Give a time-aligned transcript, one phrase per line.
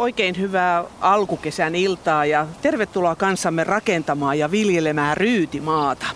[0.00, 6.06] oikein hyvää alkukesän iltaa ja tervetuloa kanssamme rakentamaan ja viljelemään ryytimaata.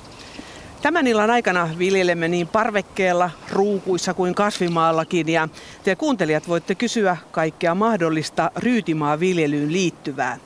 [0.82, 5.48] Tämän illan aikana viljelemme niin parvekkeella, ruukuissa kuin kasvimaallakin ja
[5.84, 10.38] te kuuntelijat voitte kysyä kaikkea mahdollista ryytimaa viljelyyn liittyvää.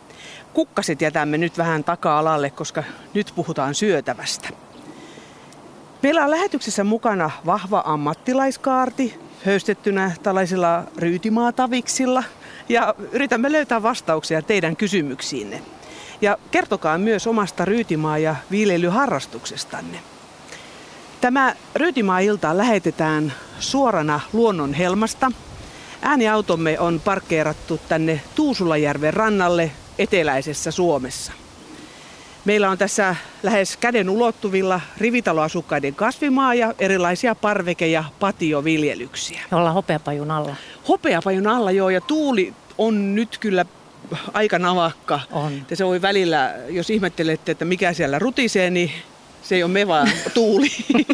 [0.54, 2.84] Kukkaset jätämme nyt vähän taka-alalle, koska
[3.14, 4.48] nyt puhutaan syötävästä.
[6.02, 12.24] Meillä on lähetyksessä mukana vahva ammattilaiskaarti, höystettynä tällaisilla ryytimaataviksilla
[12.68, 15.62] ja yritämme löytää vastauksia teidän kysymyksiinne.
[16.20, 19.98] Ja kertokaa myös omasta ryytimaa- ja viljelyharrastuksestanne.
[21.20, 25.32] Tämä Ryytimaa-ilta lähetetään suorana luonnon helmasta.
[26.02, 31.32] Ääniautomme on parkkeerattu tänne Tuusulajärven rannalle eteläisessä Suomessa.
[32.48, 39.40] Meillä on tässä lähes käden ulottuvilla rivitaloasukkaiden kasvimaa ja erilaisia parveke- ja patioviljelyksiä.
[39.50, 40.56] Me ollaan hopeapajun alla.
[40.88, 43.64] Hopeapajun alla joo ja tuuli on nyt kyllä
[44.32, 45.20] aika navakka.
[45.30, 45.64] On.
[45.66, 48.90] Te se voi välillä, jos ihmettelette, että mikä siellä rutisee, niin
[49.42, 50.70] se ei ole me vaan tuuli.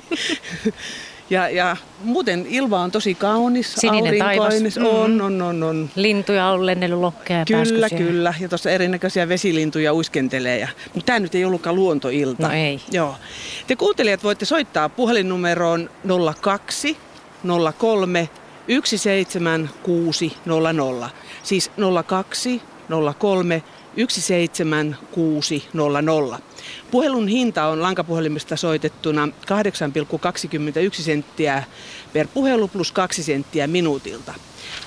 [1.30, 4.54] ja, ja muuten ilma on tosi kaunis, Sininen taivas.
[4.84, 5.90] On, on, on, on.
[5.94, 8.34] Lintuja on lennellyt lokkeja ja Kyllä, kyllä.
[8.40, 10.58] Ja tuossa erinäköisiä vesilintuja uiskentelee.
[10.58, 12.48] Ja, mutta tämä nyt ei ollutkaan luontoilta.
[12.48, 12.80] No ei.
[12.92, 13.16] Joo.
[13.66, 15.90] Te kuuntelijat voitte soittaa puhelinnumeroon
[16.40, 16.96] 02
[17.78, 18.28] 03
[18.84, 21.10] 17600.
[21.42, 21.70] Siis
[22.06, 22.62] 02
[23.18, 23.62] 03
[24.08, 26.38] 17600.
[26.90, 31.62] Puhelun hinta on lankapuhelimesta soitettuna 8,21 senttiä
[32.12, 34.34] per puhelu plus 2 senttiä minuutilta.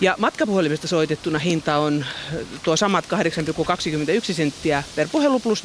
[0.02, 5.64] Ja matkapuhelimesta soitettuna hinta on äh, tuo samat 8,21 senttiä per puhelu plus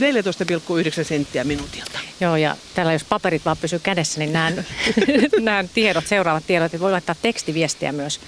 [0.98, 1.98] 14,9 senttiä minuutilta.
[2.20, 4.32] Joo, ja täällä jos paperit vaan pysyy kädessä, niin
[5.40, 6.80] näen tiedot, seuraavat tiedot.
[6.80, 8.20] Voi laittaa tekstiviestiä myös.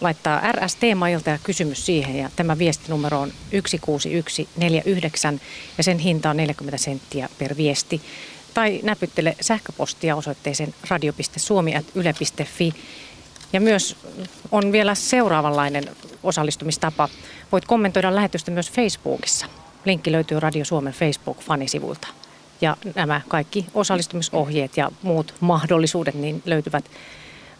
[0.00, 2.16] Laittaa RST-mailta ja kysymys siihen.
[2.16, 5.40] Ja tämä viestinumero on 16149
[5.78, 8.00] ja sen hinta on 40 senttiä per viesti.
[8.54, 12.74] Tai näpyttele sähköpostia osoitteeseen radio.suomi.yle.fi.
[13.52, 13.96] Ja myös
[14.50, 15.84] on vielä seuraavanlainen
[16.22, 17.08] osallistumistapa.
[17.52, 19.46] Voit kommentoida lähetystä myös Facebookissa.
[19.84, 22.08] Linkki löytyy Radio Suomen Facebook-fanisivulta.
[22.60, 26.84] Ja nämä kaikki osallistumisohjeet ja muut mahdollisuudet niin löytyvät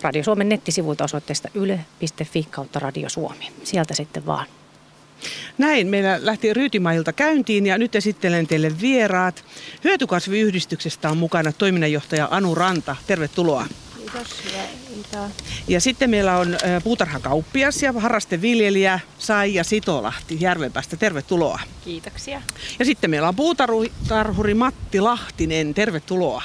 [0.02, 3.50] Radio Suomen nettisivulta osoitteesta yle.fi kautta Radio Suomi.
[3.64, 4.46] Sieltä sitten vaan.
[5.58, 9.44] Näin, meillä lähti Ryytimailta käyntiin ja nyt esittelen teille vieraat.
[9.84, 12.96] Hyötykasviyhdistyksestä on mukana toiminnanjohtaja Anu Ranta.
[13.06, 13.66] Tervetuloa.
[13.96, 15.30] Kiitos, hyvää iltaa.
[15.68, 20.96] Ja sitten meillä on puutarhakauppias ja harrasteviljelijä Saija Sitolahti Järvenpäästä.
[20.96, 21.60] Tervetuloa.
[21.84, 22.42] Kiitoksia.
[22.78, 25.74] Ja sitten meillä on puutarhuri Matti Lahtinen.
[25.74, 26.42] Tervetuloa.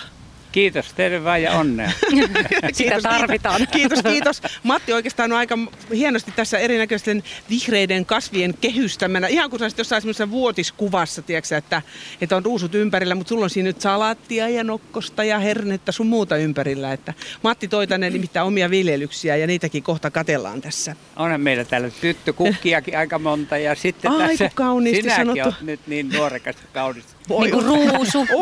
[0.57, 1.91] Kiitos, tervaa ja onnea.
[2.71, 3.67] Sitä tarvitaan.
[3.71, 4.41] Kiitos, kiitos.
[4.63, 5.57] Matti oikeastaan on aika
[5.91, 9.27] hienosti tässä erinäköisten vihreiden kasvien kehystämänä.
[9.27, 11.81] Ihan kuin sä olisit jossain semmoisessa vuotiskuvassa, tiedätkö, että,
[12.21, 16.07] että on ruusut ympärillä, mutta sulla on siinä nyt salaattia ja nokkosta ja hernettä sun
[16.07, 16.93] muuta ympärillä.
[16.93, 17.13] Että
[17.43, 20.95] Matti toi tänne nimittäin omia viljelyksiä ja niitäkin kohta katellaan tässä.
[21.15, 25.49] Onhan meillä täällä tyttökukkiakin aika monta ja sitten Ai, tässä kauniisti sinäkin sanottu.
[25.49, 26.83] oot nyt niin nuorekas ja
[27.27, 27.53] kaunis.
[27.53, 27.65] Niin kuin
[27.95, 28.27] ruusu.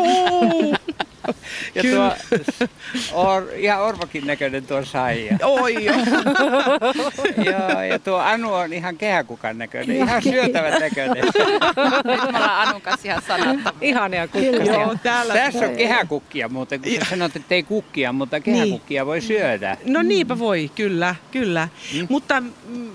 [1.28, 1.34] Oh,
[1.74, 2.16] Ja Kyllä.
[2.30, 2.68] tuo
[3.12, 5.38] or, ihan orvakin näköinen tuo saija.
[5.42, 5.96] oi, joo.
[7.50, 11.24] Joo, ja tuo Anu on ihan kehäkukan näköinen, ihan syötävän näköinen.
[12.04, 13.78] Nyt me ollaan Anun kanssa ihan sanattavia.
[13.88, 14.72] Ihania kukkasia.
[14.74, 15.34] joo, täällä.
[15.34, 19.76] Tässä on kehäkukkia muuten, kun sä sanot, että ei kukkia, mutta kehäkukkia voi syödä.
[19.84, 21.68] No niinpä voi, kyllä, kyllä.
[21.94, 22.06] Mm.
[22.10, 22.90] Mutta mm,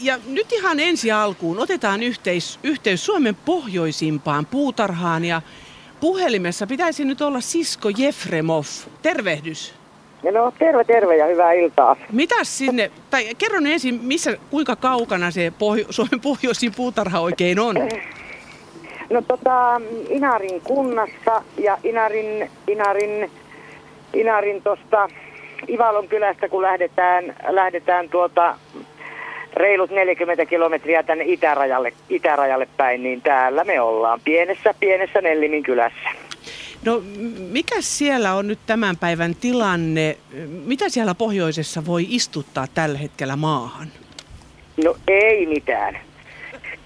[0.00, 5.42] ja nyt ihan ensi alkuun otetaan yhteis, yhteys Suomen pohjoisimpaan puutarhaan ja
[6.00, 8.64] puhelimessa pitäisi nyt olla Sisko Jefremov.
[9.02, 9.74] Tervehdys.
[10.32, 11.96] No terve terve ja hyvää iltaa.
[12.12, 17.76] Mitäs sinne, tai kerro ensin, missä, kuinka kaukana se pohjo, Suomen pohjoisin puutarha oikein on?
[19.10, 23.30] No tota, Inarin kunnassa ja Inarin, Inarin,
[24.14, 25.08] Inarin tosta
[25.68, 28.58] Ivalon kylästä, kun lähdetään, lähdetään tuota
[29.56, 36.10] reilut 40 kilometriä tänne itärajalle, itärajalle päin, niin täällä me ollaan pienessä, pienessä Nellimin kylässä.
[36.84, 37.02] No
[37.50, 40.16] mikä siellä on nyt tämän päivän tilanne?
[40.64, 43.88] Mitä siellä pohjoisessa voi istuttaa tällä hetkellä maahan?
[44.84, 45.98] No ei mitään.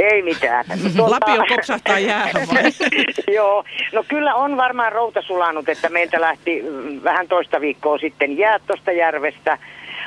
[0.00, 0.64] Ei mitään.
[0.96, 2.62] Tuota- Lapio kopsahtaa jäähän vai?
[3.36, 8.38] Joo, no kyllä on varmaan routa sulanut, että meiltä lähti mm, vähän toista viikkoa sitten
[8.38, 9.58] jäät tuosta järvestä.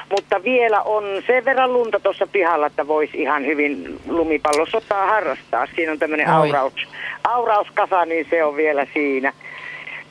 [0.10, 5.68] Mutta vielä on sen verran lunta tuossa pihalla, että voisi ihan hyvin lumipallosotaa harrastaa.
[5.76, 6.74] Siinä on tämmöinen auraus,
[7.24, 9.34] aurauskasa, niin se on vielä siinä.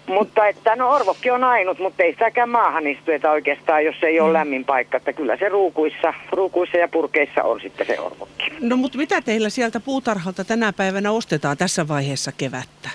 [0.07, 4.29] Mutta että no orvokki on ainut, mutta ei sitäkään maahan istueta oikeastaan, jos ei ole
[4.29, 4.33] Mm.
[4.33, 4.97] lämmin paikka.
[4.97, 8.53] Että kyllä se ruukuissa, ruukuissa ja purkeissa on sitten se orvokki.
[8.61, 12.91] No mutta mitä teillä sieltä puutarhalta tänä päivänä ostetaan tässä vaiheessa kevättä?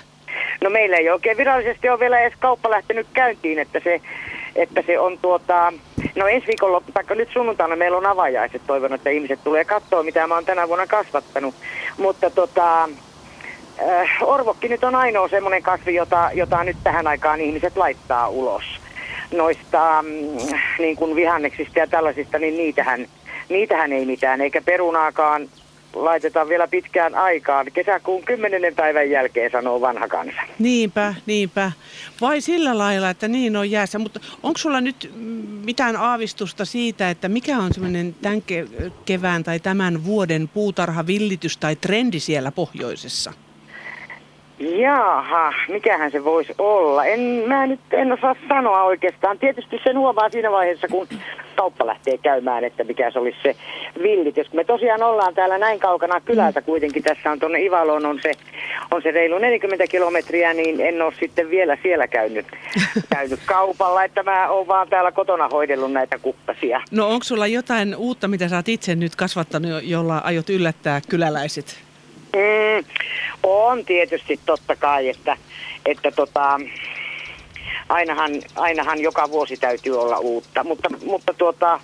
[0.62, 4.00] No meillä ei oikein virallisesti ole vielä edes kauppa lähtenyt käyntiin, että se,
[4.56, 5.72] että se on tuota,
[6.14, 10.26] no ensi viikolla, tai nyt sunnuntaina meillä on avajaiset, toivon, että ihmiset tulee katsoa, mitä
[10.26, 11.54] mä oon tänä vuonna kasvattanut.
[11.98, 17.76] Mutta tota, äh, orvokki nyt on ainoa semmoinen kasvi, jota, jota nyt tähän aikaan ihmiset
[17.76, 18.64] laittaa ulos.
[19.32, 23.06] Noista mm, niin kuin vihanneksista ja tällaisista, niin niitähän,
[23.48, 25.48] niitähän ei mitään, eikä perunaakaan
[25.94, 27.66] laitetaan vielä pitkään aikaan.
[27.72, 28.74] Kesäkuun 10.
[28.74, 30.40] päivän jälkeen sanoo vanha kansa.
[30.58, 31.72] Niinpä, niinpä.
[32.20, 33.98] Vai sillä lailla, että niin on jäässä.
[33.98, 35.20] Mutta onko sulla nyt mm,
[35.64, 41.76] mitään aavistusta siitä, että mikä on semmoinen tämän ke- kevään tai tämän vuoden puutarhavillitys tai
[41.76, 43.32] trendi siellä pohjoisessa?
[44.58, 47.04] Jaha, mikähän se voisi olla?
[47.04, 49.38] En, mä nyt en osaa sanoa oikeastaan.
[49.38, 51.08] Tietysti sen huomaa siinä vaiheessa, kun
[51.56, 53.56] kauppa lähtee käymään, että mikä se olisi se
[54.02, 54.52] villitys.
[54.52, 57.02] Me tosiaan ollaan täällä näin kaukana kylältä kuitenkin.
[57.02, 58.32] Tässä on tuonne Ivaloon on se,
[58.90, 62.46] on se reilu 40 kilometriä, niin en ole sitten vielä siellä käynyt,
[63.14, 64.04] käynyt kaupalla.
[64.04, 66.82] Että mä oon vaan täällä kotona hoidellut näitä kuppasia.
[66.90, 71.00] No onko sulla jotain uutta, mitä sä oot itse nyt kasvattanut, jo- jolla aiot yllättää
[71.08, 71.83] kyläläiset?
[72.34, 72.84] Mm,
[73.42, 75.36] on tietysti totta kai, että,
[75.86, 76.60] että tota,
[77.88, 81.80] ainahan, ainahan joka vuosi täytyy olla uutta, mutta, mutta tuota,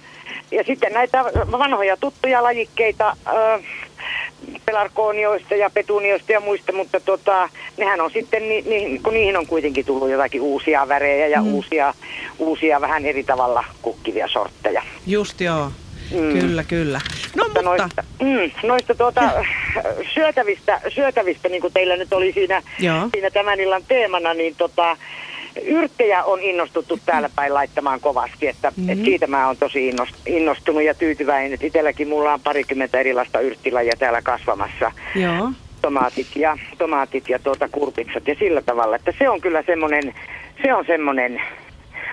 [0.51, 3.63] ja sitten näitä vanhoja tuttuja lajikkeita ö,
[4.67, 9.47] pelarkoonioista ja petunioista ja muista, mutta tota, nehän on sitten, ni, ni, kun niihin on
[9.47, 11.55] kuitenkin tullut jotakin uusia värejä ja mm.
[11.55, 11.95] uusia,
[12.39, 14.83] uusia vähän eri tavalla kukkivia sortteja.
[15.07, 15.71] Just joo.
[16.11, 16.41] Mm.
[16.41, 17.01] Kyllä, kyllä.
[17.37, 19.45] No Mutta noista, mm, noista tuota,
[20.15, 23.09] syötävistä, syötävistä, niin kuin teillä nyt oli siinä, Joo.
[23.13, 24.97] siinä tämän illan teemana, niin tota,
[25.63, 28.91] yrttejä on innostuttu täällä päin laittamaan kovasti, että mm-hmm.
[28.91, 33.41] et siitä mä oon tosi innost- innostunut ja tyytyväinen, että itselläkin mulla on parikymmentä erilaista
[33.41, 34.93] yrttilajia täällä kasvamassa.
[35.15, 35.53] joo.
[35.83, 40.15] Tomaatit ja, tomaatit ja tuota kurpitsat ja sillä tavalla, että se on kyllä semmoinen,
[40.63, 41.43] se on semmoinen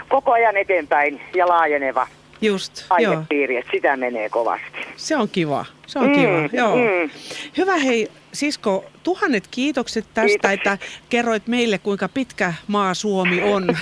[0.08, 2.08] koko ajan eteenpäin ja laajeneva
[2.42, 3.12] Just, joo.
[3.12, 4.78] aihepiiri, että sitä menee kovasti.
[4.96, 5.66] Se on kiva.
[5.88, 6.76] Se on Mm, kiva, joo.
[6.76, 7.10] mm.
[7.58, 10.52] Hyvä hei, Sisko, tuhannet kiitokset tästä, Kiitoksia.
[10.52, 10.78] että
[11.10, 13.68] kerroit meille, kuinka pitkä maa Suomi on.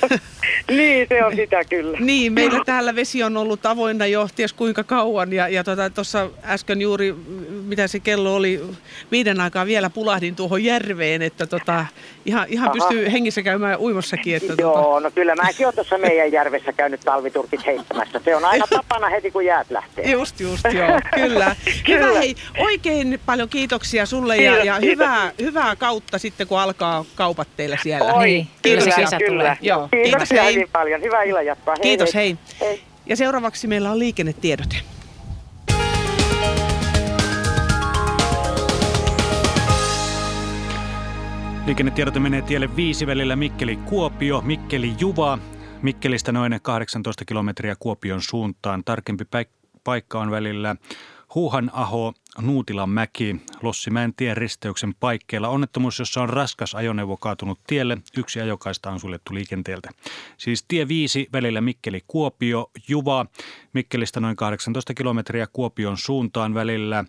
[0.72, 1.98] Niin, se on sitä kyllä.
[2.00, 5.34] niin, meillä täällä vesi on ollut avoinna jo ties kuinka kauan.
[5.34, 7.16] Ja, ja tuossa tota, äsken juuri,
[7.66, 8.62] mitä se kello oli,
[9.12, 11.86] viiden aikaa vielä pulahdin tuohon järveen, että tota,
[12.26, 12.74] ihan, ihan Aha.
[12.74, 14.36] pystyy hengissä käymään uimassakin.
[14.36, 18.22] Että tota, Joo, no kyllä mäkin olen tuossa meidän järvessä käynyt talviturkit heittämässä.
[18.26, 20.12] Se on aina tapana heti, kun jäät lähtee.
[20.12, 21.56] Just, just, joo, kyllä.
[21.88, 22.20] Hyvä, Kyllä.
[22.20, 25.08] hei, oikein paljon kiitoksia sulle ja, Kiitos, ja kiitos.
[25.16, 28.14] Hyvää, hyvää kautta sitten, kun alkaa kaupat teillä siellä.
[28.14, 29.28] Oi, Niin, kyllä se kyllä, kyllä.
[29.30, 29.58] tulee.
[29.62, 30.54] Joo, kiitos, Kiitoksia hei.
[30.56, 31.02] hyvin paljon.
[31.02, 31.74] Hyvää illanjatkoa.
[31.78, 32.38] Hei, Kiitos, hei.
[32.62, 32.82] hei.
[33.06, 34.76] Ja seuraavaksi meillä on liikennetiedote.
[41.66, 45.40] Liikennetiedote menee tielle viisi välillä Mikkeli-Kuopio, Mikkeli-Juva.
[45.82, 48.84] Mikkelistä noin 18 kilometriä Kuopion suuntaan.
[48.84, 49.24] Tarkempi
[49.84, 50.76] paikka on välillä
[51.36, 55.50] Huuhanaho, Nuutilanmäki, Lossimäen tien risteyksen paikkeilla.
[55.50, 57.98] Onnettomuus, jossa on raskas ajoneuvo kaatunut tielle.
[58.18, 59.90] Yksi ajokaista on suljettu liikenteeltä.
[60.38, 63.26] Siis tie 5 välillä Mikkeli-Kuopio, Juva.
[63.74, 67.06] Mikkelistä noin 18 kilometriä Kuopion suuntaan välillä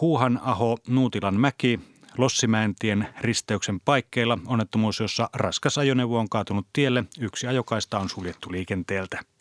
[0.00, 1.80] Huuhanaho, Nuutilanmäki,
[2.18, 7.04] Lossimäentien risteyksen paikkeilla onnettomuus, jossa raskas ajoneuvo on kaatunut tielle.
[7.20, 9.35] Yksi ajokaista on suljettu liikenteeltä.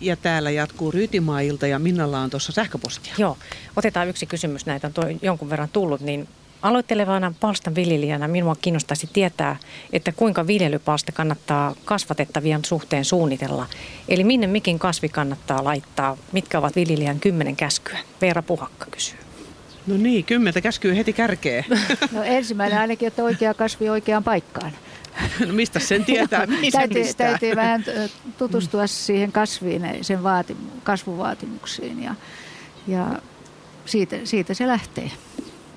[0.00, 3.14] Ja täällä jatkuu Ryytimaa-ilta ja Minnalla on tuossa sähköpostia.
[3.18, 3.38] Joo,
[3.76, 4.66] otetaan yksi kysymys.
[4.66, 6.28] Näitä on toi jonkun verran tullut, niin
[6.62, 9.56] aloittelevana palstan viljelijänä minua kiinnostaisi tietää,
[9.92, 13.66] että kuinka viljelypalsta kannattaa kasvatettavien suhteen suunnitella.
[14.08, 17.98] Eli minne mikin kasvi kannattaa laittaa, mitkä ovat viljelijän kymmenen käskyä?
[18.20, 19.18] Veera Puhakka kysyy.
[19.86, 21.64] No niin, kymmentä käskyy heti kärkee.
[22.12, 24.72] No ensimmäinen ainakin, että oikea kasvi oikeaan paikkaan.
[25.46, 27.28] no mistä sen tietää, mihin sen täytyy, pistää?
[27.28, 27.84] täytyy vähän
[28.38, 32.14] tutustua siihen kasviin, sen vaati, kasvuvaatimuksiin ja,
[32.86, 33.06] ja
[33.86, 35.10] siitä, siitä se lähtee.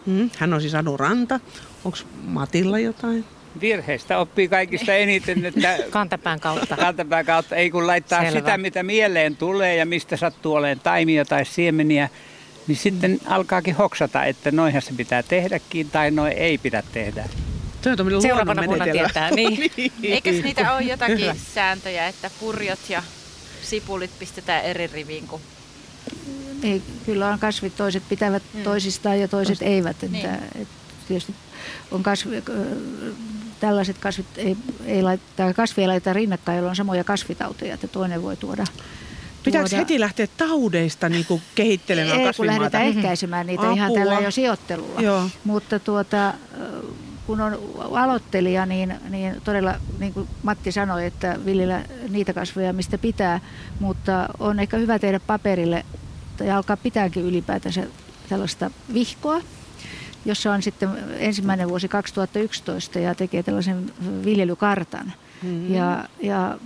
[0.05, 1.39] Mm, hän on siis Anu Ranta.
[1.86, 3.25] Onko Matilla jotain?
[3.62, 6.77] Virheistä oppii kaikista eniten, että Kantapään kautta.
[6.77, 8.39] kantapään kautta ei kun laittaa Selvä.
[8.39, 12.10] sitä, mitä mieleen tulee ja mistä sattuu olemaan taimia tai siemeniä,
[12.67, 17.29] niin sitten alkaakin hoksata, että noinhan se pitää tehdäkin tai noin ei pidä tehdä.
[17.81, 19.71] Tuo on tämmöinen Seuraavana vuonna tietää, niin.
[20.03, 23.03] Eikös niitä ole jotakin sääntöjä, että purjot ja
[23.63, 25.41] sipulit pistetään eri riviin kuin
[26.63, 28.63] Ei, kyllä on kasvit, toiset pitävät Mm.
[28.63, 30.03] toisistaan ja toiset eivät.
[30.03, 30.29] Että, Niin.
[30.61, 30.67] et
[31.07, 31.35] tietysti
[31.91, 32.65] on kasvi, ö,
[33.59, 38.21] tällaiset kasvit ei, ei laittaa, kasvi ei laiteta rinnakkain, joilla on samoja kasvitauteja, että toinen
[38.23, 38.63] voi tuoda.
[39.43, 43.97] Pitääkö tuoda- heti lähteä taudeista niin kuin kehittelemään Ei, kun lähdetään ehkäisemään niitä ihan Apua.
[44.00, 45.01] tällä jo sijoittelulla.
[45.01, 45.29] Joo.
[45.43, 46.33] Mutta tuota,
[47.31, 47.59] kun on
[47.91, 53.39] aloittelija, niin, niin todella niin kuin Matti sanoi, että viljellä niitä kasveja, mistä pitää,
[53.79, 55.85] mutta on ehkä hyvä tehdä paperille
[56.38, 57.83] tai alkaa pitääkin ylipäätänsä
[58.29, 59.41] tällaista vihkoa,
[60.25, 63.91] jossa on sitten ensimmäinen vuosi 2011 ja tekee tällaisen
[64.25, 65.13] viljelykartan.
[65.43, 65.75] Mm-hmm.
[65.75, 66.57] Ja, ja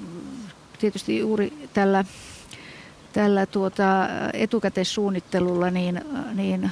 [0.79, 2.05] tietysti juuri tällä,
[3.13, 6.01] tällä tuota etukäteissuunnittelulla niin,
[6.33, 6.71] niin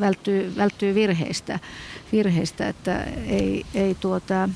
[0.00, 1.58] välttyy, välttyy virheistä,
[2.12, 4.48] virheistä, että ei, ei tuota,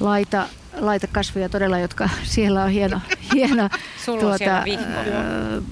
[0.00, 0.46] laita,
[0.78, 3.00] laita kasveja todella, jotka siellä on hieno,
[3.34, 3.68] hieno
[4.04, 5.00] Sulla on siellä vihko.
[5.06, 5.62] ö,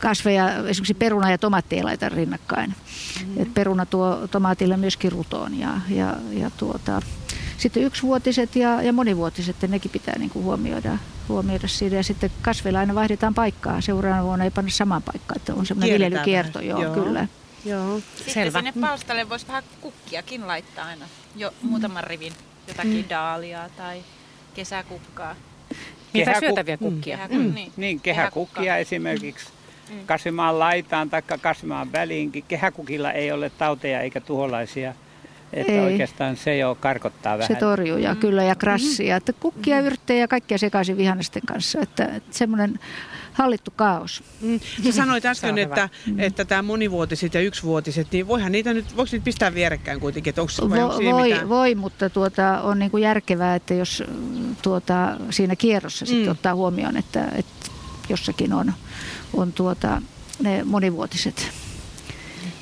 [0.00, 2.70] kasveja, esimerkiksi peruna ja tomaatti ei laita rinnakkain.
[2.70, 3.42] Mm-hmm.
[3.42, 7.02] Et peruna tuo tomaatille myöskin rutoon ja, ja, ja tuota,
[7.60, 10.98] sitten yksivuotiset ja, ja monivuotiset, ja nekin pitää niin kuin huomioida,
[11.28, 11.96] huomioida siinä.
[11.96, 13.80] Ja sitten kasveilla aina vaihdetaan paikkaa.
[13.80, 16.60] Seuraavana vuonna ei panna samaan paikkaan, että on semmoinen viljelykierto.
[16.60, 16.94] Joo, Joo.
[16.94, 17.26] kyllä.
[17.64, 18.00] Joo.
[18.16, 18.58] Sitten Selvä.
[18.58, 21.04] sinne palstalle voisi vähän kukkiakin laittaa aina.
[21.36, 22.32] Jo muutaman rivin
[22.68, 24.02] jotakin daaliaa tai
[24.54, 25.36] kesäkukkaa.
[26.14, 27.16] Mitä Kehäku- syötäviä kukkia?
[27.16, 27.54] Kehä, Mm.
[27.54, 29.46] niin, Niin, kehäkukkia esimerkiksi
[30.06, 32.44] kasvimaan laitaan tai kasvimaan väliinkin.
[32.48, 34.94] Kehäkukilla ei ole tauteja eikä tuholaisia.
[35.52, 35.80] Että Ei.
[35.80, 37.48] oikeastaan se jo karkottaa vähän.
[37.48, 39.16] Se torjuu ja kyllä ja krassia.
[39.16, 41.80] Että kukkia, yrttejä ja kaikkia sekaisin vihannesten kanssa.
[41.80, 42.78] Että, että semmoinen
[43.32, 44.22] hallittu kaos.
[44.40, 44.60] Mm.
[44.84, 45.88] Sä sanoit Se äsken, on että,
[46.18, 50.42] että tämä monivuotiset ja yksivuotiset, niin voihan niitä nyt, voiko niitä pistää vierekkäin kuitenkin, että
[50.42, 51.48] onko, vai onko siinä voi, mitään?
[51.48, 56.30] voi, mutta tuota, on niin kuin järkevää, että jos mm, tuota, siinä kierrossa sitten Mm.
[56.30, 57.70] ottaa huomioon, että, että
[58.08, 58.72] jossakin on,
[59.34, 60.02] on tuota,
[60.42, 61.50] ne monivuotiset.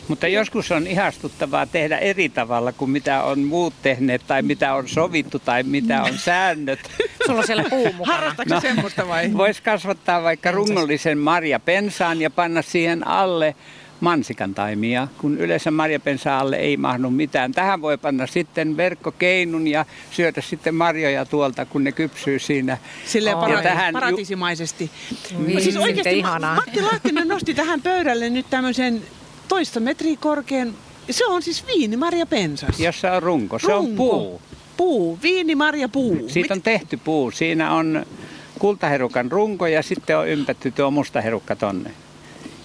[0.09, 4.88] Mutta joskus on ihastuttavaa tehdä eri tavalla kuin mitä on muut tehneet tai mitä on
[4.88, 6.79] sovittu tai mitä on säännöt.
[7.27, 8.17] Sulla on siellä puu mukana.
[8.17, 8.61] Harrastaako no.
[8.61, 9.31] semmoista vai?
[9.35, 13.55] Voisi kasvattaa vaikka rungollisen marjapensaan ja panna siihen alle
[14.00, 17.53] mansikan taimia, kun yleensä marjapensaan alle ei mahdu mitään.
[17.53, 22.79] Tähän voi panna sitten verkkokeinun ja syödä sitten marjoja tuolta, kun ne kypsyy siinä.
[23.07, 23.43] Silleen Aa.
[23.43, 24.91] para- Ja tähän ju- paratisimaisesti.
[25.38, 26.55] Voi siis sitten oikeasti ihanaa.
[26.55, 29.03] Matti Lahtinen nosti tähän pöydälle nyt tämmöisen
[29.49, 30.75] toista metriä korkean,
[31.11, 32.81] se on siis viinimarja pensas.
[32.81, 33.59] Jossa on runko.
[33.59, 33.97] Se on Runko.
[33.97, 34.40] puu.
[34.76, 36.25] Puu, viinimarja puu.
[36.28, 37.31] Siitä on tehty puu.
[37.31, 38.07] Siinä on
[38.59, 41.90] kultaherukan runko ja sitten on ympätty tuo musta herukka tonne.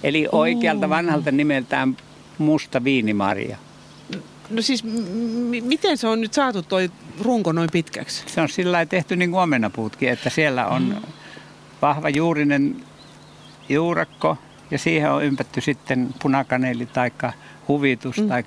[0.02, 1.96] Eli oikealta vanhalta nimeltään
[2.38, 3.56] musta viinimarja.
[4.50, 6.90] No siis m- miten se on nyt saatu toi
[7.22, 8.22] runko noin pitkäksi?
[8.26, 11.02] Se on sillä lailla tehty niin kuin omenapuutkin, että siellä on
[11.82, 12.76] vahva juurinen
[13.68, 14.38] juurakko
[14.74, 17.10] ja siihen on ympätty sitten punakaneeli tai
[17.68, 18.28] huvitus mm.
[18.28, 18.44] tai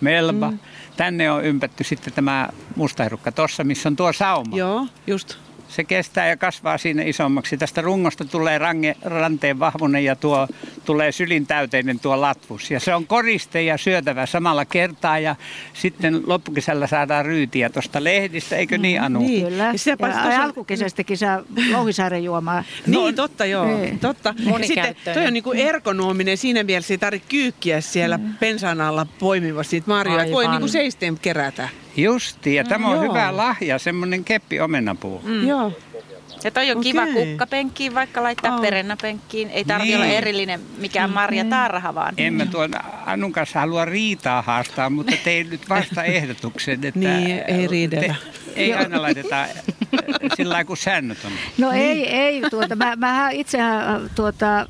[0.00, 0.50] melba.
[0.50, 0.58] Mm.
[0.96, 4.56] Tänne on ympätty sitten tämä mustaherukka tuossa, missä on tuo sauma.
[4.56, 5.38] Joo, just.
[5.68, 7.56] Se kestää ja kasvaa siinä isommaksi.
[7.56, 10.48] Tästä rungosta tulee range, ranteen vahvunen ja tuo
[10.84, 12.70] tulee sylin täyteinen tuo latvus.
[12.70, 15.36] Ja se on koriste ja syötävä samalla kertaa ja
[15.74, 19.18] sitten loppukesällä saadaan ryytiä tuosta lehdistä, eikö niin Anu?
[19.20, 19.46] Niin.
[19.46, 19.62] Kyllä.
[19.64, 21.42] Ja Ja, sitä paitsi ja tuossa- alkukesästäkin saa
[21.72, 22.64] louhisaaren juomaa.
[22.86, 23.78] Niin, totta joo.
[23.80, 23.92] Ei.
[24.00, 24.34] Totta.
[24.66, 28.34] Sitten toi on niinku ergonominen siinä mielessä, ei tarvitse kyykkiä siellä mm.
[28.40, 30.32] pensan alla poimimassa niitä marjoja.
[30.32, 31.68] Voi niinku seisteen kerätä.
[31.96, 33.02] Justi, ja tämä on Joo.
[33.12, 35.20] hyvä lahja, semmoinen keppi omenapuu.
[35.24, 35.48] Mm.
[35.48, 35.72] Joo.
[36.44, 37.14] Ja toi on kiva Okei.
[37.26, 38.60] kukkapenkkiin, vaikka laittaa Aa.
[38.60, 39.50] perennapenkkiin.
[39.50, 39.96] Ei tarvi Niin.
[39.96, 42.14] olla erillinen mikään marja tarha vaan.
[42.16, 42.70] En mä tuon
[43.06, 48.14] Annun kanssa halua riitaa haastaa, mutta tein nyt vasta ehdotuksen, että Niin, ei riidellä.
[48.56, 49.50] ei aina laiteta äh,
[50.36, 51.32] sillä lailla, kun säännöt on.
[51.58, 52.42] No ei, ei.
[52.50, 54.66] Tuota, mä, mä itsehän tuota,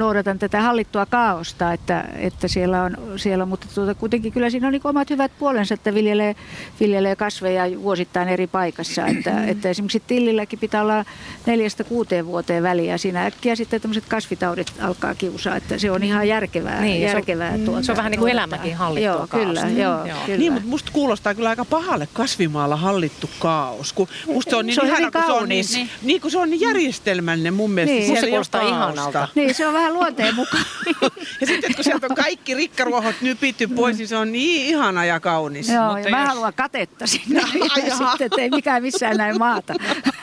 [0.00, 4.72] noudatan tätä hallittua kaaosta, että, että siellä on, siellä, mutta tuota, kuitenkin kyllä siinä on
[4.72, 6.36] niin omat hyvät puolensa, että viljelee,
[6.80, 9.06] viljelee kasveja vuosittain eri paikassa.
[9.06, 11.04] Että, että esimerkiksi tillilläkin pitää olla
[11.46, 12.98] neljästä kuuteen vuoteen väliä.
[12.98, 16.80] Siinä äkkiä sitten tämmöiset kasvitaudit alkaa kiusaa, että se on ihan järkevää.
[16.80, 19.80] Niin, se on- järkevää tuota, se on vähän niin kuin elämäkin hallittua joo, kyllä, kaaosta.
[19.80, 20.18] joo, Joo.
[20.26, 20.38] kyllä.
[20.38, 23.92] Niin, mutta musta kuulostaa kyllä aika pahalle kasvimaalla hallittu kaos.
[23.92, 25.72] Kun musta se on niin Se on ihana, kun se on kaunis.
[25.74, 27.96] niin, niin, kun se on niin järjestelmällinen mun mielestä.
[27.96, 28.10] Niin.
[28.10, 28.90] Musta ole kuulostaa kaaosta.
[28.92, 29.28] ihanalta.
[29.34, 30.64] Niin, se on vähän luonteen mukaan.
[31.40, 35.20] Ja sitten kun sieltä on kaikki rikkaruohot nypitty pois, niin se on niin ihana ja
[35.20, 35.68] kaunis.
[35.68, 37.40] Joo, Mutta ja mä jos- haluan katetta sinne.
[37.86, 39.74] Ja sitten, että ei mikään missään näin maata.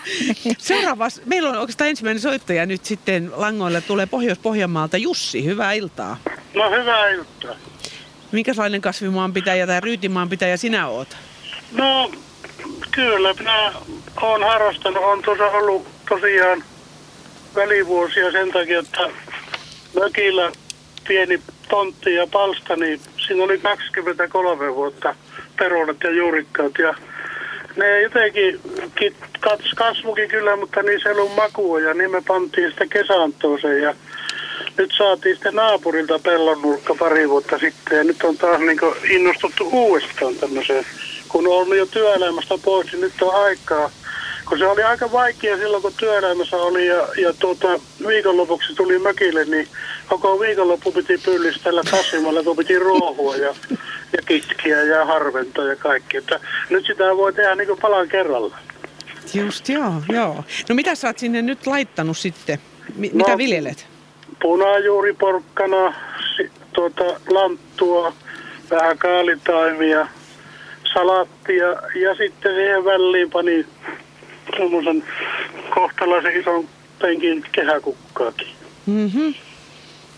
[0.57, 4.97] Seuraavas, meillä on oikeastaan ensimmäinen soittaja nyt sitten langoille tulee Pohjois-Pohjanmaalta.
[4.97, 6.17] Jussi, hyvää iltaa.
[6.55, 7.55] No hyvää iltaa.
[8.31, 11.17] Minkälainen kasvimaan pitäjä tai ryytimaan pitäjä sinä oot?
[11.71, 12.11] No
[12.91, 13.71] kyllä, minä
[14.21, 15.03] olen harrastanut.
[15.03, 16.63] on tuossa ollut tosiaan
[17.55, 19.09] välivuosia sen takia, että
[19.95, 20.51] mökillä
[21.07, 25.15] pieni tontti ja palsta, niin siinä oli 23 vuotta
[25.59, 26.71] perunat ja juurikkaat.
[26.79, 26.93] Ja
[27.75, 28.59] ne jotenkin
[29.75, 33.95] kasvukin kyllä, mutta niissä ei ollut makua ja niin me pantiin sitä kesantooseen ja
[34.77, 38.79] nyt saatiin sitten naapurilta pellon nurkka pari vuotta sitten ja nyt on taas niin
[39.09, 40.85] innostuttu uudestaan tämmöiseen.
[41.27, 43.91] Kun on jo työelämästä pois, niin nyt on aikaa.
[44.49, 47.67] Kun se oli aika vaikea silloin, kun työelämässä oli ja, ja tuota,
[48.07, 49.67] viikonlopuksi tuli mökille, niin
[50.07, 53.55] koko viikonloppu piti pyllistellä kasvimalla, kun piti ruohua ja,
[54.13, 56.17] ja kitkiä ja harventaa ja kaikki.
[56.17, 56.39] Että
[56.69, 58.57] nyt sitä voi tehdä niin kuin palan kerralla.
[59.33, 60.43] Just joo, joo.
[60.69, 62.59] No mitä sä oot sinne nyt laittanut sitten?
[62.95, 63.87] M- no, mitä viljelet?
[64.41, 65.93] punajuuriporkkana,
[66.73, 68.13] tuota, lanttua,
[68.69, 70.07] vähän kaalitaimia,
[70.93, 71.67] salattia
[72.01, 73.65] ja sitten siihen väliin pani
[74.57, 75.03] semmoisen
[75.75, 76.67] kohtalaisen ison
[76.99, 78.47] penkin kehäkukkaakin.
[78.85, 79.33] Mm-hmm.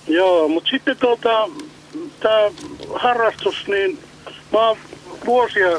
[0.07, 1.49] Joo, mutta sitten tuota,
[2.19, 2.51] tämä
[2.95, 3.97] harrastus, niin
[4.53, 4.77] mä oon
[5.25, 5.69] vuosia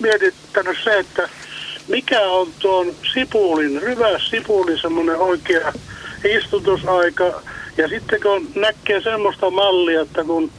[0.00, 1.28] mietittänyt se, että
[1.88, 5.72] mikä on tuon sipulin, hyvä sipulin semmoinen oikea
[6.24, 7.42] istutusaika,
[7.76, 10.50] ja sitten kun näkee semmoista mallia, että kun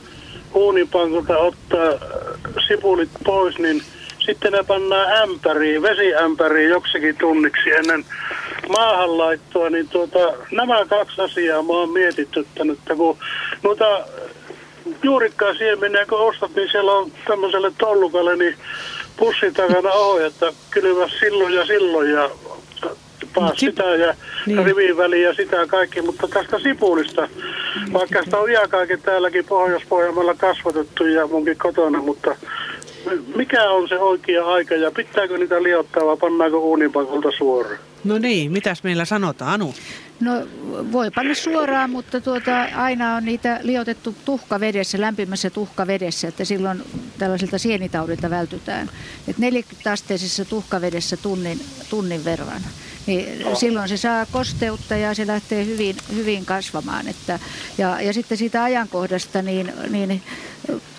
[0.53, 1.89] uunipankulta ottaa
[2.67, 3.83] sipulit pois, niin
[4.25, 8.05] sitten ne pannaan ämpäriin, vesiämpäriin joksikin tunniksi ennen
[8.69, 10.19] maahanlaittoa, niin tuota,
[10.51, 13.17] nämä kaksi asiaa mä oon mietityttänyt, että kun
[13.63, 14.05] noita
[15.03, 18.55] juurikkaa siemeniä kun ostat, niin siellä on tämmöiselle tollukalle niin
[19.17, 22.29] pussi takana ohi, että kylmä silloin ja silloin ja
[23.33, 24.65] taas Sip- sitä ja niin.
[24.65, 27.27] rivin väliin ja sitä kaikki, mutta tästä sipulista,
[27.93, 32.35] vaikka sitä on iäkaakin täälläkin Pohjois-Pohjanmaalla kasvatettu ja munkin kotona, mutta
[33.35, 37.79] mikä on se oikea aika ja pitääkö niitä liottaa vai pannaanko uunipakolta suoraan?
[38.03, 39.73] No niin, mitäs meillä sanotaan, Anu?
[40.19, 40.31] No
[40.91, 46.83] voi panna suoraan, mutta tuota, aina on niitä liotettu tuhkavedessä, lämpimässä tuhkavedessä, että silloin
[47.19, 48.89] tällaisilta sienitaudilta vältytään.
[49.27, 52.61] Et 40 asteisessa tuhkavedessä tunnin, tunnin verran
[53.05, 57.07] niin silloin se saa kosteutta ja se lähtee hyvin, hyvin kasvamaan.
[57.07, 57.39] Että,
[57.77, 60.21] ja, ja sitten siitä ajankohdasta, niin, niin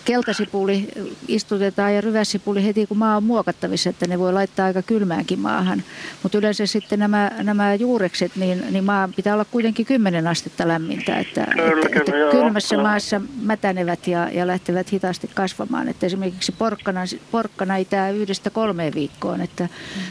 [0.05, 0.88] keltasipuli
[1.29, 5.83] istutetaan ja ryväsipuli heti kun maa on muokattavissa, että ne voi laittaa aika kylmäänkin maahan.
[6.22, 11.18] Mutta yleensä sitten nämä, nämä juurekset, niin, niin maa pitää olla kuitenkin 10 astetta lämmintä,
[11.18, 12.83] että, kyllä, että, että kylmässä joo.
[12.83, 15.88] maassa mätänevät ja, ja lähtevät hitaasti kasvamaan.
[15.88, 19.68] Että esimerkiksi porkkana, porkkana itää yhdestä kolmeen viikkoon, että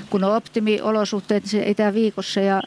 [0.10, 2.62] kun on optimiolosuhteet, se itää viikossa ja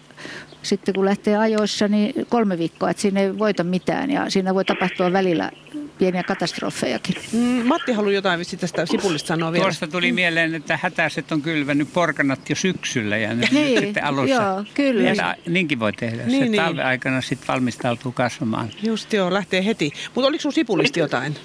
[0.65, 4.65] sitten kun lähtee ajoissa, niin kolme viikkoa, että siinä ei voita mitään ja siinä voi
[4.65, 5.51] tapahtua välillä
[5.99, 7.17] pieniä katastrofejakin.
[7.33, 9.63] Mm, Matti haluaa jotain vissi tästä sipulista sanoa vielä.
[9.63, 14.35] Tuosta tuli mieleen, että hätäiset on kylvänyt porkanat jo syksyllä ja nyt niin, sitten alussa.
[14.35, 15.11] Joo, kyllä.
[15.11, 16.27] Ja niinkin voi tehdä.
[16.27, 16.63] Niin, Se niin.
[16.63, 18.71] talven aikana sitten valmistautuu kasvamaan.
[18.83, 19.93] Just joo, lähtee heti.
[20.15, 21.37] Mutta oliko sinulla sipulista jotain?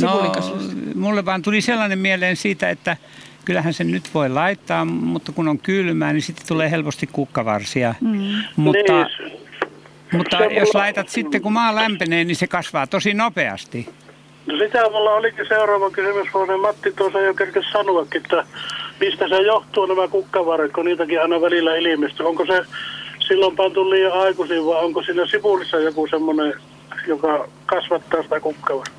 [0.00, 0.32] No,
[0.94, 2.96] mulle vaan tuli sellainen mieleen siitä, että
[3.44, 7.94] kyllähän sen nyt voi laittaa, mutta kun on kylmää, niin sitten tulee helposti kukkavarsia.
[8.00, 8.42] Mm.
[8.56, 9.40] Mutta niin.
[10.12, 10.80] Mutta se jos mulla...
[10.80, 13.88] laitat sitten, kun maa lämpenee, niin se kasvaa tosi nopeasti.
[14.46, 18.44] No sitä mulla olikin seuraava kysymys, kun Matti tuossa jo kerkesi sanoakin, että
[19.00, 22.26] mistä se johtuu nämä kukkavaret, kun niitäkin aina välillä ilmestyy.
[22.26, 22.62] Onko se
[23.28, 26.54] silloin pantu liian aikuisiin vai onko siinä sipulissa joku semmoinen,
[27.06, 28.92] joka kasvattaa sitä kukkavaret?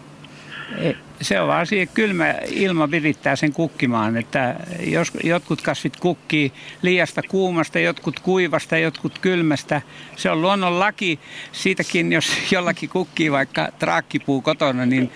[1.21, 7.21] Se on vaan siihen kylmä ilma virittää sen kukkimaan, että jos jotkut kasvit kukkii liiasta
[7.23, 9.81] kuumasta, jotkut kuivasta, jotkut kylmästä.
[10.15, 11.19] Se on luonnon laki.
[11.51, 15.12] Siitäkin, jos jollakin kukkii vaikka traakkipuu kotona, niin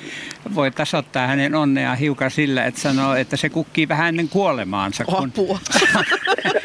[0.55, 5.05] voi tasoittaa hänen onneaan hiukan sillä, että sanoo, että se kukkii vähän ennen kuolemaansa.
[5.05, 5.29] Kun...
[5.29, 5.59] Apua.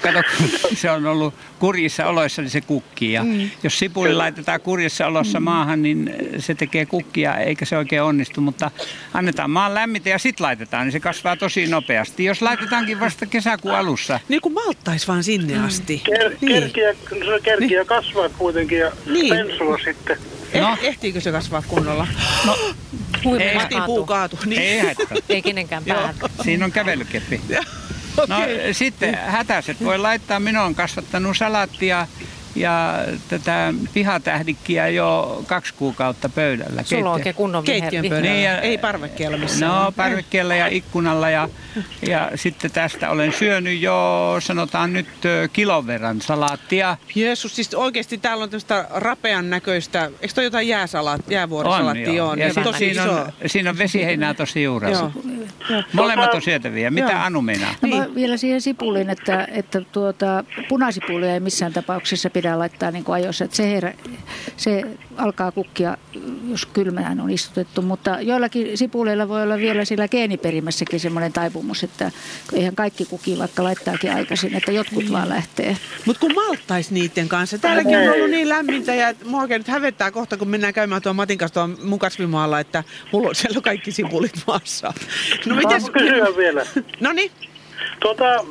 [0.00, 0.22] Kato,
[0.62, 3.12] kun se on ollut kurjissa oloissa, niin se kukkii.
[3.12, 3.50] Ja mm.
[3.62, 5.44] Jos sipuli laitetaan kurjissa olossa mm.
[5.44, 8.40] maahan, niin se tekee kukkia, eikä se oikein onnistu.
[8.40, 8.70] Mutta
[9.14, 12.24] annetaan maan lämmitä ja sitten laitetaan, niin se kasvaa tosi nopeasti.
[12.24, 14.20] Jos laitetaankin vasta kesäkuun alussa.
[14.28, 15.64] Niin kuin malttaisi vaan sinne mm.
[15.64, 16.02] asti.
[16.08, 16.62] Ker- niin.
[16.62, 17.86] kerkiä, se kerkiä niin.
[17.86, 19.34] kasvaa kuitenkin ja niin.
[19.34, 20.16] pensua sitten.
[20.52, 20.76] Eh, no.
[20.82, 22.06] Ehtiikö se kasvaa kunnolla?
[22.46, 22.56] No,
[23.40, 24.38] ei, heti puu kaatu.
[24.46, 24.62] Niin.
[24.62, 25.16] Ei haittaa.
[25.28, 26.14] Ei kenenkään päähän.
[26.42, 27.40] Siinä on kävelykeppi.
[28.18, 28.28] Okay.
[28.28, 32.06] No sitten hätäiset voi laittaa, minä olen kasvattanut salattia
[32.54, 32.94] ja
[33.28, 36.82] tätä pihatähdikkiä jo kaksi kuukautta pöydällä.
[36.82, 39.72] Sulla on oikein kunnon Keittiön pöydällä, niin, ja, ei parvekkeella missään.
[39.72, 41.48] No parvekkeella ja ikkunalla ja,
[42.08, 45.08] ja sitten tästä olen syönyt jo sanotaan nyt
[45.52, 46.96] kilon verran salaattia.
[47.14, 52.30] Jeesus, siis oikeasti täällä on tämmöistä rapean näköistä, eikö toi jotain jääsalaat, jäävuorisalaattia on?
[52.30, 52.38] on.
[52.38, 55.10] Ja, ja tosi siinä, on, siinä on vesiheinää tosi juurella.
[55.92, 56.90] Molemmat on syötäviä.
[56.90, 57.20] Mitä Joo.
[57.22, 57.70] Anu meinaa?
[57.70, 58.02] No Niin.
[58.02, 58.14] niin.
[58.14, 63.44] vielä siihen sipuliin, että, että tuota, punasipulia ei missään tapauksessa pidä laittaa niin kuin ajoissa.
[63.44, 63.94] Että se, herä,
[64.56, 64.84] se
[65.16, 65.96] alkaa kukkia,
[66.50, 72.10] jos kylmään on istutettu, mutta joillakin sipuleilla voi olla vielä sillä geeniperimässäkin semmoinen taipumus, että
[72.52, 75.76] eihän kaikki kuki vaikka laittaakin aikaisin, että jotkut vaan lähtee.
[76.06, 77.58] Mutta kun maltais niiden kanssa.
[77.58, 81.38] Täälläkin on ollut niin lämmintä ja mua nyt hävettää kohta, kun mennään käymään tuon Matin
[81.38, 84.92] kanssa tuon mun kasvimaalla, että mulla on siellä kaikki sipulit maassa.
[85.46, 85.82] No mites?
[85.82, 86.66] Saanko kysyä vielä?
[87.00, 87.30] No niin.
[88.00, 88.44] Tuota,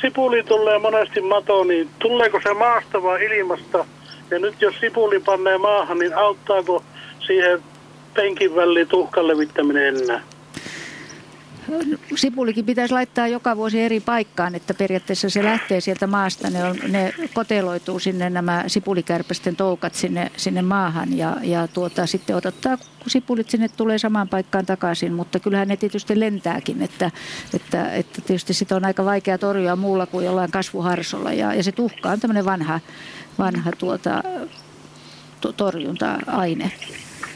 [0.00, 3.84] sipuli tulee monesti matoon, niin tuleeko se maasta vai ilmasta?
[4.30, 6.84] Ja nyt jos sipuli pannee maahan, niin auttaako
[7.26, 7.62] siihen
[8.14, 10.20] penkin väliin tuhkan levittäminen enää?
[12.16, 16.50] Sipulikin pitäisi laittaa joka vuosi eri paikkaan, että periaatteessa se lähtee sieltä maasta.
[16.50, 22.36] Ne, on, ne koteloituu sinne nämä sipulikärpästen toukat sinne, sinne maahan ja, ja tuota, sitten
[22.36, 25.12] odottaa, kun sipulit sinne tulee samaan paikkaan takaisin.
[25.12, 27.10] Mutta kyllähän ne tietysti lentääkin, että,
[27.54, 31.32] että, että tietysti sitä on aika vaikea torjua muulla kuin jollain kasvuharsolla.
[31.32, 32.80] Ja, ja se tuhka on tämmöinen vanha,
[33.38, 34.22] vanha tuota,
[35.40, 36.72] to- torjunta-aine.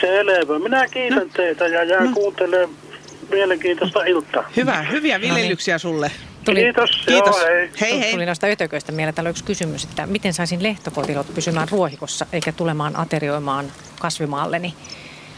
[0.01, 0.59] Selvä.
[0.59, 1.25] Minä kiitän No.
[1.37, 2.90] teitä ja jään kuuntelemaan
[3.31, 4.45] mielenkiintoista iltaa.
[4.57, 6.11] Hyvä, hyviä viljelyksiä sulle.
[6.45, 6.91] Tuli, Kiitos.
[7.07, 7.37] Kiitos.
[7.37, 7.71] Joo, hei.
[7.81, 8.13] Hei hei.
[8.13, 9.15] Tuli noista ötököistä mieleen.
[9.15, 14.75] Täällä on yksi kysymys, että miten saisin lehtokotilot pysymään ruohikossa eikä tulemaan aterioimaan kasvimaalleni.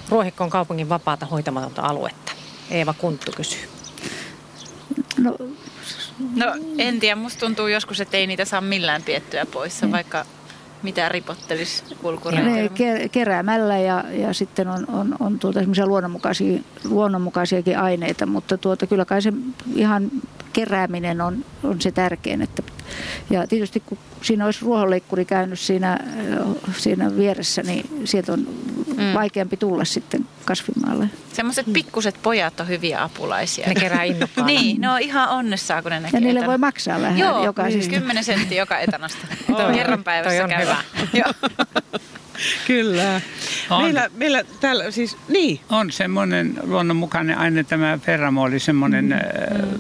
[0.09, 2.33] Ruohikko on kaupungin vapaata hoitamatonta aluetta.
[2.71, 3.69] Eeva Kunttu kysyy.
[5.19, 5.37] No,
[6.37, 6.47] No
[6.79, 10.25] en tiedä, musta tuntuu joskus, että ei niitä saa millään piettyä poissa, vaikka
[10.83, 12.69] mitä ripottelisi kulkureiteillä.
[12.69, 18.87] ke- keräämällä ja, ja sitten on, on, on tuota semmoisia luonnonmukaisia, luonnonmukaisiakin aineita, mutta tuota,
[18.87, 19.33] kyllä kai se
[19.75, 20.11] ihan
[20.53, 22.43] kerääminen on, on se tärkein.
[22.43, 22.63] Että,
[23.31, 25.99] ja tietysti kun siinä olisi ruohonleikkuri käynyt siinä,
[26.77, 28.47] siinä vieressä, niin sieltä on
[28.87, 29.15] mm.
[29.15, 31.09] vaikeampi tulla sitten kasvimaalle.
[31.33, 33.67] Semmoiset pikkuset pojat on hyviä apulaisia.
[33.69, 34.47] Ne kerää innokkaana.
[34.53, 36.19] Niin, ne on ihan onnessaan, kun ne näkee.
[36.19, 37.91] Ja niille etan- voi maksaa vähän Joo, jokaisesta.
[37.91, 39.27] siis 10 senttiä joka etanasta.
[39.57, 40.61] Toi- Kerran päivässä toi on käy.
[40.63, 40.77] hyvä.
[41.25, 41.51] Joo.
[42.67, 43.21] Kyllä.
[43.71, 43.83] On.
[43.85, 45.61] Meillä, meillä täällä siis, niin.
[45.71, 49.05] On semmoinen luonnonmukainen aine, tämä ferramoli, semmoinen,
[49.61, 49.79] mm.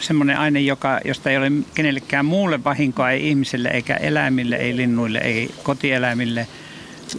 [0.00, 5.18] semmoinen aine, joka, josta ei ole kenellekään muulle vahinkoa, ei ihmiselle eikä eläimille, ei linnuille,
[5.18, 6.46] ei kotieläimille,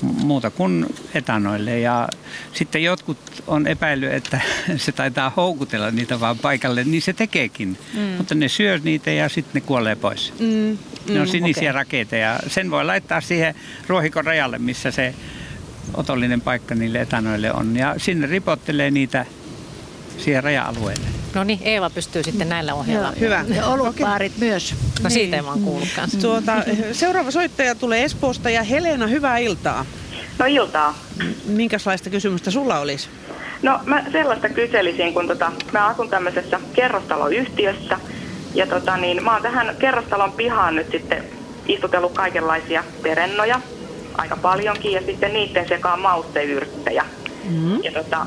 [0.01, 1.79] muuta kuin etanoille.
[1.79, 2.09] Ja
[2.53, 3.17] sitten jotkut
[3.47, 4.41] on epäillyt, että
[4.77, 7.77] se taitaa houkutella niitä vaan paikalle, niin se tekeekin.
[7.93, 7.99] Mm.
[8.01, 10.33] Mutta ne syö niitä ja sitten ne kuolee pois.
[10.39, 10.77] Mm,
[11.13, 11.81] Ne on sinisiä okay.
[11.81, 13.55] rakeita ja sen voi laittaa siihen
[13.87, 15.15] ruohikon rajalle, missä se
[15.93, 17.75] otollinen paikka niille etanoille on.
[17.75, 19.25] Ja sinne ripottelee niitä
[20.17, 21.05] siihen raja-alueelle.
[21.33, 23.13] No niin, Eeva pystyy sitten näillä ohjella.
[23.19, 23.45] Hyvä.
[23.55, 24.75] Ja olutbaarit myös.
[25.03, 26.19] No siitä ei vaan kuulu kanssa.
[26.19, 26.53] Tuota,
[26.91, 29.85] seuraava soittaja tulee Espoosta ja Helena, hyvää iltaa.
[30.39, 30.97] No iltaa.
[31.45, 33.09] Minkälaista kysymystä sulla olisi?
[33.61, 37.99] No mä sellaista kyselisin, kun tota, mä asun tämmöisessä kerrostaloyhtiössä.
[38.53, 41.23] Ja tota, niin, mä oon tähän kerrostalon pihaan nyt sitten
[41.67, 43.61] istutellut kaikenlaisia perennoja,
[44.17, 47.05] aika paljonkin, ja sitten niiden sekaan mausteyrttejä.
[47.49, 47.83] Mm.
[47.83, 48.25] Ja tota,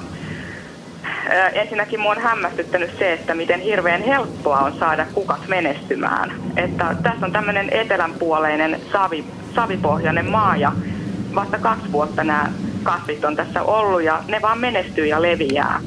[1.52, 6.32] ensinnäkin mua on hämmästyttänyt se, että miten hirveän helppoa on saada kukat menestymään.
[6.56, 10.72] Että tässä on tämmöinen etelänpuoleinen savi, savipohjainen maa ja
[11.34, 12.52] vasta kaksi vuotta nämä
[12.82, 15.80] kasvit on tässä ollut ja ne vaan menestyy ja leviää.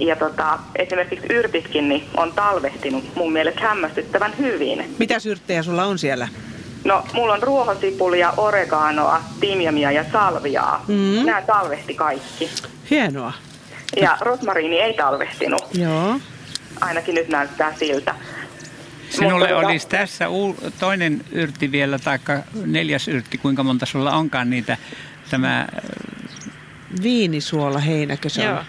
[0.00, 4.94] Ja tota, esimerkiksi yrtitkin niin on talvehtinut mun mielestä hämmästyttävän hyvin.
[4.98, 6.28] Mitä syrttejä sulla on siellä?
[6.84, 10.84] No, mulla on ruohosipulia, oreganoa, timjamia ja salviaa.
[10.88, 11.26] Mm.
[11.26, 12.50] Nämä talvehti kaikki.
[12.90, 13.32] Hienoa.
[13.96, 15.62] Ja rosmariini ei talvehtinut.
[15.74, 16.20] Joo.
[16.80, 18.14] Ainakin nyt näyttää siltä.
[19.10, 22.18] Sinulle Mutta tota- olisi tässä uu- toinen yrtti vielä, tai
[22.66, 24.76] neljäs yrtti, kuinka monta sulla onkaan niitä,
[25.30, 25.66] tämä,
[27.02, 28.64] Viinisuola heinäkö se on?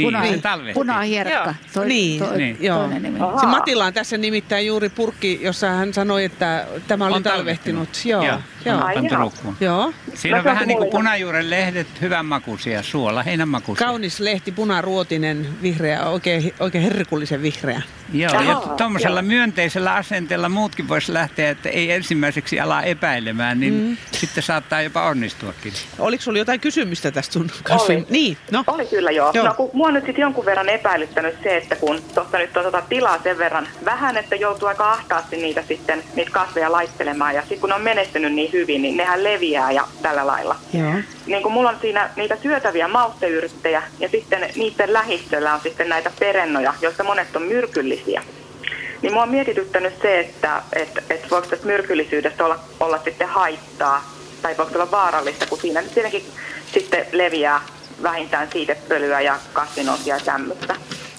[0.00, 0.10] Joo.
[0.10, 0.74] niin, Puna, se talvehti.
[0.74, 1.54] punahierkka.
[1.74, 2.56] Toi, Niin, toi, niin.
[2.60, 2.78] Joo.
[2.78, 3.18] Toinen nimi.
[3.40, 7.88] Se Matilla on tässä nimittäin juuri purkki, jossa hän sanoi, että tämä oli On talvehtinut.
[7.88, 8.04] talvehtinut.
[8.04, 8.22] Joo.
[8.24, 8.38] Joo.
[8.64, 8.84] Joo.
[8.84, 9.32] Ai joo.
[9.60, 9.92] Joo.
[10.14, 13.86] Siinä on vähän niin kuin punajuuren lehdet, hyvän makuisia, suola, heinän makuisia.
[13.86, 17.82] Kaunis lehti, punaruotinen, vihreä, oikein, oikein herkullisen vihreä.
[18.12, 19.26] Joo, ja Ahaa, tuommoisella joo.
[19.26, 23.96] myönteisellä asenteella muutkin voisi lähteä, että ei ensimmäiseksi ala epäilemään, niin mm.
[24.12, 25.72] sitten saattaa jopa onnistuakin.
[25.98, 27.96] Oliko sulla jotain kysymystä tästä sun kasvin?
[27.96, 28.06] Oli.
[28.10, 28.64] Niin, no.
[28.66, 29.30] Oli kyllä joo.
[29.34, 29.46] Joo.
[29.46, 32.64] No kun mua on nyt sitten jonkun verran epäilyttänyt se, että kun tuossa nyt on
[32.64, 37.34] tota tilaa sen verran vähän, että joutuu aika ahtaasti niitä sitten, niitä kasveja laittelemaan.
[37.34, 40.56] Ja sitten kun ne on menestynyt niin hyvin, niin nehän leviää ja tällä lailla.
[40.72, 40.92] Joo.
[41.26, 46.10] Niin kun mulla on siinä niitä syötäviä mausteyrttejä ja sitten niiden lähistöllä on sitten näitä
[46.18, 48.01] perennoja, joista monet on myrkyllisiä.
[49.02, 54.12] Niin mua on mietityttänyt se, että et, et voiko tästä myrkyllisyydestä olla, olla sitten haittaa
[54.42, 56.24] tai voiko se olla vaarallista, kun siinä nyt tietenkin
[56.74, 57.60] sitten leviää
[58.02, 60.74] vähintään siitepölyä ja kasvinosia ja tämmöistä.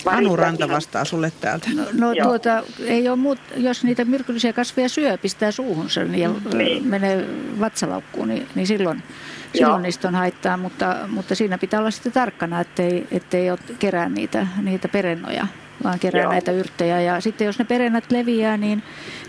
[0.06, 1.70] Vai Anu Ranta ihan- vastaa sulle täältä.
[1.76, 2.28] No, no Joo.
[2.28, 6.88] tuota, ei ole muut, jos niitä myrkyllisiä kasveja syö, pistää suuhunsa niin ja Niin.
[6.88, 7.26] menee
[7.60, 9.54] vatsalaukkuun, niin, niin silloin, Joo.
[9.54, 14.10] silloin niistä on haittaa, mutta, mutta siinä pitää olla sitten tarkkana, ettei, ettei ole kerää
[14.10, 15.48] niitä, niitä perennoja,
[15.84, 16.32] vaan kerää Joo.
[16.32, 17.02] näitä yrttejä.
[17.02, 18.84] Ja sitten jos ne perennät leviää, niin,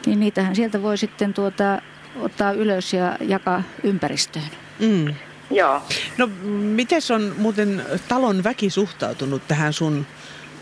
[0.07, 1.83] niin niitähän sieltä voi sitten tuota,
[2.21, 4.51] ottaa ylös ja jakaa ympäristöön.
[4.79, 5.15] Mm.
[5.51, 5.83] Joo.
[6.19, 10.07] No miten on muuten talon väki suhtautunut tähän sun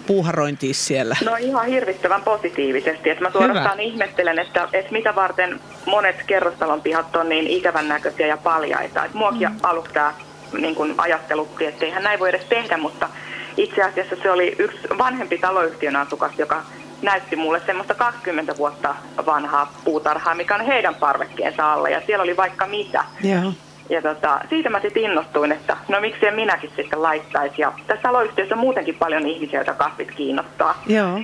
[0.06, 1.16] puuharointiin siellä?
[1.24, 3.10] No ihan hirvittävän positiivisesti.
[3.10, 8.26] Että mä suorastaan ihmettelen, että, että mitä varten monet kerrostalon pihat on niin ikävän näköisiä
[8.26, 9.04] ja paljaita.
[9.04, 9.56] Et muakin mm.
[9.62, 10.14] aluksi tämä
[10.60, 13.08] niin ajattelutti, että eihän näin voi edes tehdä, mutta
[13.56, 16.62] itse asiassa se oli yksi vanhempi taloyhtiön asukas, joka
[17.02, 18.94] näytti mulle semmoista 20 vuotta
[19.26, 23.04] vanhaa puutarhaa, mikä on heidän parvekkeensa alla ja siellä oli vaikka mitä.
[23.22, 23.52] Joo.
[23.90, 27.62] Ja tota, siitä mä sitten innostuin, että no miksi en minäkin sitten laittaisi.
[27.62, 30.82] Ja tässä taloyhtiössä on muutenkin paljon ihmisiä, joita kasvit kiinnostaa.
[30.86, 31.20] Joo.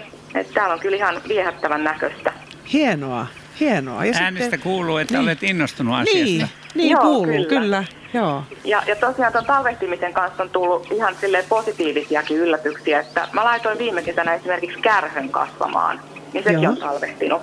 [0.54, 2.32] Täällä on kyllä ihan viehättävän näköistä.
[2.72, 3.26] Hienoa,
[3.60, 4.04] hienoa.
[4.04, 5.22] Ja Äänestä kuuluu, että Niin.
[5.22, 6.56] olet innostunut Niin, asiasta.
[6.74, 7.48] niin Joo, kuuluu, kyllä.
[7.48, 7.84] kyllä.
[8.14, 8.42] Joo.
[8.64, 13.78] Ja, ja tosiaan tuon talvehtimisen kanssa on tullut ihan silleen positiivisiakin yllätyksiä, että mä laitoin
[13.78, 16.00] viime kesänä esimerkiksi kärhön kasvamaan,
[16.32, 16.72] niin sekin Joo.
[16.72, 17.42] on talvehtinut.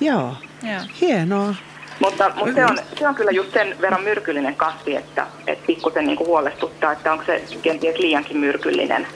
[0.00, 0.34] Joo.
[0.62, 0.80] Joo.
[1.00, 1.54] Hienoa.
[2.00, 6.06] Mutta, mutta se, on, se on kyllä just sen verran myrkyllinen kasvi, että, että pikkusen
[6.06, 9.06] niin huolestuttaa, että onko se kenties liiankin myrkyllinen.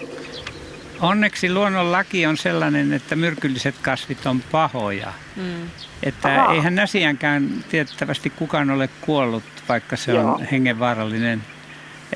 [1.03, 5.13] Onneksi luonnonlaki on sellainen, että myrkylliset kasvit on pahoja.
[5.37, 5.71] Mm.
[6.03, 6.55] Että Ahaa.
[6.55, 10.35] eihän näsiänkään tiettävästi kukaan ole kuollut, vaikka se Joo.
[10.35, 11.43] on hengenvaarallinen.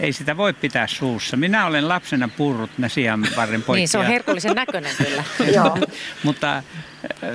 [0.01, 1.37] Ei sitä voi pitää suussa.
[1.37, 3.81] Minä olen lapsena purrut näsiän varren poikki.
[3.81, 5.25] Niin, se on herkullisen näköinen kyllä.
[5.57, 5.79] Joo.
[6.25, 6.63] Mutta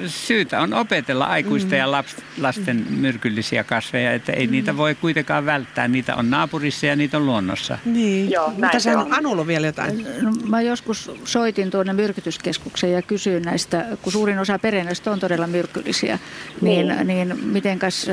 [0.07, 5.87] syytä on opetella aikuisten ja laps, lasten myrkyllisiä kasveja, että ei niitä voi kuitenkaan välttää.
[5.87, 7.77] Niitä on naapurissa ja niitä on luonnossa.
[7.85, 8.31] Niin.
[8.31, 9.13] Joo, Mutta sä on.
[9.13, 10.07] Anulla vielä jotain.
[10.21, 15.47] No, mä joskus soitin tuonne myrkytyskeskukseen ja kysyin näistä, kun suurin osa perennöistä on todella
[15.47, 16.19] myrkyllisiä,
[16.61, 17.07] niin, niin.
[17.07, 18.07] niin mitenkäs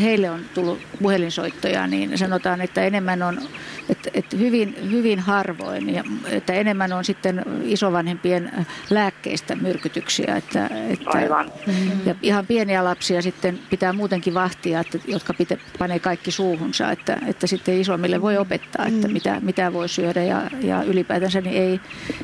[0.00, 3.40] heille on tullut puhelinsoittoja, niin sanotaan, että enemmän on,
[3.88, 10.36] että, että hyvin, hyvin harvoin, ja, että enemmän on sitten isovanhempien lääkkeistä myrkytyksiä.
[10.36, 11.52] Että, että, Aivan.
[12.04, 17.18] Ja ihan pieniä lapsia sitten pitää muutenkin vahtia, että, jotka pitä, panee kaikki suuhunsa, että,
[17.26, 21.80] että sitten isommille voi opettaa, että mitä, mitä voi syödä ja, ja ylipäätänsä niin ei,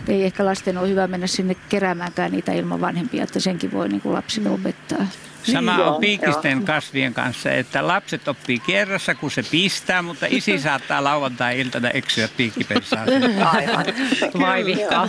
[0.08, 4.00] ei ehkä lasten ole hyvä mennä sinne keräämäänkään niitä ilman vanhempia, että senkin voi niin
[4.00, 5.06] kuin lapsille opettaa.
[5.52, 10.58] Sama Joo, on piikisten kasvien kanssa, että lapset oppii kerrassa, kun se pistää, mutta isi
[10.68, 13.42] saattaa lauantai-iltana eksyä piikkipensaaseen.
[13.54, 13.84] Aivan.
[14.40, 15.08] Vaivihkaa.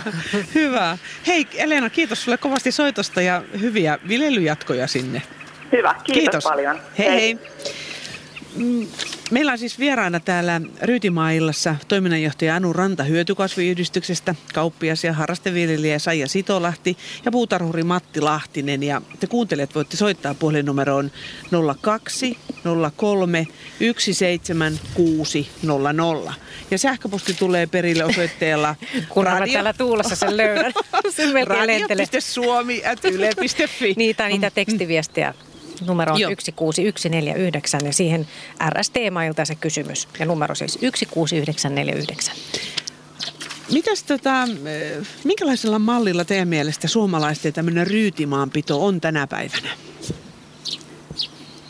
[0.54, 0.98] Hyvä.
[1.26, 5.22] Hei Elena, kiitos sulle kovasti soitosta ja hyviä viljelyjatkoja sinne.
[5.72, 6.80] Hyvä, kiitos, paljon.
[6.98, 7.38] Hei hei.
[8.56, 8.86] Mm,
[9.30, 16.96] Meillä on siis vieraana täällä Ryytimaa-illassa toiminnanjohtaja Anu Ranta Hyötykasviyhdistyksestä, kauppias ja harrasteviljelijä Saija Sitolahti
[17.24, 18.82] ja puutarhuri Matti Lahtinen.
[18.82, 21.10] Ja te kuuntelijat voitte soittaa puhelinnumeroon
[21.80, 22.38] 02
[22.96, 23.46] 03
[23.98, 26.34] 17600.
[26.70, 28.74] Ja sähköposti tulee perille osoitteella
[29.08, 30.72] Kunhan mä täällä tuulessa sen löydän.
[31.16, 32.06] Se melkein lentelee.
[32.06, 33.94] radio.suomi.yle.fi.
[33.96, 35.34] Niitä, niitä tekstiviestiä
[35.80, 36.30] numero on Joo.
[36.30, 38.28] 16149 ja siihen
[38.68, 40.08] RS-teemailta se kysymys.
[40.18, 42.34] Ja numero siis 16949.
[43.72, 49.68] Mitäs tota, eh, minkälaisella mallilla teidän mielestä suomalaisten tämmöinen ryytimaanpito on tänä päivänä?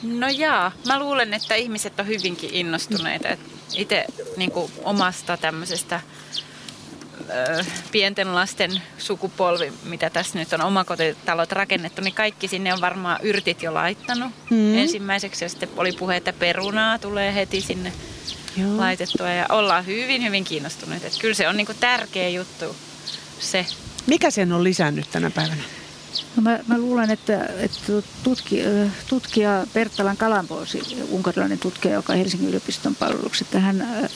[0.03, 3.29] No jaa, mä luulen, että ihmiset on hyvinkin innostuneita.
[3.77, 4.05] Itse
[4.37, 4.53] niin
[4.85, 6.01] omasta tämmöisestä
[7.93, 13.63] pienten lasten sukupolvi, mitä tässä nyt on omakotitalot rakennettu, niin kaikki sinne on varmaan yrtit
[13.63, 14.79] jo laittanut mm.
[14.79, 15.45] ensimmäiseksi.
[15.45, 17.93] Ja sitten oli puhe, että perunaa tulee heti sinne
[18.57, 18.77] Joo.
[18.77, 21.07] laitettua ja ollaan hyvin, hyvin kiinnostuneita.
[21.07, 22.77] Että kyllä se on niin tärkeä juttu
[23.41, 23.67] se.
[24.07, 25.63] Mikä sen on lisännyt tänä päivänä?
[26.37, 28.63] No mä, mä luulen, että, että tutki,
[29.09, 34.09] tutkija Perttalan Kalamposi, unkarilainen tutkija, joka on Helsingin yliopiston palveluksi, että hän ö,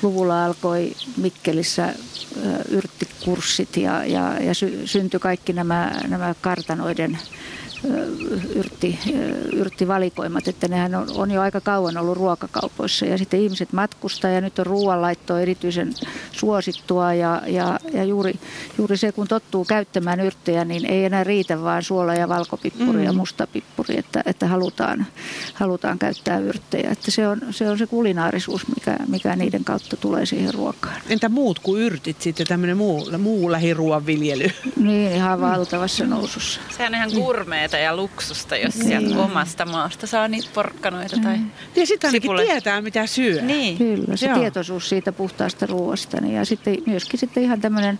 [0.00, 1.94] 90-luvulla alkoi Mikkelissä
[2.68, 7.18] yrttikurssit ja, ja, ja sy, syntyi kaikki nämä, nämä kartanoiden
[8.54, 8.98] yrtti,
[9.52, 14.40] yrttivalikoimat, että nehän on, on jo aika kauan ollut ruokakaupoissa ja sitten ihmiset matkustaa ja
[14.40, 15.94] nyt on ruoanlaitto erityisen
[16.32, 18.34] suosittua ja, ja, ja juuri,
[18.78, 23.04] juuri se kun tottuu käyttämään yrttejä, niin ei enää riitä vaan suola ja valkopippuri mm.
[23.04, 25.06] ja mustapippuri, että, että halutaan,
[25.54, 26.90] halutaan käyttää yrttejä.
[26.90, 30.96] Että se, on, se on se kulinaarisuus, mikä, mikä niiden kautta tulee siihen ruokaan.
[31.08, 34.50] Entä muut kuin yrtit sitten, tämmöinen muu, muu lähiruoan viljely?
[34.76, 36.60] Niin, ihan valtavassa nousussa.
[36.76, 38.86] Sehän on ihan gourmet kunniata ja luksusta, jos niin.
[38.86, 41.36] sieltä omasta maasta saa niitä porkkanoita tai
[41.76, 42.46] Ja sitten Niin ainakin sipulia.
[42.46, 43.42] tietää, mitä syö.
[43.42, 43.78] Niin.
[43.78, 44.38] Kyllä, se Joo.
[44.38, 46.20] tietoisuus siitä puhtaasta ruoasta.
[46.20, 47.98] Niin ja sitten myöskin sitten ihan tämmöinen,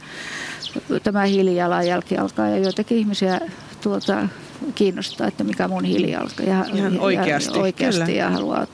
[1.03, 3.41] tämä hiilijalanjälki alkaa ja joitakin ihmisiä
[3.81, 4.29] tuota,
[4.75, 6.43] kiinnostaa, että mikä mun hiilijalka.
[6.43, 8.15] Ja, Ihan oikeasti, ja, oikeasti kyllä.
[8.15, 8.67] ja haluaa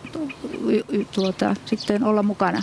[1.14, 2.62] tuota, sitten olla mukana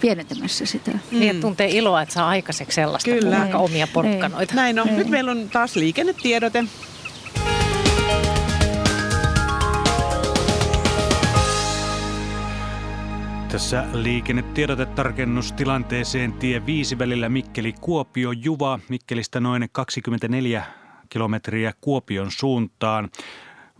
[0.00, 0.92] pienentämässä sitä.
[1.10, 3.20] Niin, että tuntee iloa, että saa aikaiseksi sellaista Kyllä.
[3.28, 4.54] kuin vaikka omia porkkanoita.
[4.54, 4.88] Näin on.
[4.88, 4.96] Ei.
[4.96, 6.64] Nyt meillä on taas liikennetiedote.
[13.48, 18.78] Tässä liikennetiedotetarkennus tilanteeseen tie 5 välillä Mikkeli-Kuopio Juva.
[18.88, 20.64] Mikkelistä noin 24
[21.08, 23.08] kilometriä Kuopion suuntaan.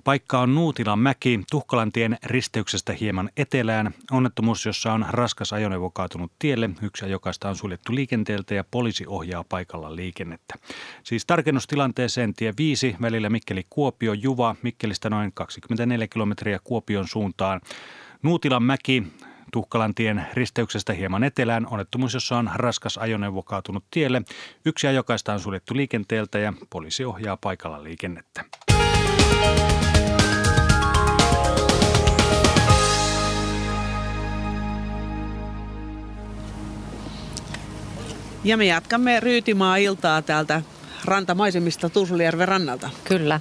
[0.04, 3.94] Paikka on Nuutilan mäki, Tuhkalantien risteyksestä hieman etelään.
[4.10, 6.70] Onnettomuus, jossa on raskas ajoneuvo kaatunut tielle.
[6.82, 10.54] Yksi ajokaista on suljettu liikenteeltä ja poliisi ohjaa paikalla liikennettä.
[11.02, 14.56] Siis tarkennustilanteeseen tie 5 välillä Mikkeli-Kuopio Juva.
[14.62, 17.60] Mikkelistä noin 24 kilometriä Kuopion suuntaan.
[18.22, 19.02] Nuutilan mäki,
[19.52, 21.66] Tuhkalantien risteyksestä hieman etelään.
[21.66, 24.22] Onnettomuus, jossa on raskas ajoneuvo kaatunut tielle.
[24.64, 28.44] Yksi ajokaista on suljettu liikenteeltä ja poliisi ohjaa paikalla liikennettä.
[38.44, 40.62] Ja me jatkamme Ryytimaa-iltaa täältä
[41.04, 42.90] rantamaisemista Tuusulijärven rannalta.
[43.04, 43.40] Kyllä.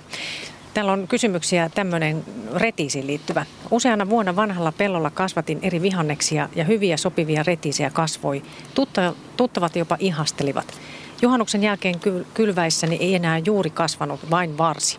[0.77, 2.23] Täällä on kysymyksiä tämmöinen
[2.55, 3.45] retiisiin liittyvä.
[3.71, 8.43] Useana vuonna vanhalla pellolla kasvatin eri vihanneksia ja hyviä sopivia retiisiä kasvoi.
[8.73, 10.73] Tutta, tuttavat jopa ihastelivat.
[11.21, 14.97] Juhannuksen jälkeen kyl- kylväissäni ei enää juuri kasvanut, vain varsi.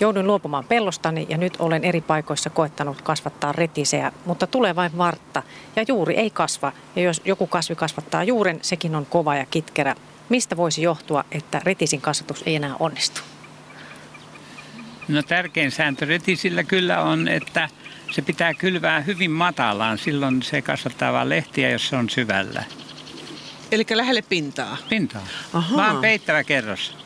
[0.00, 5.42] Jouduin luopumaan pellostani ja nyt olen eri paikoissa koettanut kasvattaa retisejä, mutta tulee vain vartta
[5.76, 6.72] ja juuri ei kasva.
[6.96, 9.94] Ja jos joku kasvi kasvattaa juuren, sekin on kova ja kitkerä.
[10.28, 13.20] Mistä voisi johtua, että retisin kasvatus ei enää onnistu?
[15.08, 17.68] No tärkein sääntö retisillä kyllä on, että
[18.10, 19.98] se pitää kylvää hyvin matalaan.
[19.98, 22.64] Silloin se kasvattaa vain lehtiä, jos se on syvällä.
[23.72, 24.76] Eli lähelle pintaa.
[24.88, 25.26] Pintaa.
[25.52, 25.76] Ahaa.
[25.76, 26.96] Vaan peittävä kerros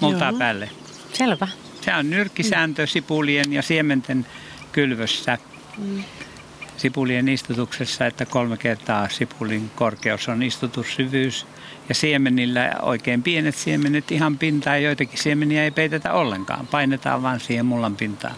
[0.00, 0.38] multaa Joo.
[0.38, 0.70] päälle.
[1.12, 1.48] Selvä.
[1.80, 4.26] Se on nyrkkisääntö sipulien ja siementen
[4.72, 5.38] kylvössä.
[6.82, 11.46] Sipulien istutuksessa, että kolme kertaa sipulin korkeus on istutussyvyys.
[11.88, 14.82] Ja siemenillä oikein pienet siemenet ihan pintaan.
[14.82, 16.66] Joitakin siemeniä ei peitetä ollenkaan.
[16.66, 18.34] Painetaan vaan siihen mullan pintaan.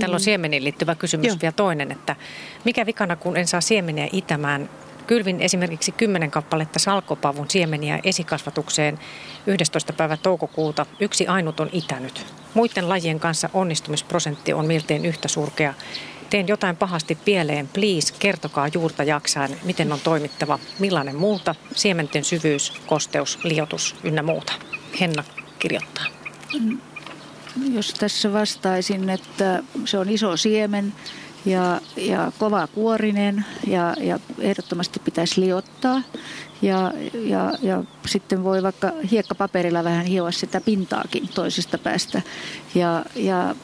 [0.00, 1.36] Täällä on siemeniin liittyvä kysymys Joo.
[1.42, 2.16] vielä toinen, että
[2.64, 4.68] mikä vikana, kun en saa siemeniä itämään?
[5.06, 8.98] Kylvin esimerkiksi 10 kappaletta salkopavun siemeniä esikasvatukseen
[9.46, 9.92] 11.
[9.92, 10.86] päivä toukokuuta.
[11.00, 12.26] Yksi ainut on itänyt.
[12.54, 15.74] Muiden lajien kanssa onnistumisprosentti on miltein yhtä surkea.
[16.30, 17.68] Teen jotain pahasti pieleen.
[17.68, 24.52] Please, kertokaa juurta jaksaen, miten on toimittava, millainen muuta, siementen syvyys, kosteus, liotus ynnä muuta.
[25.00, 25.24] Henna
[25.58, 26.04] kirjoittaa.
[27.72, 30.92] Jos tässä vastaisin, että se on iso siemen
[31.46, 36.02] ja, ja kova kuorinen ja, ja ehdottomasti pitäisi liottaa.
[36.62, 42.22] Ja, ja, ja sitten voi vaikka hiekkapaperilla vähän hioa sitä pintaakin toisesta päästä.
[42.74, 43.54] Ja, ja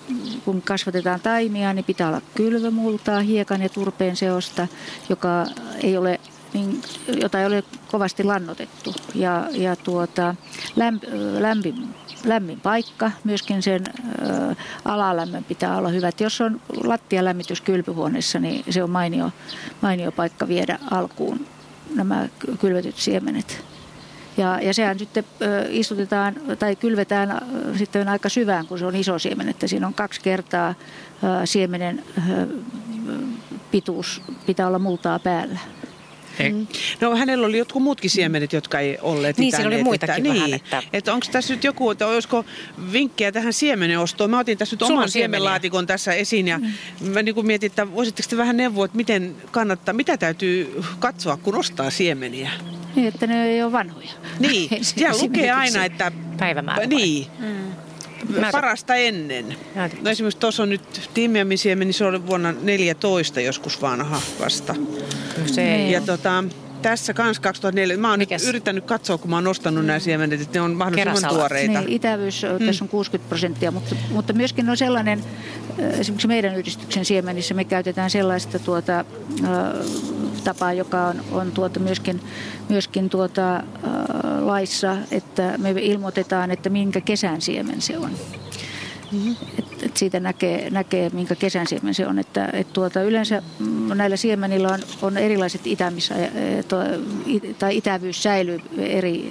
[0.44, 4.68] kun kasvatetaan taimia, niin pitää olla kylvömultaa, hiekan ja turpeen seosta,
[5.08, 5.46] joka
[5.82, 6.20] ei ole
[6.52, 6.82] niin,
[7.20, 8.94] jota ei ole kovasti lannotettu.
[9.14, 10.34] Ja, ja tuota,
[10.76, 11.04] lämp,
[11.38, 16.08] lämmin, lämmin paikka, myöskin sen ö, alalämmön pitää olla hyvä.
[16.08, 19.30] Et jos on lattialämmitys kylpyhuoneessa, niin se on mainio,
[19.80, 21.46] mainio paikka viedä alkuun
[21.94, 23.64] nämä ky- kylvetyt siemenet.
[24.36, 25.24] Ja, ja sehän sitten
[25.68, 27.40] istutetaan tai kylvetään
[27.78, 30.74] sitten aika syvään, kun se on iso siemen, että siinä on kaksi kertaa
[31.44, 32.04] siemenen
[33.70, 35.58] pituus pitää olla multaa päällä.
[36.38, 36.54] Ei,
[37.00, 40.50] No hänellä oli jotkut muutkin siemenet, jotka ei olleet Niin, siinä oli muitakin että, vähän,
[40.50, 42.44] niin, että- että onko tässä nyt joku, että olisiko
[42.92, 44.30] vinkkejä tähän siemenen-ostoon?
[44.30, 45.36] Mä otin tässä nyt Sulla oman siemeniä.
[45.38, 46.60] siemenlaatikon tässä esiin ja
[47.00, 51.36] mä niin kuin mietin, että voisitteko te vähän neuvoa, että miten kannattaa, mitä täytyy katsoa,
[51.36, 52.50] kun ostaa siemeniä?
[52.96, 54.10] Niin, että ne ei ole vanhoja.
[54.38, 57.26] Niin, siellä lukee aina, että Päivämäärä niin,
[58.28, 59.56] Mä- parasta ennen.
[60.02, 64.74] No esimerkiksi tuossa on nyt Timmiamin siemeni, se oli vuonna 14 joskus vanha vasta.
[65.46, 66.44] Se ei Ja tota,
[66.82, 68.48] tässä kans 2004, mä oon nyt Mikäs?
[68.48, 71.36] yrittänyt katsoa, kun mä oon ostanut nämä siemenet, että ne on mahdollisimman Kerasalat.
[71.36, 71.80] tuoreita.
[71.80, 72.66] Niin, itävyys, mm.
[72.66, 75.24] tässä on 60 prosenttia, mutta, mutta myöskin on sellainen,
[75.78, 79.06] esimerkiksi meidän yhdistyksen siemenissä me käytetään sellaista tuota, äh,
[80.44, 82.20] tapaa, joka on, on tuota myöskin,
[82.68, 83.62] myöskin tuota, äh,
[84.40, 88.10] laissa, että me ilmoitetaan, että minkä kesän siemen se on.
[89.58, 92.18] Et, et siitä näkee, näkee, minkä kesän siemen se on.
[92.18, 96.10] Että, et tuota, yleensä mm, näillä siemenillä on, on erilaiset itämis,
[97.58, 99.30] tai itävyys säilyy eri,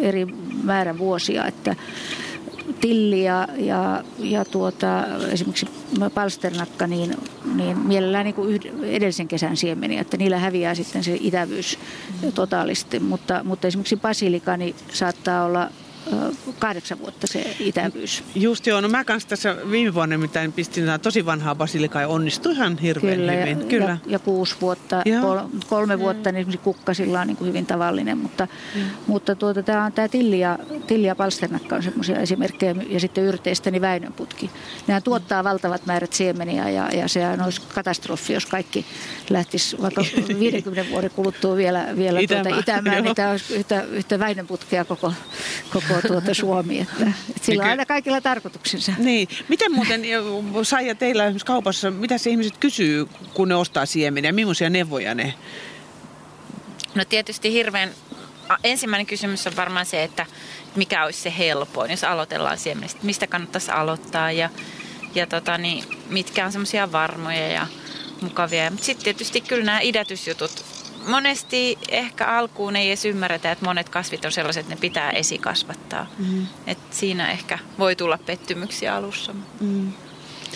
[0.00, 0.26] eri
[0.62, 1.46] määrän vuosia.
[1.46, 1.76] Että
[2.80, 5.66] tilli ja, ja, ja tuota, esimerkiksi
[6.14, 7.16] palsternakka, niin,
[7.54, 11.78] niin mielellään niin kuin edellisen kesän siemeniä, että niillä häviää sitten se itävyys
[12.34, 13.00] totaalisesti.
[13.00, 15.70] Mutta, mutta esimerkiksi basilika niin saattaa olla
[16.58, 18.24] kahdeksan vuotta se itävyys.
[18.34, 22.52] Just joo, no mä kanssa tässä viime vuonna nimittäin pistin tosi vanhaa basilikaa ja onnistui
[22.52, 23.60] ihan hirveän Kyllä, hyvin.
[23.60, 23.84] Ja, Kyllä.
[23.84, 25.38] Ja, ja kuusi vuotta, kol,
[25.68, 28.82] kolme vuotta, niin esimerkiksi kukkasilla on niin kuin hyvin tavallinen, mutta, mm.
[29.06, 33.24] mutta tuota, tämä on tämä tilli ja, tilli ja palsternakka on semmoisia esimerkkejä ja sitten
[33.24, 34.50] yrteistä niin väinönputki.
[34.86, 38.86] Nämä tuottaa valtavat määrät siemeniä ja, ja se olisi katastrofi, jos kaikki
[39.30, 40.04] lähtisi vaikka
[40.40, 45.12] 50 vuoden kuluttua vielä, vielä Itämään, tuota, Itämään, niin tämä olisi yhtä, yhtä väinönputkea koko,
[45.72, 46.80] koko tuota Suomi.
[46.80, 48.92] Että, että sillä on aina kaikilla tarkoituksensa.
[48.98, 49.28] Niin.
[49.48, 50.02] Miten muuten,
[50.62, 54.32] Saija, teillä esimerkiksi kaupassa, mitä se ihmiset kysyy, kun ne ostaa siemeniä?
[54.32, 55.34] Millaisia neuvoja ne?
[56.94, 57.90] No tietysti hirveän
[58.64, 60.26] ensimmäinen kysymys on varmaan se, että
[60.76, 63.00] mikä olisi se helpoin, jos aloitellaan siemenestä.
[63.02, 64.50] Mistä kannattaisi aloittaa ja,
[65.14, 67.66] ja tota, niin, mitkä on semmoisia varmoja ja
[68.20, 68.70] mukavia.
[68.70, 70.64] Mutta sitten tietysti kyllä nämä idätysjutut.
[71.08, 76.06] Monesti ehkä alkuun ei edes ymmärretä, että monet kasvit on sellaiset, että ne pitää esikasvattaa.
[76.18, 76.46] Mm.
[76.66, 79.34] Et siinä ehkä voi tulla pettymyksiä alussa.
[79.60, 79.92] Mm.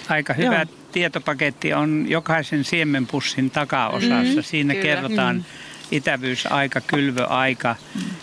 [0.09, 0.65] Aika hyvä Joo.
[0.93, 4.37] tietopaketti on jokaisen siemenpussin takaosassa.
[4.37, 4.87] Mm, Siinä kyllä.
[4.87, 5.45] kerrotaan Mm.
[5.91, 7.77] itävyysaika, kylvöaika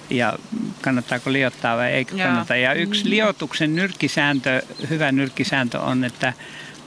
[0.09, 0.33] ja
[0.81, 2.27] kannattaako liottaa vai eikö Joo.
[2.27, 2.55] kannata.
[2.55, 6.33] Ja yksi liotuksen nyrkkisääntö, hyvä nyrkkisääntö on, että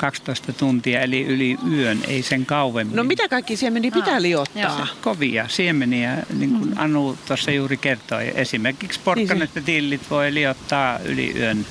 [0.05, 2.96] 12 tuntia eli yli yön, ei sen kauemmin.
[2.96, 4.62] No mitä kaikki siemeniä pitää liottaa?
[4.62, 4.86] joo.
[5.00, 8.32] Kovia siemeniä, niin kuin Anu tuossa juuri kertoi.
[8.34, 11.66] Esimerkiksi porkkanat ja tillit voi liottaa yli yön.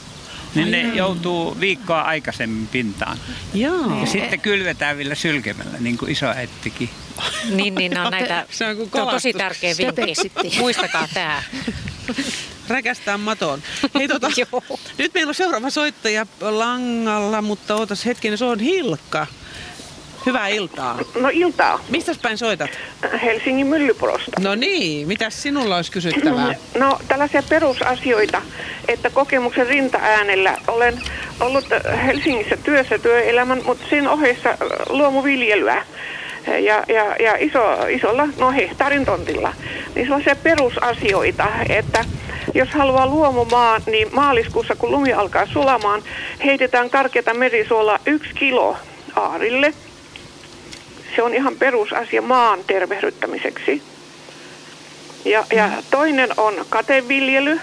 [0.55, 3.17] Niin ne joutuu viikkoa aikaisemmin pintaan.
[3.53, 3.99] Joo.
[3.99, 6.89] Ja sitten kylvetään vielä sylkemällä, niin kuin isoäittikin.
[7.49, 10.59] Niin, niin nämä on näitä, Se on kuin tämä on tosi tärkeä vinkki.
[10.59, 11.43] Muistakaa tämä.
[12.67, 13.61] Räkästää maton.
[13.95, 14.79] Hei, tota, Joo.
[14.97, 19.27] nyt meillä on seuraava soittaja langalla, mutta ootas hetkinen, se on Hilkka.
[20.25, 20.99] Hyvää iltaa.
[21.19, 21.79] No iltaa.
[21.89, 22.69] Mistä päin soitat?
[23.23, 24.31] Helsingin Myllypurosta.
[24.39, 26.55] No niin, mitä sinulla olisi kysyttävää?
[26.79, 28.41] No tällaisia perusasioita,
[28.87, 31.01] että kokemuksen rintaäänellä olen
[31.39, 31.65] ollut
[32.05, 34.57] Helsingissä työssä työelämän, mutta sen ohessa
[34.89, 35.85] luomuviljelyä
[36.47, 39.53] ja, ja, ja iso, isolla no hehtaarin tontilla.
[39.95, 42.05] Niin sellaisia perusasioita, että
[42.53, 46.03] jos haluaa luomumaa, niin maaliskuussa kun lumi alkaa sulamaan,
[46.45, 48.77] heitetään karkeata merisuolaa yksi kilo
[49.15, 49.73] aarille.
[51.15, 53.81] Se on ihan perusasia maan tervehdyttämiseksi.
[55.25, 57.59] Ja, ja toinen on kateviljely.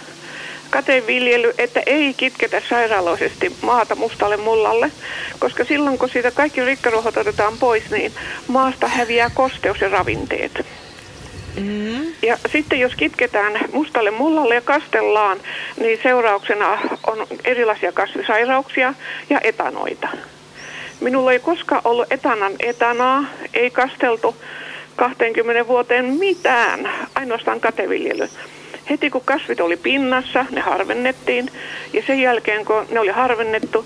[0.71, 4.91] Kateviljely, että ei kitketä sairaaloisesti maata mustalle mullalle,
[5.39, 8.13] koska silloin kun siitä kaikki rikkaruohot otetaan pois, niin
[8.47, 10.67] maasta häviää kosteus ja ravinteet.
[11.57, 12.13] Mm.
[12.23, 15.39] Ja sitten jos kitketään mustalle mullalle ja kastellaan,
[15.81, 18.95] niin seurauksena on erilaisia kasvisairauksia
[19.31, 20.09] ja etanoita.
[21.01, 24.37] Minulla ei koskaan ollut etanan etanaa, ei kasteltu
[24.97, 28.29] 20 vuoteen mitään, ainoastaan kateviljely.
[28.91, 31.51] Heti kun kasvit oli pinnassa, ne harvennettiin
[31.93, 33.85] ja sen jälkeen kun ne oli harvennettu,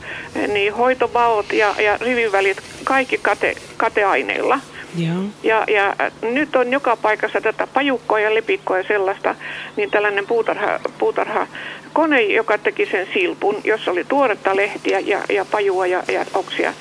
[0.49, 4.61] niin hoitovaot ja, ja rivivälit kaikki kate, kateaineilla.
[4.97, 5.23] Joo.
[5.43, 9.35] Ja, ja nyt on joka paikassa tätä pajukkoa ja lepikkoa ja sellaista,
[9.77, 11.47] niin tällainen puutarha, puutarha
[11.93, 16.73] kone, joka teki sen silpun, jossa oli tuoretta lehtiä ja, ja pajua ja, ja oksia.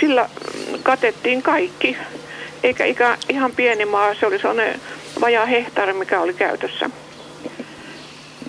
[0.00, 1.96] Sillä mm, katettiin kaikki,
[2.62, 4.80] eikä ikä, ihan pieni maa, se oli sellainen
[5.20, 6.90] vajaa hehtaari, mikä oli käytössä.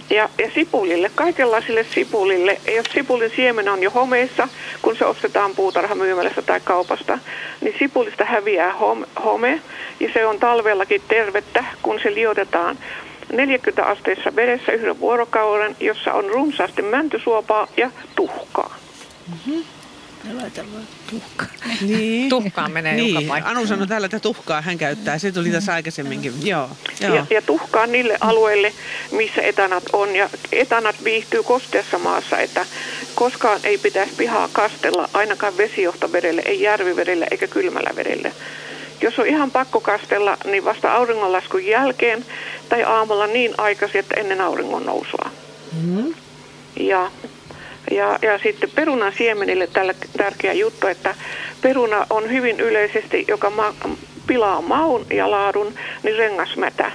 [0.09, 4.47] Ja, ja sipulille, kaikenlaisille sipulille, jos sipulin siemen on jo homeissa,
[4.81, 7.19] kun se ostetaan puutarhamyymälästä tai kaupasta,
[7.61, 8.73] niin sipulista häviää
[9.23, 9.61] home,
[9.99, 12.77] ja se on talvellakin tervettä, kun se liotetaan
[13.31, 18.75] 40 asteessa vedessä yhden vuorokauden, jossa on runsaasti mäntysuopaa ja tuhkaa.
[21.81, 22.29] Niin.
[22.29, 23.15] Tuhkaan menee niin.
[23.15, 23.57] joka paikkaan.
[23.57, 25.17] Anu sanoi täällä, että tuhkaa hän käyttää.
[25.17, 26.33] Se tuli tässä aikaisemminkin.
[26.43, 26.69] Joo.
[27.01, 27.15] Joo.
[27.15, 28.73] Ja, ja tuhkaa niille alueille,
[29.11, 30.15] missä etanat on.
[30.15, 32.65] Ja etanat viihtyy kosteassa maassa, että
[33.15, 38.31] koskaan ei pitäisi pihaa kastella, ainakaan vesijohtovedelle, ei järvivedelle eikä kylmällä vedelle.
[39.01, 42.25] Jos on ihan pakko kastella, niin vasta auringonlaskun jälkeen
[42.69, 45.29] tai aamulla niin aikaisin, että ennen auringon nousua.
[45.81, 46.13] Mm.
[46.79, 47.11] Ja,
[47.91, 51.15] ja, ja sitten perunan siemenille tällä tärkeä juttu, että
[51.61, 53.73] peruna on hyvin yleisesti, joka ma-
[54.27, 55.73] pilaa maun ja laadun,
[56.03, 56.91] niin rengasmätä.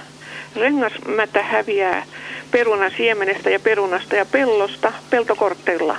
[0.55, 2.05] Rengasmätä häviää
[2.51, 5.97] perunan siemenestä ja perunasta ja pellosta peltokortteilla.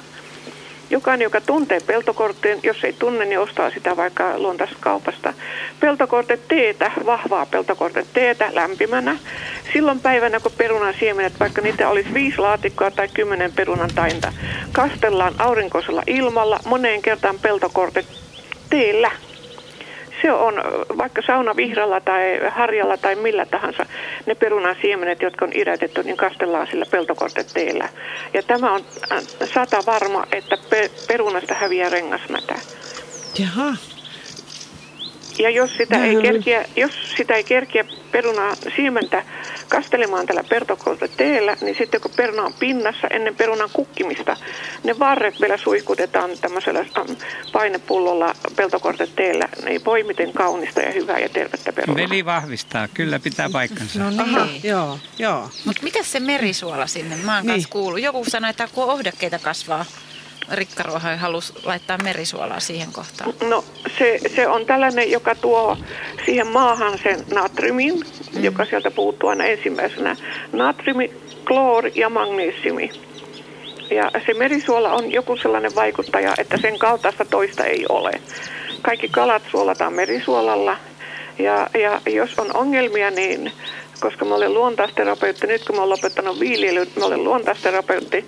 [0.90, 5.34] Jokainen, joka tuntee peltokortteen, jos ei tunne, niin ostaa sitä vaikka luontaisesta kaupasta.
[5.80, 9.16] Peltokorte teetä, vahvaa peltokorte teetä lämpimänä.
[9.72, 14.32] silloin päivänä, kun perunan siemenet, vaikka niitä olisi viisi laatikkoa tai kymmenen perunan tainta,
[14.72, 18.06] kastellaan aurinkoisella ilmalla moneen kertaan peltokortet
[18.70, 19.10] teellä.
[20.22, 20.54] Se on
[20.98, 23.86] vaikka sauna vihralla tai harjalla tai millä tahansa
[24.26, 27.88] ne perunan siemenet, jotka on idätetty, niin kastellaan sillä peltokorteteellä.
[28.34, 29.22] Ja tämä on äh,
[29.54, 32.54] sata varma, että pe- perunasta häviää rengasmätä.
[33.38, 33.89] Jaha.
[35.38, 39.24] Ja jos sitä, ei kerkiä, jos sitä ei kerkiä perunaa siementä
[39.68, 44.36] kastelemaan tällä pertokolta teellä, niin sitten kun peruna on pinnassa ennen perunan kukkimista,
[44.84, 46.84] ne varret vielä suihkutetaan tämmöisellä
[47.52, 49.48] painepullolla peltokorteteellä.
[49.64, 52.02] Ne ei voi miten kaunista ja hyvää ja tervettä perunaa.
[52.08, 53.98] Veli vahvistaa, kyllä pitää paikkansa.
[53.98, 54.20] No niin.
[54.20, 55.50] Aha, joo, joo.
[55.64, 57.16] Mutta mitä se merisuola sinne?
[57.16, 57.56] Mä oon Niin.
[57.56, 57.66] niin.
[57.70, 58.00] kuullut.
[58.00, 59.84] Joku sanoi, että kun ohdakkeita kasvaa,
[60.50, 63.34] rikkaruoha halusi laittaa merisuolaa siihen kohtaan.
[63.48, 63.64] No
[63.98, 65.76] se, se on tällainen, joka tuo
[66.24, 68.44] siihen maahan sen natriumin, mm.
[68.44, 70.16] joka sieltä puuttuu aina ensimmäisenä.
[70.52, 71.12] Natriumi,
[71.44, 72.90] kloori ja magnesiumi.
[73.90, 78.10] Ja se merisuola on joku sellainen vaikuttaja, että sen kaltaista toista ei ole.
[78.82, 80.76] Kaikki kalat suolataan merisuolalla.
[81.38, 83.52] Ja, ja jos on ongelmia, niin
[84.00, 88.24] koska mä olen luontaisterapeutti, nyt kun mä olen lopettanut viljelyn, mä olen luontaisterapeutti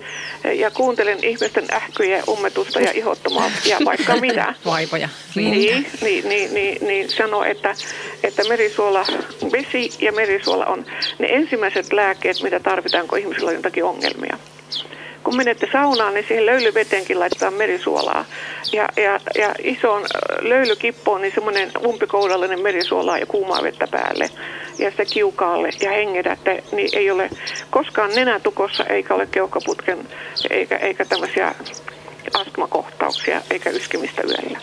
[0.55, 4.55] ja kuuntelen ihmisten ähkyjä, ummetusta ja ihottumaa ja vaikka mitä.
[4.66, 5.09] Vaivoja.
[5.35, 7.75] Niin, niin, niin, niin, niin sano, että,
[8.23, 9.07] että merisuola,
[9.53, 10.87] vesi ja merisuola on
[11.18, 14.39] ne ensimmäiset lääkkeet, mitä tarvitaan, kun ihmisillä on jotakin ongelmia.
[15.25, 18.25] Kun menette saunaan, niin siihen löylyveteenkin laitetaan merisuolaa.
[18.73, 20.03] Ja, ja, ja isoon
[20.41, 24.31] löylykippoon niin semmoinen umpikoudallinen merisuolaa ja kuumaa vettä päälle.
[24.79, 27.31] Ja sitä kiukaalle ja hengedätte, niin ei ole
[27.70, 30.09] koskaan nenätukossa eikä ole keuhkoputken
[30.51, 31.55] eikä, eikä tämmöisiä
[32.35, 34.59] astmakohtauksia eikä yskimistä yöllä.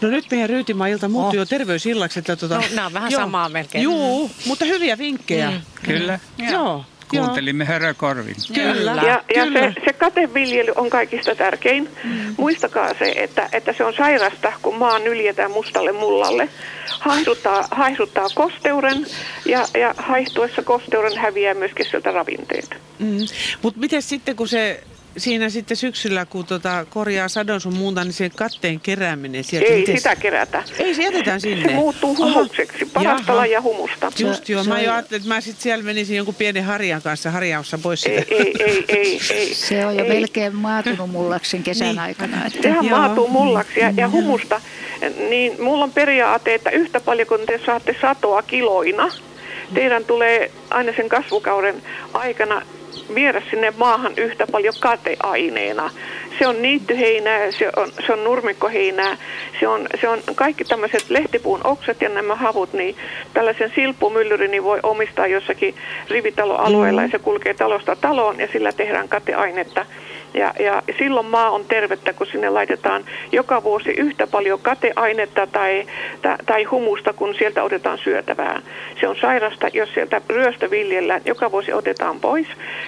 [0.00, 1.42] No nyt meidän Ryytimaa-ilta muuttui Oh.
[1.42, 2.18] jo terveysillaksi.
[2.18, 3.20] Että tuota, No, nämä on vähän joo.
[3.20, 3.84] samaa melkein.
[3.84, 5.50] Juu, mutta hyviä vinkkejä.
[5.50, 5.60] Mm.
[5.86, 6.18] Kyllä.
[6.52, 6.84] Joo.
[7.20, 8.36] Kuuntelimme hörökorvin.
[8.54, 8.90] Kyllä.
[8.90, 9.60] Ja, ja kyllä.
[9.60, 11.88] se, se kateviljely on kaikista tärkein.
[12.04, 12.34] Mm.
[12.36, 16.48] Muistakaa se, että, että se on sairasta, kun maa nyljetään mustalle mullalle.
[17.00, 19.06] Haihduttaa, haihduttaa kosteuden
[19.46, 22.76] ja, ja haihtuessa kosteuden häviää myöskin sieltä ravinteet.
[22.98, 23.18] Mm.
[23.62, 24.82] Mutta miten sitten, kun se
[25.16, 29.68] siinä sitten syksyllä, kun tota korjaa sadon sun muuta, niin se katteen kerääminen sieltä.
[29.72, 30.62] Ei miten sitä kerätä.
[30.78, 31.68] Ei, se jätetään sinne.
[31.68, 33.52] Se muuttuu humukseksi, parastalla Jaha.
[33.54, 34.12] ja humusta.
[34.18, 37.02] Just joo, Se mä on- jo ajattelin, että mä sitten siellä menisin jonkun pienen harjan
[37.02, 38.34] kanssa harjaussa pois Ei, sitä.
[38.34, 39.54] ei, ei, ei, ei.
[39.68, 40.08] Se on jo ei.
[40.10, 41.98] melkein maatunut mullaksi sen kesän Niin.
[41.98, 42.46] aikana.
[42.46, 42.98] Että Sehän Joo.
[42.98, 44.60] maatuu mullaksi ja, ja humusta.
[45.28, 49.10] Niin mulla on periaate, että yhtä paljon kuin te saatte satoa kiloina,
[49.74, 51.82] teidän tulee aina sen kasvukauden
[52.12, 52.62] aikana
[53.14, 55.90] viedä sinne maahan yhtä paljon kateaineena.
[56.38, 59.16] Se on niittyheinää, se on, se on nurmikkoheinää,
[59.60, 62.96] se on, se on kaikki tämmöiset lehtipuun oksat ja nämä havut, niin
[63.34, 65.74] tällaisen silppumyllyrin niin voi omistaa jossakin
[66.08, 69.86] rivitaloalueella ja se kulkee talosta taloon ja sillä tehdään kateainetta.
[70.34, 75.86] Ja, ja silloin maa on tervettä, kun sinne laitetaan joka vuosi yhtä paljon kateainetta tai,
[76.22, 78.62] tai, tai humusta, kun sieltä otetaan syötävää.
[79.00, 82.46] Se on sairasta, jos sieltä ryöstö viljellään, joka vuosi otetaan pois.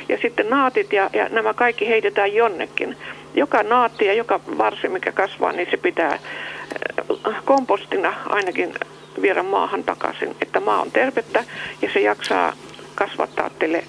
[0.08, 2.96] Ja sitten naatit ja, ja nämä kaikki heitetään jonnekin.
[3.34, 6.18] Joka naatti ja joka varsi, mikä kasvaa, niin se pitää
[7.28, 8.74] äh, kompostina ainakin
[9.22, 10.36] viedä maahan takaisin.
[10.42, 11.44] Että maa on tervettä
[11.82, 12.52] ja se jaksaa
[12.94, 13.84] kasvattaa teille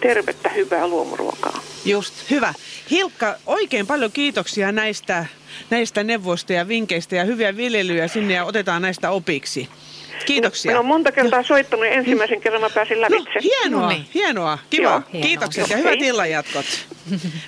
[0.00, 1.60] tervettä, hyvää luomuruokaa.
[1.84, 2.54] Just, hyvä.
[2.90, 5.26] Hilkka, oikein paljon kiitoksia näistä,
[5.70, 9.68] näistä neuvoista ja vinkkeistä ja hyviä viljelyjä sinne ja otetaan näistä opiksi.
[10.26, 10.70] Kiitoksia.
[10.70, 13.30] Minä olen monta kertaa soittanut ja ensimmäisen kerran mä pääsin No, lävitse.
[13.42, 14.06] hienoa, No niin.
[14.14, 14.82] hienoa, kiva.
[14.88, 15.02] Joo.
[15.12, 15.26] Hienoa.
[15.28, 15.86] Kiitokset ja Joo.
[15.86, 16.66] hyvät illanjatkot.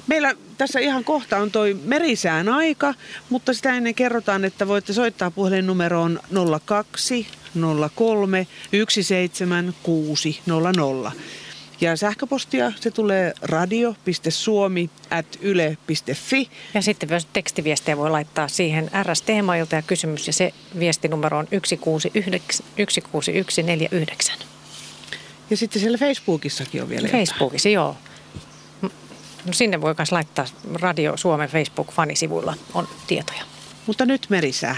[0.07, 2.95] Meillä tässä ihan kohta on toi merisään aika,
[3.31, 6.21] mutta sitä ennen kerrotaan, että voitte soittaa puhelinnumeroon
[6.65, 7.27] 02
[7.95, 11.13] 03 17600.
[11.83, 16.51] Ja sähköpostia se tulee radio.suomi at yle.fi.
[16.75, 22.67] Ja sitten myös tekstiviestejä voi laittaa siihen RS-teemailta ja kysymys ja se viestinumero on 169
[22.77, 24.37] 16149.
[25.51, 27.27] Ja sitten siellä Facebookissakin on vielä jotain.
[27.27, 27.97] Facebookissa, joo.
[29.47, 30.45] No sinne voi myös laittaa
[30.81, 33.43] Radio Suomen Facebook-fanisivuilla on tietoja.
[33.87, 34.77] Mutta nyt merisää.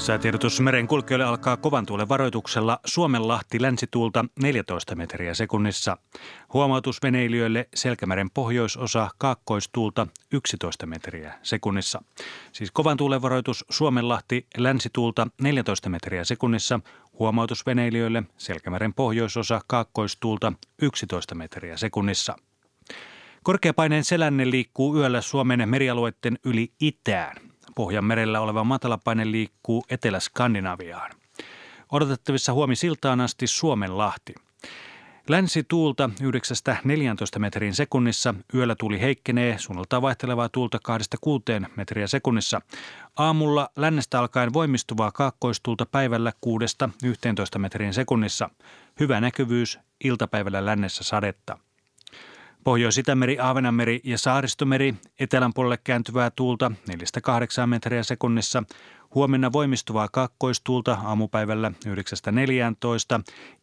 [0.00, 5.96] Säätiedotus merenkulkijoille alkaa kovan tuulen varoituksella Suomenlahti länsituulta 14 metriä sekunnissa.
[6.52, 12.02] Huomautus veneilijöille Selkämeren pohjoisosa kaakkoistuulta 11 metriä sekunnissa.
[12.52, 16.80] Siis kovan tuulen varoitus Suomenlahti länsituulta 14 metriä sekunnissa.
[17.18, 22.36] Huomautus veneilijöille Selkämeren pohjoisosa kaakkoistuulta 11 metriä sekunnissa.
[23.42, 27.49] Korkeapaineen selänne liikkuu yöllä Suomen merialueiden yli itään.
[27.74, 31.10] Pohjanmerellä oleva matalapaine liikkuu Etelä-Skandinaviaan.
[31.92, 34.34] Odotettavissa huomi siltaan asti Suomenlahti.
[35.28, 36.10] Länsituulta
[37.36, 38.34] 9-14 metrin sekunnissa.
[38.54, 40.78] Yöllä tuuli heikkenee, suunnaltaan vaihtelevaa tuulta
[41.66, 42.60] 2-6 metriä sekunnissa.
[43.16, 46.32] Aamulla lännestä alkaen voimistuvaa kaakkoistuulta päivällä
[47.56, 48.50] 6-11 metrin sekunnissa.
[49.00, 51.58] Hyvä näkyvyys, iltapäivällä lännessä sadetta.
[52.64, 58.62] Pohjois-Itämeri, Aavenanmeri ja Saaristomeri, etelän puolelle kääntyvää tuulta 4-8 metriä sekunnissa.
[59.14, 61.92] Huomenna voimistuvaa kaakkoistuulta aamupäivällä 9-14,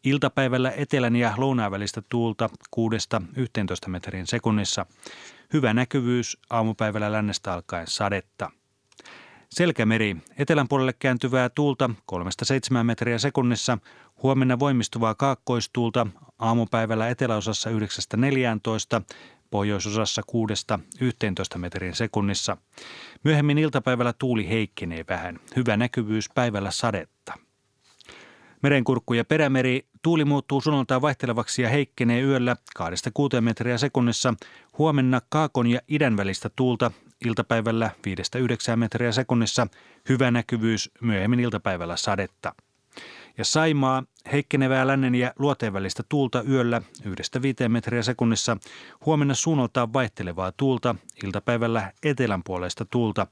[0.03, 2.81] iltapäivällä etelän ja lounaan välistä tuulta 6-11
[3.87, 4.85] metrin sekunnissa.
[5.53, 8.51] Hyvä näkyvyys, aamupäivällä lännestä alkaen sadetta.
[9.49, 11.89] Selkämeri, etelän puolelle kääntyvää tuulta
[12.81, 13.77] 3-7 metriä sekunnissa,
[14.23, 16.07] huomenna voimistuvaa kaakkoistuulta,
[16.39, 17.73] aamupäivällä eteläosassa 9-14,
[19.49, 20.21] pohjoisosassa
[21.55, 22.57] 6-11 metrin sekunnissa.
[23.23, 25.39] Myöhemmin iltapäivällä tuuli heikkenee vähän.
[25.55, 27.33] Hyvä näkyvyys päivällä sadetta.
[28.63, 29.87] Merenkurkku ja perämeri.
[30.01, 32.81] Tuuli muuttuu sunnuntai vaihtelevaksi ja heikkenee yöllä 2-6
[33.41, 34.33] metriä sekunnissa.
[34.77, 36.91] Huomenna kaakon ja idän välistä tuulta.
[37.25, 37.91] Iltapäivällä
[38.73, 39.67] 5-9 metriä sekunnissa.
[40.09, 42.55] Hyvä näkyvyys myöhemmin iltapäivällä sadetta
[43.37, 48.57] ja Saimaa heikkenevää lännen ja luoteen välistä tuulta yöllä 1-5 metriä sekunnissa.
[49.05, 53.27] Huomenna suunnaltaan vaihtelevaa tuulta, iltapäivällä etelänpuoleista tuulta.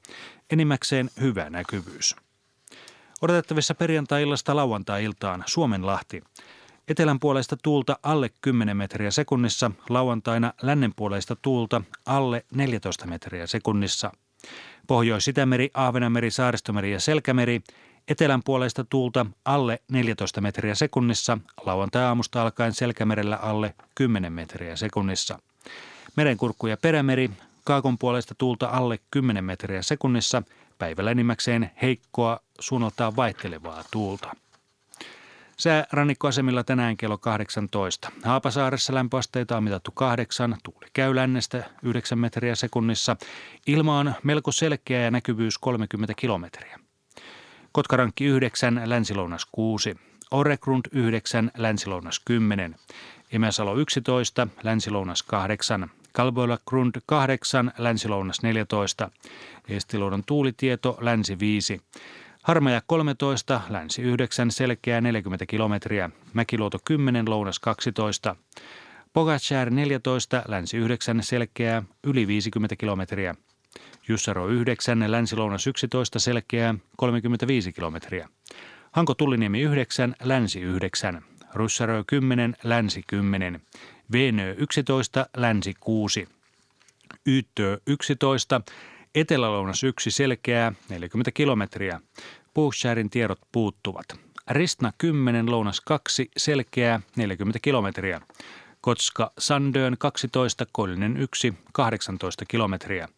[0.50, 2.16] Enimmäkseen hyvä näkyvyys.
[3.22, 6.22] Odotettavissa perjantai-illasta lauantai-iltaan Suomenlahti.
[6.88, 14.12] Etelänpuoleista tuulta alle 10 metriä sekunnissa, lauantaina lännenpuoleista tuulta alle 14 metriä sekunnissa.
[14.86, 17.62] Pohjois-Itämeri, Aavenameri, Saaristomeri ja Selkämeri
[18.08, 25.38] Etelän puolesta tuulta alle 14 metriä sekunnissa, lauantai-aamusta alkaen selkämerellä alle 10 metriä sekunnissa.
[26.16, 27.30] Merenkurkku ja perämeri,
[27.64, 30.42] kaakon puolesta tuulta alle 10 metriä sekunnissa,
[30.78, 34.36] päivällä enimmäkseen heikkoa, suunnaltaan vaihtelevaa tuulta.
[35.58, 38.12] Sää rannikkoasemilla tänään kello 18.
[38.24, 43.16] Haapasaaressa lämpöasteita on mitattu 8, tuuli käy lännestä 9 metriä sekunnissa.
[43.66, 46.78] Ilma on melko selkeä ja näkyvyys 30 kilometriä.
[47.72, 49.96] Kotkarankki 9, Länsilounas 6.
[50.30, 52.76] Oregrund 9, Länsilounas 10.
[53.32, 55.90] Imäsalo 11, Länsilounas 8.
[56.12, 59.10] Kalboilla Grund 8, Länsilounas 14.
[59.68, 61.80] Estiluodon tuulitieto, Länsi 5.
[62.46, 66.10] Harmaja 13, Länsi 9, selkeä 40 kilometriä.
[66.32, 68.36] Mäkiluoto 10, Lounas 12.
[69.12, 73.34] Pogacar 14, Länsi 9, selkeää yli 50 kilometriä.
[74.08, 78.28] Jussaro 9, Länsi-Lounas 11, selkeää 35 kilometriä.
[78.92, 81.22] Hanko Tulliniemi 9, Länsi 9.
[81.54, 83.60] Russaro 10, Länsi 10.
[84.12, 86.28] Venö 11, Länsi 6.
[87.26, 88.60] Yttö 11,
[89.16, 92.00] Etelä-Lounas 1 selkeää 40 kilometriä.
[92.54, 94.06] Puuksäärin tiedot puuttuvat.
[94.50, 98.20] Ristna 10, Lounas 2 selkeää 40 kilometriä.
[98.80, 103.08] Kotska Sandöön 12, Koillinen 1 18 kilometriä.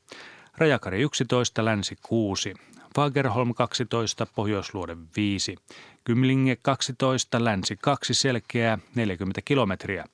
[0.58, 2.54] Rajakari 11, Länsi 6.
[2.94, 5.56] Fagerholm 12, Pohjoisluode 5.
[6.04, 10.04] Kymlinge 12, Länsi 2 selkeää 40 kilometriä.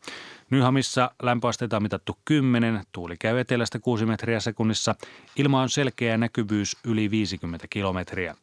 [0.55, 4.95] Nyhamissa lämpöasteita on mitattu 10, tuuli käy etelästä 6 metriä sekunnissa,
[5.37, 8.35] ilma on selkeä näkyvyys yli 50 kilometriä.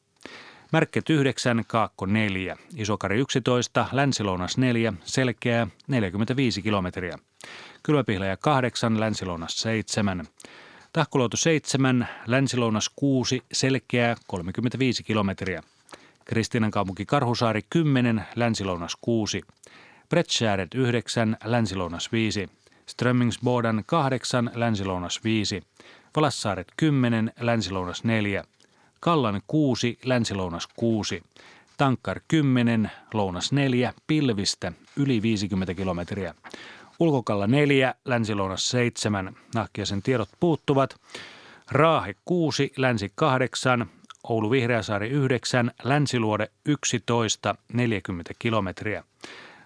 [0.71, 7.17] Märket 9, Kaakko 4, Isokari 11, Länsilounas 4, selkeää 45 kilometriä.
[7.83, 10.27] Kylmäpihlaja 8, Länsilounas 7.
[10.93, 15.63] Tahkoluoto 7, Länsilounas 6, selkeää 35 kilometriä.
[16.25, 19.41] Kristiinan kaupunki Karhusaari 10, Länsilounas 6.
[20.11, 22.49] Bretschäret 9, Länsilounas 5.
[22.85, 25.61] Strömmingsbodan 8, Länsilounas 5.
[26.15, 28.43] Valassaaret 10, Länsilounas 4.
[28.99, 31.23] Kallan 6, Länsilounas 6.
[31.77, 36.33] Tankkar 10, Lounas 4, Pilvistä yli 50 kilometriä.
[36.99, 40.95] Ulkokalla 4, Länsi-Lounas 7, Nahkiasen tiedot puuttuvat.
[41.71, 43.89] Raahe 6, Länsi 8,
[44.23, 49.03] Oulu Vihreäsaari 9, Länsiluode 11, 40 kilometriä.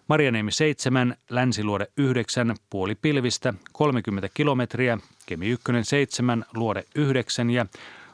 [0.07, 7.65] Marjaniemi 7, Länsiluode 9, puoli pilvistä 30 kilometriä, Kemi 1 7, Luode 9 ja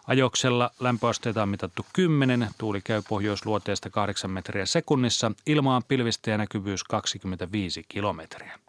[0.08, 6.84] Ajoksella lämpöasteita on mitattu 10, tuuli käy pohjoisluoteesta 8 metriä sekunnissa, ilmaan pilvistä ja näkyvyys
[6.84, 8.60] 25 kilometriä.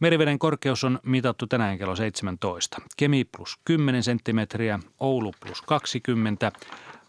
[0.00, 2.80] Meriveden korkeus on mitattu tänään kello 17.
[2.96, 6.52] Kemi plus 10 senttimetriä, Oulu plus 20,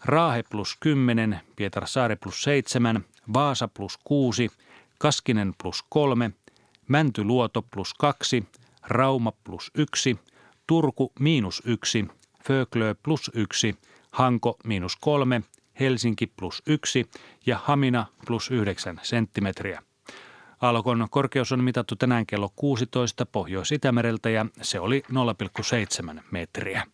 [0.04, 3.04] Raahe plus 10, Pietarsaari plus 7,
[3.34, 4.50] Vaasa plus 6,
[4.98, 6.30] Kaskinen plus 3,
[6.88, 8.44] Mäntyluoto plus 2,
[8.86, 10.18] Rauma plus 1,
[10.66, 12.08] Turku miinus 1,
[12.44, 13.76] Föglö plus 1,
[14.10, 15.42] Hanko miinus kolme,
[15.80, 17.10] Helsinki plus yksi
[17.46, 19.82] ja Hamina plus yhdeksän senttimetriä.
[20.60, 25.02] Aallokon korkeus on mitattu tänään kello 16 Pohjois-Itämereltä ja se oli
[26.14, 26.86] 0,7 metriä.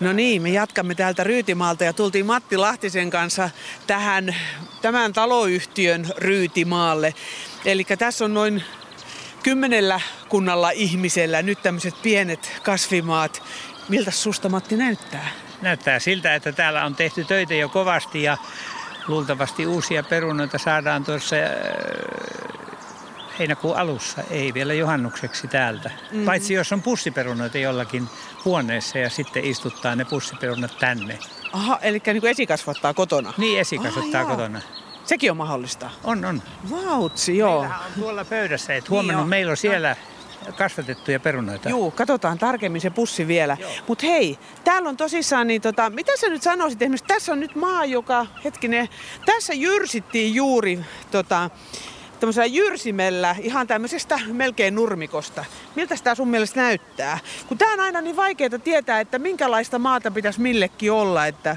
[0.00, 3.50] No niin, me jatkamme täältä Ryytimaalta ja tultiin Matti Lahtisen kanssa
[3.86, 4.36] tähän
[4.82, 7.14] tämän taloyhtiön Ryytimaalle.
[7.64, 8.64] Eli tässä on noin
[9.42, 13.42] kymmenellä kunnalla ihmisellä nyt tämmöiset pienet kasvimaat.
[13.88, 15.28] Miltä susta Matti näyttää?
[15.62, 18.36] Näyttää siltä, että täällä on tehty töitä jo kovasti ja
[19.08, 22.63] luultavasti uusia perunoita saadaan tuossa äh,
[23.38, 25.88] heinäkuun alussa, ei vielä juhannukseksi täältä.
[25.88, 26.24] Mm-hmm.
[26.24, 28.08] Paitsi jos on pussiperunoita jollakin
[28.44, 31.18] huoneessa ja sitten istuttaa ne pussiperunat tänne.
[31.52, 33.32] Aha, eli niin kuin esikasvattaa kotona?
[33.38, 34.60] Niin, esikasvattaa ah, kotona.
[35.04, 35.90] Sekin on mahdollista?
[36.04, 36.42] On, on.
[36.70, 37.60] Vautsi, joo.
[37.60, 39.96] Meillähän on tuolla pöydässä, että huomannut, niin meillä on siellä
[40.56, 41.68] kasvatettuja perunoita.
[41.68, 43.56] Joo, katsotaan tarkemmin se pussi vielä.
[43.88, 46.82] Mutta hei, täällä on tosissaan, niin tota, mitä sä nyt sanoisit?
[46.82, 48.88] Esimerkiksi tässä on nyt maa, joka, hetkinen,
[49.26, 50.80] tässä jyrsittiin juuri
[51.10, 51.50] tota,
[52.24, 55.44] tämmöisellä jyrsimellä, ihan tämmöisestä melkein nurmikosta.
[55.74, 57.18] Miltä tämä sun mielestä näyttää?
[57.48, 61.56] Kun tää on aina niin vaikeaa tietää, että minkälaista maata pitäisi millekin olla, että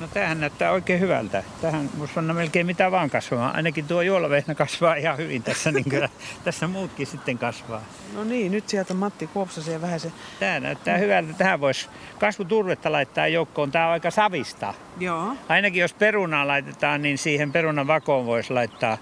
[0.00, 1.42] No tämähän näyttää oikein hyvältä.
[1.60, 3.56] Tähän voisi panna melkein mitä vaan kasvamaan.
[3.56, 6.08] Ainakin tuo juolavehnä kasvaa ihan hyvin tässä, niin kyllä
[6.44, 7.82] tässä muutkin sitten kasvaa.
[8.14, 10.12] No niin, nyt sieltä Matti Kuopsasen ja vähän se...
[10.40, 11.32] Tämä näyttää hyvältä.
[11.32, 13.72] Tähän voisi kasvuturvetta laittaa joukkoon.
[13.72, 14.74] Tämä on aika savista.
[14.98, 15.36] Joo.
[15.48, 18.98] Ainakin jos perunaa laitetaan, niin siihen perunan vakoon voisi laittaa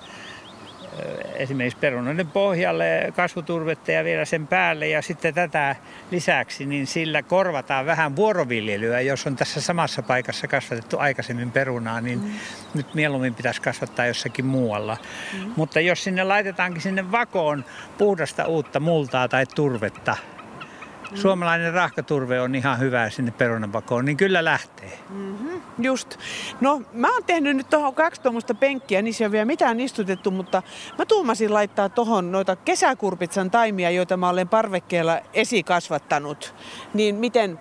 [1.34, 5.76] esimerkiksi perunoiden pohjalle kasvuturvetta ja vielä sen päälle ja sitten tätä
[6.10, 9.00] lisäksi, niin sillä korvataan vähän vuoroviljelyä.
[9.00, 12.30] Jos on tässä samassa paikassa kasvatettu aikaisemmin perunaa, niin mm.
[12.74, 14.96] nyt mieluummin pitäisi kasvattaa jossakin muualla.
[15.32, 15.52] Mm.
[15.56, 17.64] Mutta jos sinne laitetaankin sinne vakoon
[17.98, 20.16] puhdasta uutta multaa tai turvetta,
[21.14, 24.98] suomalainen rahkaturve on ihan hyvä sinne perunanpakoon, niin kyllä lähtee.
[25.10, 26.18] Mm-hmm, just.
[26.60, 30.30] No mä oon tehnyt nyt tuohon kaksi tuommoista penkkiä, niissä ei ole vielä mitään istutettu,
[30.30, 30.62] mutta
[30.98, 36.54] mä tuumasin laittaa tuohon noita kesäkurpitsan taimia, joita mä olen parvekkeella esikasvattanut.
[36.94, 37.58] Niin miten,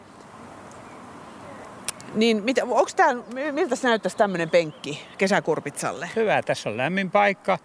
[2.15, 3.15] niin mitä, onks tää,
[3.51, 6.09] miltä se näyttäisi tämmöinen penkki kesäkurpitsalle?
[6.15, 7.57] Hyvä, tässä on lämmin paikka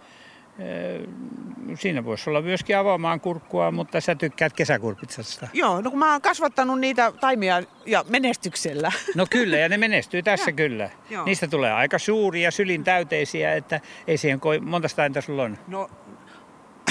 [1.74, 5.48] siinä voisi olla myöskin avaamaan kurkkua, mutta sä tykkäät kesäkurpitsasta.
[5.52, 8.92] Joo, no kun mä oon kasvattanut niitä taimia ja menestyksellä.
[9.14, 10.90] No kyllä, ja ne menestyy tässä ja, kyllä.
[11.10, 11.24] Joo.
[11.24, 14.60] Niistä tulee aika suuria, sylin täyteisiä, että ei siihen koi...
[14.60, 15.58] Monta tainta sulla on?
[15.68, 15.90] No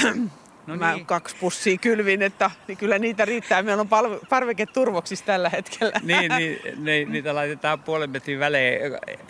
[0.67, 1.05] No mä niin.
[1.05, 3.63] kaksi pussia kylvin, että niin kyllä niitä riittää.
[3.63, 5.99] Meillä on palve, parveketurvoksissa tällä hetkellä.
[6.03, 8.79] Niin, niin ne, niitä laitetaan puolen metrin välein,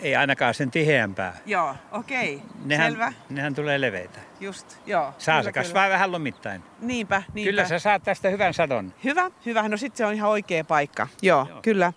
[0.00, 1.36] ei ainakaan sen tiheämpää.
[1.46, 2.48] Joo, okei, okay.
[2.64, 3.12] nehän, selvä.
[3.30, 4.20] Nehän tulee leveitä.
[4.40, 5.14] Just, joo.
[5.18, 6.62] Saa se kasvaa vähän lomittain.
[6.80, 7.50] Niinpä, niinpä.
[7.50, 8.94] Kyllä sä saat tästä hyvän sadon.
[9.04, 9.68] Hyvä, hyvä.
[9.68, 11.08] No sit se on ihan oikea paikka.
[11.22, 11.58] Joo, joo.
[11.62, 11.92] kyllä.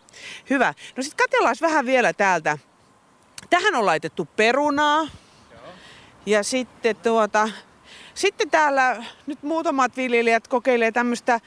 [0.50, 0.74] Hyvä.
[0.96, 2.58] No sit katsellaan vähän vielä täältä.
[3.50, 5.02] Tähän on laitettu perunaa.
[5.02, 5.62] Joo.
[6.26, 7.50] Ja sitten tuota,
[8.18, 11.40] sitten täällä nyt muutamat viljelijät kokeilee tämmöistä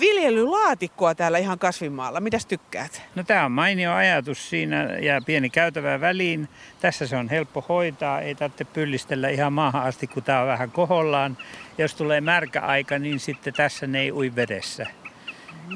[0.00, 2.20] viljelylaatikkoa täällä ihan kasvimaalla.
[2.20, 3.02] Mitäs tykkäät?
[3.14, 6.48] No tämä on mainio ajatus siinä ja pieni käytävä väliin.
[6.80, 10.70] Tässä se on helppo hoitaa, ei tarvitse pyllistellä ihan maahan asti, kun tämä on vähän
[10.70, 11.36] kohollaan.
[11.78, 14.86] Jos tulee märkä aika, niin sitten tässä ne ei ui vedessä.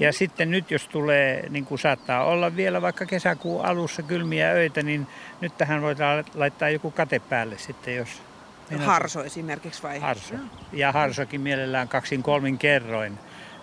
[0.01, 4.82] Ja sitten nyt jos tulee, niin kuin saattaa olla vielä vaikka kesäkuun alussa kylmiä öitä,
[4.82, 5.07] niin
[5.41, 8.22] nyt tähän voidaan laittaa joku kate päälle sitten, jos
[8.71, 9.99] minä harso esimerkiksi vai?
[9.99, 10.35] Harso.
[10.73, 13.18] Ja harsokin mielellään kaksin kolmin kerroin,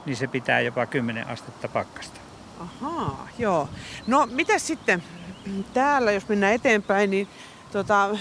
[0.05, 2.19] niin se pitää jopa 10 astetta pakkasta.
[2.59, 3.69] Ahaa, joo.
[4.07, 5.03] No mitä sitten
[5.73, 7.27] täällä, jos mennään eteenpäin, niin
[7.71, 8.17] tota,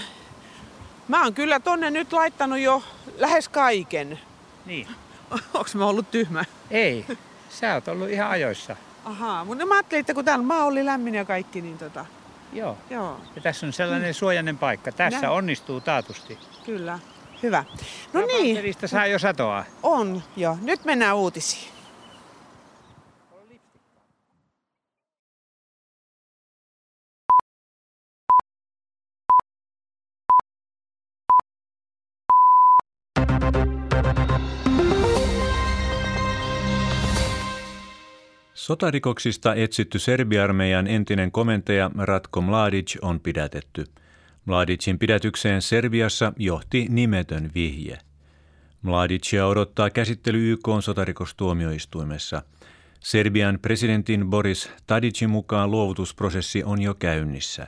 [1.07, 2.83] mä oon kyllä tonne nyt laittanut jo
[3.17, 4.19] lähes kaiken.
[4.65, 4.87] Niin.
[5.53, 6.43] Onko mä ollut tyhmä?
[6.71, 7.05] Ei,
[7.49, 8.75] sä oot ollut ihan ajoissa.
[9.05, 12.05] Ahaa, mutta mä ajattelin, että kun täällä maa oli lämmin ja kaikki, niin tota...
[12.53, 12.77] Joo.
[12.89, 13.21] Joo.
[13.35, 14.91] Ja tässä on sellainen suojainen paikka.
[14.91, 15.31] Tässä Nä.
[15.31, 16.37] onnistuu taatusti.
[16.67, 16.99] Kyllä.
[17.43, 17.63] Hyvä.
[18.13, 18.55] No niin.
[18.55, 19.65] Paperista saa jo satoa.
[19.83, 20.57] On, jo.
[20.61, 21.71] Nyt mennään uutisiin.
[38.53, 43.85] Sotarikoksista etsitty serbiarmeijan entinen komentaja Ratko Mladic on pidätetty–
[44.47, 47.97] Mladicin pidätykseen Serbiassa johti nimetön vihje.
[48.81, 52.41] Mladicia odottaa käsittely YK sotarikostuomioistuimessa.
[52.99, 57.67] Serbian presidentin Boris Tadicin mukaan luovutusprosessi on jo käynnissä.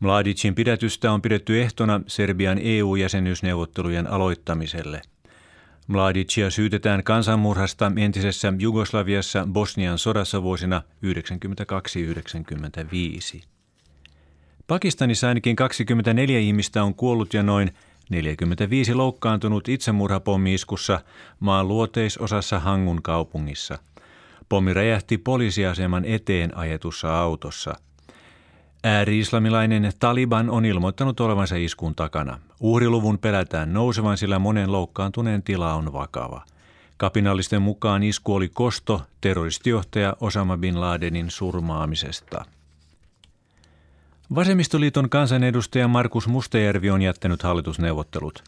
[0.00, 5.02] Mladicin pidätystä on pidetty ehtona Serbian EU-jäsenyysneuvottelujen aloittamiselle.
[5.86, 10.82] Mladicia syytetään kansanmurhasta entisessä Jugoslaviassa Bosnian sodassa vuosina
[13.38, 13.51] 1992-1995.
[14.72, 17.74] Pakistanissa ainakin 24 ihmistä on kuollut ja noin
[18.10, 21.00] 45 loukkaantunut itsemurhapommiiskussa
[21.40, 23.78] maan luoteisosassa Hangun kaupungissa.
[24.48, 27.74] Pommi räjähti poliisiaseman eteen ajetussa autossa.
[28.84, 32.38] Ääri-islamilainen Taliban on ilmoittanut olevansa iskun takana.
[32.60, 36.44] Uhriluvun pelätään nousevan, sillä monen loukkaantuneen tila on vakava.
[36.96, 42.44] Kapinallisten mukaan isku oli kosto terroristijohtaja Osama bin Ladenin surmaamisesta.
[44.34, 48.44] Vasemmistoliiton kansanedustaja Markus Mustajärvi on jättänyt hallitusneuvottelut.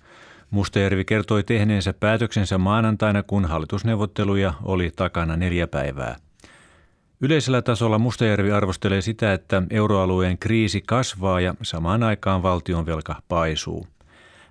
[0.51, 6.17] Mustajärvi kertoi tehneensä päätöksensä maanantaina, kun hallitusneuvotteluja oli takana neljä päivää.
[7.21, 13.87] Yleisellä tasolla Mustajärvi arvostelee sitä, että euroalueen kriisi kasvaa ja samaan aikaan valtion velka paisuu.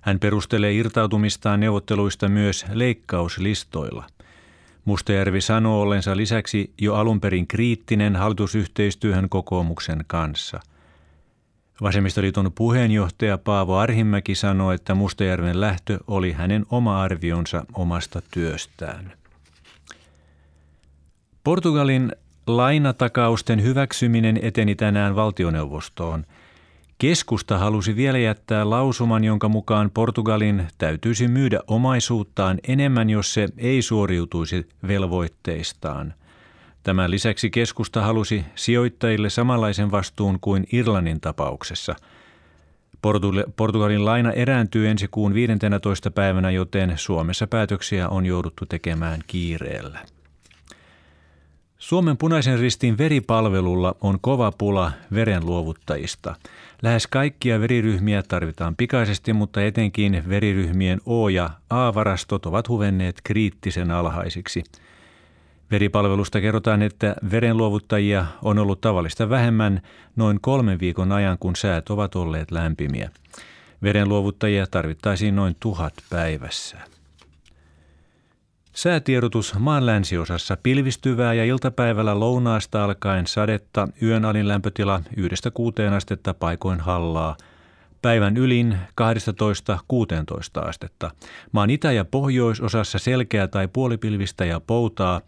[0.00, 4.04] Hän perustelee irtautumistaan neuvotteluista myös leikkauslistoilla.
[4.84, 10.60] Mustajärvi sanoo ollensa lisäksi jo alun perin kriittinen hallitusyhteistyöhön kokoomuksen kanssa–
[11.82, 19.12] Vasemmistoliiton puheenjohtaja Paavo Arhimäki sanoi, että Mustajärven lähtö oli hänen oma arvionsa omasta työstään.
[21.44, 22.12] Portugalin
[22.46, 26.24] lainatakausten hyväksyminen eteni tänään valtioneuvostoon.
[26.98, 33.82] Keskusta halusi vielä jättää lausuman, jonka mukaan Portugalin täytyisi myydä omaisuuttaan enemmän, jos se ei
[33.82, 36.14] suoriutuisi velvoitteistaan–
[36.84, 41.94] Tämän lisäksi keskusta halusi sijoittajille samanlaisen vastuun kuin Irlannin tapauksessa.
[43.56, 46.10] Portugalin laina erääntyy ensi kuun 15.
[46.10, 49.98] päivänä, joten Suomessa päätöksiä on jouduttu tekemään kiireellä.
[51.78, 56.36] Suomen punaisen ristin veripalvelulla on kova pula verenluovuttajista.
[56.82, 64.64] Lähes kaikkia veriryhmiä tarvitaan pikaisesti, mutta etenkin veriryhmien O- ja A-varastot ovat huvenneet kriittisen alhaisiksi–
[65.74, 69.80] Veripalvelusta kerrotaan, että verenluovuttajia on ollut tavallista vähemmän
[70.16, 73.10] noin kolmen viikon ajan, kun säät ovat olleet lämpimiä.
[73.82, 76.78] Verenluovuttajia tarvittaisiin noin tuhat päivässä.
[78.72, 85.00] Säätiedotus maan länsiosassa pilvistyvää ja iltapäivällä lounaasta alkaen sadetta, yön alin lämpötila
[85.90, 87.36] 1-6 astetta paikoin hallaa,
[88.04, 88.78] päivän ylin
[90.60, 91.10] 12-16 astetta.
[91.52, 95.20] Maan itä- ja pohjoisosassa selkeä tai puolipilvistä ja poutaa,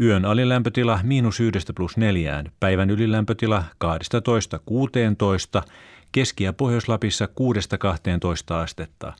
[0.00, 5.62] Yön alilämpötila miinus 1 plus 4, päivän ylilämpötila 12-16,
[6.12, 9.12] Keski- ja Pohjois-Lapissa 6-12 astetta.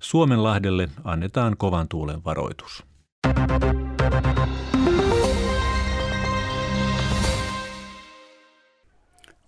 [0.00, 2.84] Suomenlahdelle annetaan kovan tuulen varoitus.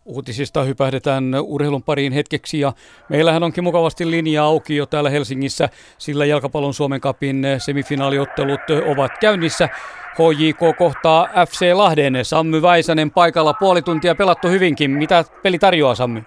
[0.05, 2.73] Uutisista hypähdetään urheilun pariin hetkeksi ja
[3.09, 9.69] meillähän onkin mukavasti linja auki jo täällä Helsingissä, sillä jalkapallon Suomen kapin semifinaaliottelut ovat käynnissä.
[10.11, 12.25] HJK kohtaa FC Lahden.
[12.25, 14.91] Sammy Väisänen paikalla puoli tuntia pelattu hyvinkin.
[14.91, 16.23] Mitä peli tarjoaa Sammy?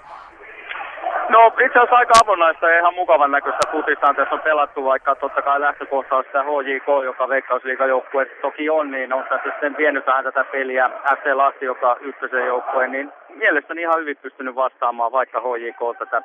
[1.30, 5.42] No itse asiassa aika avonaista ja ihan mukavan näköistä futista tässä on pelattu, vaikka totta
[5.42, 10.24] kai lähtökohta on sitä HJK, joka veikkausliigajoukkue toki on, niin on tässä sitten vienyt vähän
[10.24, 10.90] tätä peliä.
[10.90, 16.22] FC Lahti, joka ykkösen joukkue, niin mielestäni ihan hyvin pystynyt vastaamaan, vaikka HJK tätä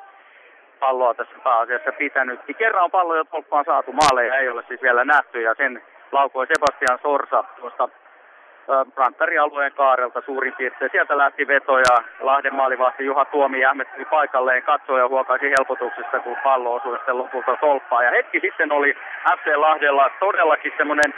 [0.79, 2.39] palloa tässä pääasiassa pitänyt.
[2.47, 5.81] Niin kerran on pallo jo tolppaan saatu, maaleja ei ole siis vielä nähty ja sen
[6.11, 7.89] laukoi Sebastian Sorsa tuosta
[8.95, 10.91] Ranttari-alueen kaarelta suurin piirtein.
[10.91, 16.37] Sieltä lähti veto ja Lahden maalivahti Juha Tuomi jähmetteli paikalleen, katsoi ja huokaisi helpotuksesta, kun
[16.43, 18.05] pallo osui sitten lopulta tolppaan.
[18.05, 18.93] Ja hetki sitten oli
[19.37, 21.13] FC Lahdella todellakin semmoinen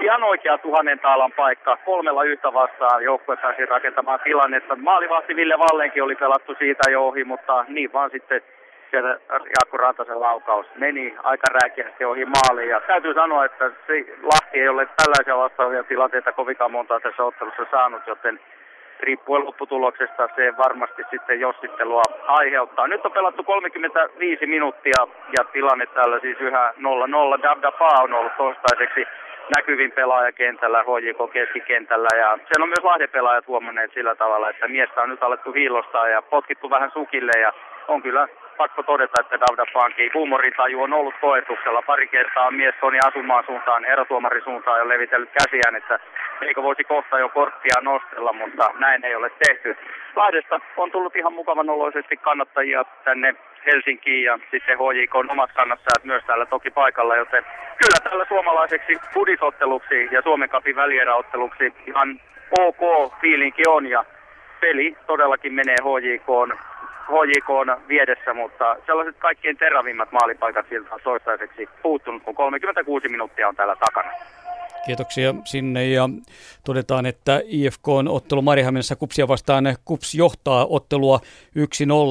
[0.00, 1.78] ihan oikea tuhannen taalan paikka.
[1.84, 4.76] Kolmella yhtä vastaan joukkue pääsi rakentamaan tilannetta.
[4.76, 8.42] Maalivahti Ville Vallenkin oli pelattu siitä jo ohi, mutta niin vaan sitten
[8.90, 12.68] sieltä Jaakko Rantasen laukaus meni aika rääkeästi ohi maaliin.
[12.68, 17.66] Ja täytyy sanoa, että se Lahti ei ole tällaisia vastaavia tilanteita kovinkaan monta tässä ottelussa
[17.70, 18.40] saanut, joten
[19.00, 22.86] riippuen lopputuloksesta se varmasti sitten jossittelua aiheuttaa.
[22.86, 25.06] Nyt on pelattu 35 minuuttia
[25.38, 26.74] ja tilanne täällä siis yhä
[27.38, 27.42] 0-0.
[27.42, 29.06] Dabdapa on ollut toistaiseksi
[29.56, 34.68] näkyvin pelaaja kentällä, HJK keskikentällä ja sen on myös Lahden pelaajat huomanneet sillä tavalla, että
[34.68, 37.52] miestä on nyt alettu hiilostaa ja potkittu vähän sukille ja
[37.88, 41.82] on kyllä pakko todeta, että Dauda Pankin huumorintaju on ollut koetuksella.
[41.82, 45.98] Pari kertaa mies Soni asumaan suuntaan, erotuomarin suuntaan ja levitellyt käsiään, että
[46.42, 49.76] eikö voisi kohta jo korttia nostella, mutta näin ei ole tehty.
[50.16, 53.34] Lahdesta on tullut ihan mukavan oloisesti kannattajia tänne
[53.66, 57.44] Helsinkiin ja sitten HJK on omat kannattajat myös täällä toki paikalla, joten
[57.78, 64.04] kyllä tällä suomalaiseksi pudisotteluksi ja Suomen kapin välieräotteluksi ihan ok fiilinki on ja
[64.60, 66.28] peli todellakin menee HJK
[67.08, 73.48] HJK on viedessä, mutta sellaiset kaikkein terävimmät maalipaikat siltä on toistaiseksi puuttunut, kun 36 minuuttia
[73.48, 74.10] on täällä takana.
[74.86, 76.10] Kiitoksia sinne ja
[76.64, 79.76] todetaan, että IFK on ottelu Marihamenessä Kupsia vastaan.
[79.84, 81.20] Kups johtaa ottelua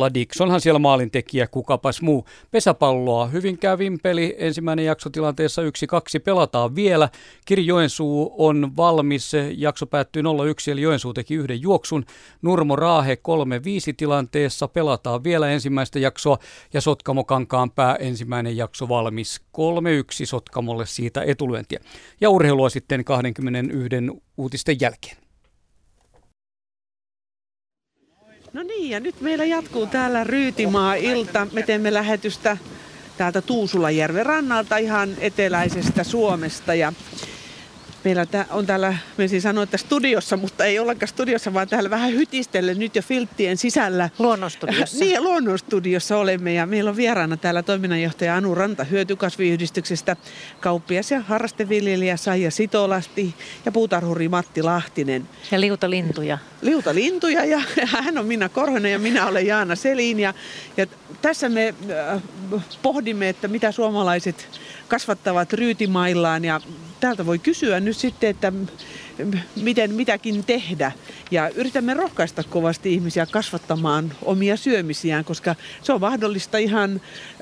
[0.09, 0.13] 1-0.
[0.13, 2.25] Dixonhan siellä maalintekijä, kukapas muu.
[2.51, 5.65] Pesäpalloa Hyvinkää Vimpeli ensimmäinen jakso tilanteessa 1-2
[6.23, 7.09] pelataan vielä.
[7.45, 9.31] Kiri Joensuu on valmis.
[9.57, 10.25] Jakso päättyy 0-1
[10.71, 12.05] eli Joensuu teki yhden juoksun.
[12.41, 13.17] Nurmo Raahe
[13.91, 16.37] 3-5 tilanteessa pelataan vielä ensimmäistä jaksoa
[16.73, 21.79] ja Sotkamo Kankaanpää ensimmäinen jakso valmis 3-1 Sotkamolle siitä etulyöntiä.
[22.21, 25.17] Ja urheilu keskustelua sitten 21 uutisten jälkeen.
[28.53, 31.47] No niin, ja nyt meillä jatkuu täällä Ryytimaa-ilta.
[31.51, 32.57] Me teemme lähetystä
[33.17, 36.75] täältä Tuusulajärven rannalta ihan eteläisestä Suomesta.
[36.75, 36.93] Ja
[38.05, 42.13] Meillä on täällä, me siis sanoa, että studiossa, mutta ei ollenkaan studiossa, vaan täällä vähän
[42.13, 44.09] hytistellen nyt jo filttien sisällä.
[44.19, 44.97] Luonnonstudiossa.
[45.05, 50.15] niin, luonnonstudiossa olemme ja meillä on vieraana täällä toiminnanjohtaja Anu Ranta hyötykasviyhdistyksestä,
[50.59, 53.35] kauppias ja harrasteviljelijä Saija Sitolasti
[53.65, 55.27] ja puutarhuri Matti Lahtinen.
[55.51, 56.37] Ja liutalintuja.
[56.61, 57.61] Liutalintuja ja
[58.03, 60.33] hän on Minna Korhonen ja minä olen Jaana Selin ja,
[60.77, 60.85] ja
[61.21, 61.73] tässä me
[62.13, 62.21] äh,
[62.81, 64.47] pohdimme, että mitä suomalaiset
[64.87, 66.61] kasvattavat ryytimaillaan ja
[66.99, 68.53] täältä voi kysyä nyt sitten, että
[69.55, 70.91] miten mitäkin tehdä.
[71.31, 77.01] Ja yritämme rohkaista kovasti ihmisiä kasvattamaan omia syömisiään, koska se on mahdollista ihan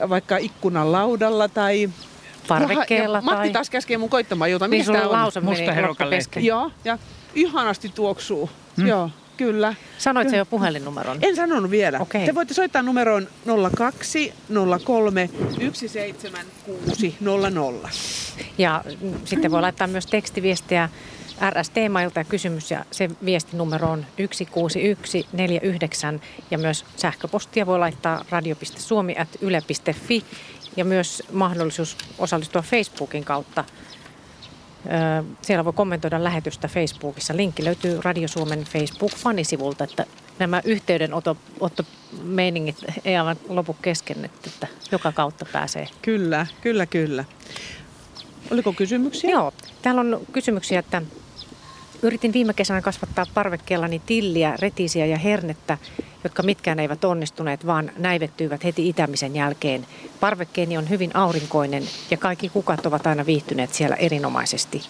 [0.10, 1.90] vaikka ikkunan laudalla tai
[2.48, 3.18] parvekkeella.
[3.18, 4.68] Jaha, Matti taas käskee mun koittamaan jota.
[4.68, 5.74] Niin sulla on lause Musta
[6.40, 6.98] Joo, ja
[7.36, 8.50] ihanasti tuoksuu.
[8.78, 8.88] Hmm.
[8.88, 9.10] Joo.
[9.38, 9.76] Kyllä.
[9.98, 11.18] Sanoit se jo puhelinnumeron?
[11.22, 12.00] En sanonut vielä.
[12.00, 12.26] Okay.
[12.26, 13.28] Te voitte soittaa numeroon
[13.78, 14.34] 02
[14.86, 15.30] 03
[15.74, 17.90] 17600.
[18.58, 18.84] Ja
[19.26, 20.90] sitten voi laittaa myös tekstiviestiä
[21.50, 26.22] RS-teemailta ja kysymys ja se viestinumero on 16149
[26.52, 30.24] ja myös sähköpostia voi laittaa radio.suomi.yle.fi
[30.78, 33.66] ja myös mahdollisuus osallistua Facebookin kautta
[35.42, 37.38] siellä voi kommentoida lähetystä Facebookissa.
[37.38, 40.06] Linkki löytyy Radio Suomen Facebook-fanisivulta, että
[40.40, 45.88] nämä yhteydenottomeiningit ei aivan lopu kesken, että joka kautta pääsee.
[46.02, 47.26] Kyllä, kyllä, kyllä.
[48.52, 49.30] Oliko kysymyksiä?
[49.30, 51.02] Joo, täällä on kysymyksiä, että
[52.04, 55.78] yritin viime kesänä kasvattaa parvekkeellani tilliä, retisiä ja hernettä
[56.24, 59.86] jotka mitkään eivät onnistuneet, vaan näivettyivät heti itämisen jälkeen.
[60.20, 64.82] Parvekkeeni on hyvin aurinkoinen ja kaikki kukat ovat aina viihtyneet siellä erinomaisesti.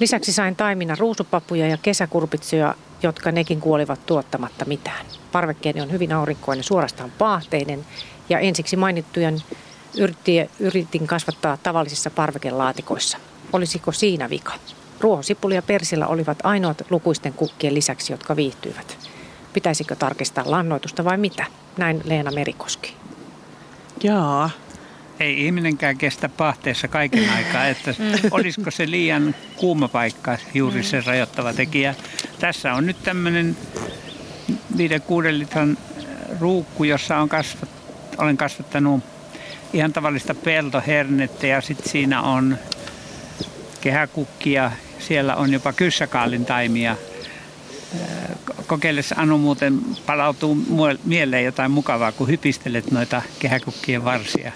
[0.00, 5.06] Lisäksi sain taimina ruusupappuja ja kesäkurpitsuja, jotka nekin kuolivat tuottamatta mitään.
[5.32, 7.86] Parvekkeeni on hyvin aurinkoinen, suorastaan paahteinen
[8.28, 9.42] ja ensiksi mainittujen
[10.60, 13.18] yritin kasvattaa tavallisissa parvekelaatikoissa.
[13.52, 14.52] Olisiko siinä vika?
[15.00, 18.98] Ruohosipuli ja persillä olivat ainoat lukuisten kukkien lisäksi, jotka viihtyivät.
[19.52, 21.46] Pitäisikö tarkistaa lannoitusta vai mitä?
[21.76, 22.94] Näin Leena Merikoski.
[24.02, 24.50] Jaa.
[25.20, 27.94] Ei ihminenkään kestä pahteessa kaiken aikaa, että
[28.30, 31.94] olisiko se liian kuuma paikka juuri se rajoittava tekijä.
[32.38, 33.56] Tässä on nyt tämmöinen
[34.52, 34.56] 5-6
[35.30, 35.78] litran
[36.40, 37.68] ruukku, jossa on kasvat,
[38.18, 39.04] olen kasvattanut
[39.72, 42.58] ihan tavallista peltohernettä ja sitten siinä on
[43.80, 44.72] kehäkukkia,
[45.06, 46.96] siellä on jopa kyssäkaalin taimia
[48.66, 50.58] kokeillessa Anu muuten palautuu
[51.04, 54.52] mieleen jotain mukavaa, kun hypistelet noita kehäkukkien varsia.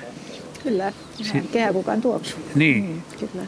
[0.63, 0.93] Kyllä,
[1.23, 2.37] si- kehäkukan tuoksu.
[2.55, 2.85] Niin.
[2.85, 3.47] Mm, kyllä.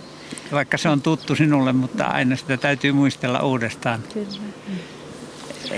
[0.53, 4.01] Vaikka se on tuttu sinulle, mutta aina sitä täytyy muistella uudestaan.
[4.15, 4.29] Kyllä.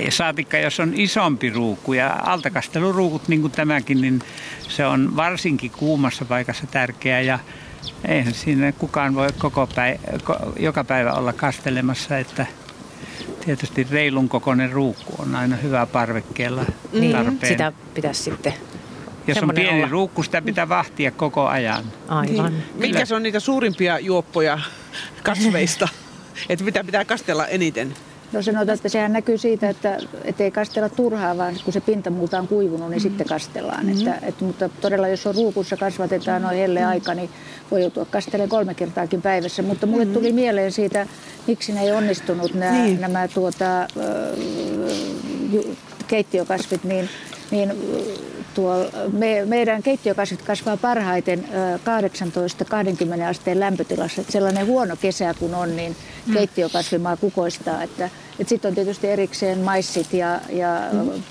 [0.00, 4.22] Ja saatikka, jos on isompi ruukku ja altakasteluruukut niin kuin tämäkin, niin
[4.68, 7.38] se on varsinkin kuumassa paikassa tärkeä ja
[8.09, 9.99] eihän siinä kukaan voi koko päivä,
[10.59, 12.47] joka päivä olla kastelemassa, että–
[13.45, 17.53] tietysti reilun kokoinen ruukku on aina hyvä parvekkeella niin, tarpeen.
[17.53, 18.55] Sitä pitäisi sitten
[19.26, 19.89] jos on pieni olla.
[19.89, 21.85] ruukku, sitä pitää vahtia koko ajan.
[22.09, 22.53] Aivan.
[22.53, 22.64] Niin.
[22.74, 24.59] Mikä on niitä suurimpia juoppoja
[25.22, 25.89] kasveista?
[26.49, 27.95] että mitä pitää kastella eniten?
[28.35, 29.99] No sanotaan, että sehän näkyy siitä, että
[30.39, 33.03] ei kastella turhaa, vaan kun se pinta multa on kuivunut, niin mm.
[33.03, 33.87] sitten kastellaan.
[33.87, 34.09] Mm-hmm.
[34.09, 37.30] Että, että, mutta todella jos on ruukussa kasvatetaan noin helle aika, niin
[37.70, 39.62] voi joutua kastelemaan kolme kertaakin päivässä.
[39.62, 40.14] Mutta mulle mm-hmm.
[40.14, 41.07] tuli mieleen siitä,
[41.47, 43.01] miksi ne ei onnistunut nämä, niin.
[43.01, 43.89] nämä tuota,
[46.07, 47.09] keittiökasvit, niin,
[47.51, 47.72] niin
[48.55, 51.44] tuo, me, meidän keittiökasvit kasvaa parhaiten
[53.20, 54.20] 18-20 asteen lämpötilassa.
[54.20, 55.96] Että sellainen huono kesä kun on, niin
[56.26, 56.34] mm.
[56.34, 57.82] keittiökasvimaa kukoistaa.
[57.82, 61.22] Että, että sitten on tietysti erikseen maissit ja, ja mm.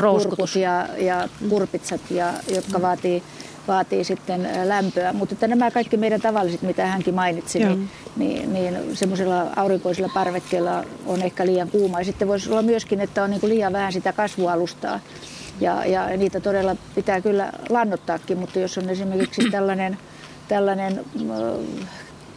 [0.00, 3.22] kurkut ja, ja kurpitsat, ja, jotka vaatii
[3.68, 5.12] vaatii sitten lämpöä.
[5.12, 10.84] Mutta että nämä kaikki meidän tavalliset, mitä hänkin mainitsi, niin, niin, niin semmoisella aurinkoisella parvekkeella
[11.06, 12.00] on ehkä liian kuuma.
[12.00, 15.00] Ja sitten voisi olla myöskin, että on niin liian vähän sitä kasvualustaa
[15.60, 19.98] Ja, ja niitä todella pitää kyllä lannottaakin, mutta jos on esimerkiksi tällainen,
[20.48, 21.04] tällainen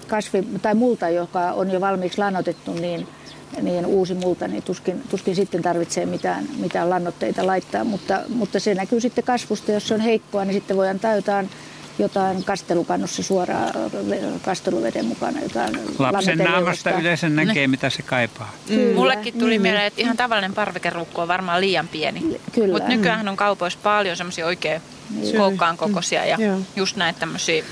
[0.08, 3.08] kasvi tai multa, joka on jo valmiiksi lannotettu, niin,
[3.62, 7.84] niin uusi multa, niin tuskin, tuskin sitten tarvitsee mitään, mitään lannoitteita laittaa.
[7.84, 11.50] Mutta, mutta se näkyy sitten kasvusta, jos se on heikkoa, niin sitten voi antaa jotain
[12.00, 13.74] jotain kastelukannossa suoraan
[14.42, 15.42] kasteluveden mukana.
[15.42, 18.54] Jotain Lapsen naamasta yleensä näkee, mitä se kaipaa.
[18.70, 18.96] Mm.
[18.96, 19.62] Mullekin tuli mm.
[19.62, 22.40] mieleen, että ihan tavallinen parvekerukko on varmaan liian pieni.
[22.72, 24.82] Mutta nykyään on kaupoissa paljon semmoisia oikein
[25.16, 25.38] niin.
[25.38, 26.66] koukkaan kokoisia ja mm.
[26.76, 27.64] just näitä tämmöisiä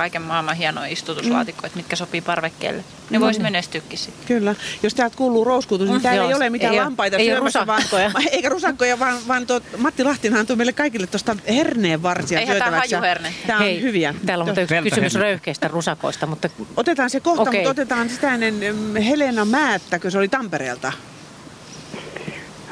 [0.00, 1.78] kaiken maailman hienoja istutuslaatikkoja, mm.
[1.78, 2.84] mitkä sopii parvekkeelle.
[3.10, 3.24] Ne mm.
[3.24, 4.26] voisi menestyäkin sitten.
[4.26, 4.54] Kyllä.
[4.82, 6.02] Jos täältä kuuluu rouskutus, niin mm.
[6.02, 7.82] täällä ei ole mitään ei lampaita ei syömässä, vaan,
[8.32, 12.90] eikä rusakkoja, vaan, vaan tuot, Matti Lahtinen antoi meille kaikille tuosta herneen varsia Eihän syötäväksi.
[12.90, 13.34] Tämä herne.
[13.46, 14.14] Tämä on Hei, hyviä.
[14.26, 16.26] Täällä on yksi kysymys röyhkeistä rusakoista.
[16.26, 16.48] Mutta...
[16.76, 17.54] Otetaan se kohta, okay.
[17.54, 20.92] mutta otetaan sitä ennen Helena Määttä, kun se oli Tampereelta.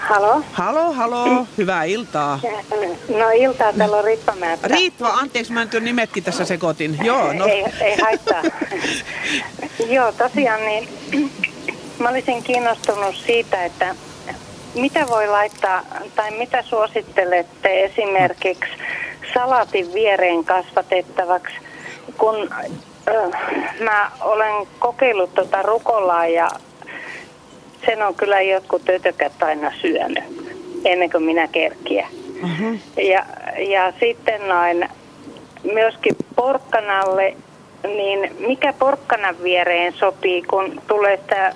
[0.08, 0.42] Halo?
[0.52, 1.46] Halo, halo.
[1.58, 2.40] Hyvää iltaa.
[3.18, 4.68] No iltaa, täällä on Ritva Määttä.
[4.68, 6.98] Ritva, anteeksi, mä nyt jo nimetkin tässä sekoitin.
[7.02, 7.46] Joo, no.
[7.46, 8.42] Ei, ei haittaa.
[9.88, 10.88] Joo, tosiaan niin
[11.98, 13.94] mä olisin kiinnostunut siitä, että
[14.74, 15.82] mitä voi laittaa
[16.16, 18.70] tai mitä suosittelette esimerkiksi
[19.34, 21.54] salatin viereen kasvatettavaksi,
[22.18, 23.32] kun äh,
[23.80, 26.48] mä olen kokeillut tuota rukolaa ja
[27.86, 30.24] sen on kyllä jotkut tötökät aina syönyt
[30.84, 32.08] ennen kuin minä kerkiä.
[32.42, 32.78] Uh-huh.
[33.04, 33.26] Ja,
[33.58, 34.88] ja sitten noin
[35.72, 37.36] myöskin porkkanalle,
[37.82, 41.52] niin mikä porkkanan viereen sopii, kun tulee sitä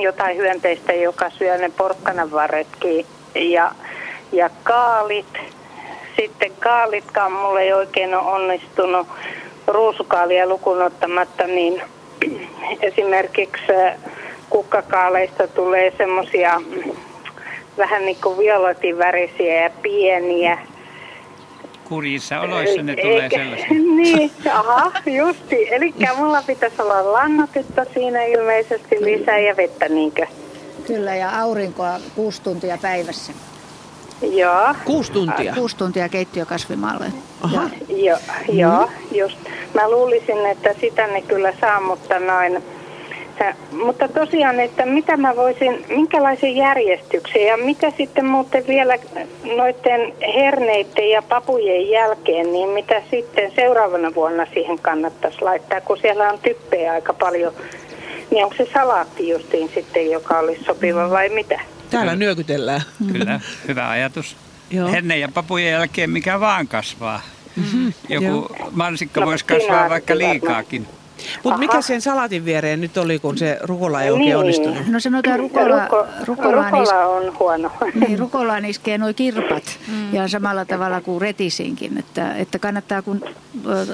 [0.00, 3.72] jotain hyönteistä, joka syö ne porkkanan varretkin ja,
[4.32, 5.38] ja kaalit.
[6.16, 9.06] Sitten kaalitkaan mulle ei oikein ole onnistunut
[9.66, 11.82] ruusukaalia lukunottamatta, niin
[12.82, 13.72] esimerkiksi
[14.50, 16.60] kukkakaaleista tulee semmoisia
[17.78, 20.58] vähän niin kuin violetin värisiä ja pieniä.
[21.84, 23.66] Kurjissa oloissa ne tulee Eikä, sellaisia.
[24.02, 25.74] niin, aha, justi.
[25.74, 30.26] Eli mulla pitäisi olla lannotetta siinä ilmeisesti lisää ja vettä niinkö?
[30.86, 33.32] Kyllä, ja aurinkoa kuusi tuntia päivässä.
[34.22, 34.74] Joo.
[34.84, 35.54] Kuusi tuntia?
[35.54, 37.06] Kuusi tuntia keittiökasvimaalle.
[37.40, 37.70] Aha.
[37.88, 38.58] Ja, jo, mm.
[38.58, 39.38] joo, just.
[39.74, 42.62] Mä luulisin, että sitä ne kyllä saa, mutta noin
[43.40, 48.98] että, mutta tosiaan, että mitä mä voisin, minkälaisen järjestyksen ja mitä sitten muuten vielä
[49.56, 56.32] noiden herneiden ja papujen jälkeen, niin mitä sitten seuraavana vuonna siihen kannattaisi laittaa, kun siellä
[56.32, 57.52] on typpeä aika paljon,
[58.30, 61.60] niin onko se salaatti justiin sitten, joka olisi sopiva vai mitä?
[61.90, 62.82] Täällä nyökytellään.
[63.12, 64.36] Kyllä, hyvä ajatus.
[64.70, 64.88] Joo.
[64.88, 67.20] Herne ja papujen jälkeen mikä vaan kasvaa.
[67.56, 67.92] Mm-hmm.
[68.08, 68.56] Joku Joo.
[68.72, 70.86] mansikka no, voisi kasvaa vaikka liikaakin.
[71.44, 74.36] Mutta mikä sen salatin viereen nyt oli, kun se rukola ei oikein niin.
[74.36, 74.86] onnistunut?
[74.86, 77.70] No sanotaan rukola, Ruko, rukolaan, rukola on huono.
[78.06, 80.14] Niin, rukolaan iskee nuo kirpat mm.
[80.14, 81.98] ja samalla tavalla kuin retisinkin.
[81.98, 83.24] Että, että kannattaa kun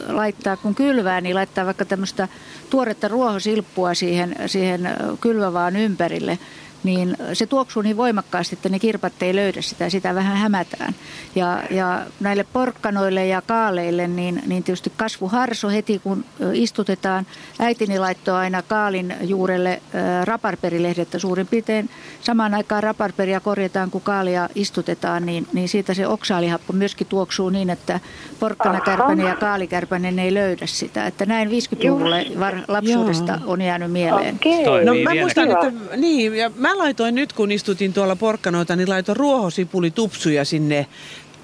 [0.08, 2.28] laittaa, kun kylvää, niin laittaa vaikka tämmöistä
[2.70, 4.88] tuoretta ruohosilppua siihen, siihen
[5.20, 6.38] kylvävään ympärille
[6.84, 10.94] niin se tuoksuu niin voimakkaasti, että ne kirpat ei löydä sitä, sitä vähän hämätään.
[11.34, 17.26] Ja, ja näille porkkanoille ja kaaleille, niin, niin tietysti kasvuharso heti kun istutetaan.
[17.58, 19.82] Äitini laittoi aina kaalin juurelle
[20.24, 21.90] raparperilehdettä suurin piirtein.
[22.20, 27.70] Samaan aikaan raparperia korjataan, kun kaalia istutetaan, niin, niin siitä se oksaalihappo myöskin tuoksuu niin,
[27.70, 28.00] että
[28.40, 31.06] porkkanakärpänen ja kaalikärpänen ei löydä sitä.
[31.06, 32.26] Että näin 50-luvulle
[32.68, 34.34] lapsuudesta on jäänyt mieleen.
[34.34, 34.84] Okay.
[34.84, 39.16] No mä muistan, että niin, ja mä laitoin nyt, kun istutin tuolla porkkanoita, niin laitoin
[39.16, 40.86] ruohosipulitupsuja sinne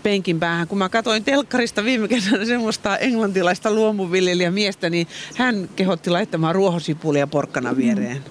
[0.02, 0.68] penkin päähän.
[0.68, 7.76] Kun mä katsoin telkkarista viime kesänä semmoista englantilaista luomuviljelijämiestä, niin hän kehotti laittamaan ruohosipulia porkkana
[7.76, 8.24] viereen.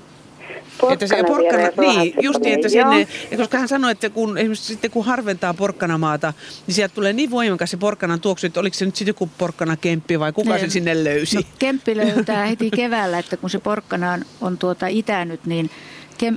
[0.82, 3.08] Porkkana että se porkkana, niin, just niin, että sinne,
[3.38, 6.34] koska hän sanoi, että kun, esimerkiksi sitten kun harventaa porkkanamaata,
[6.68, 10.20] niin sieltä tulee niin voimakas se porkkanan tuoksu, että oliko se nyt sitten joku porkkanakemppi
[10.20, 11.36] vai kuka ne, sen sinne löysi?
[11.36, 15.70] No, kemppi löytää heti keväällä, että kun se porkkana on, on tuota itänyt, niin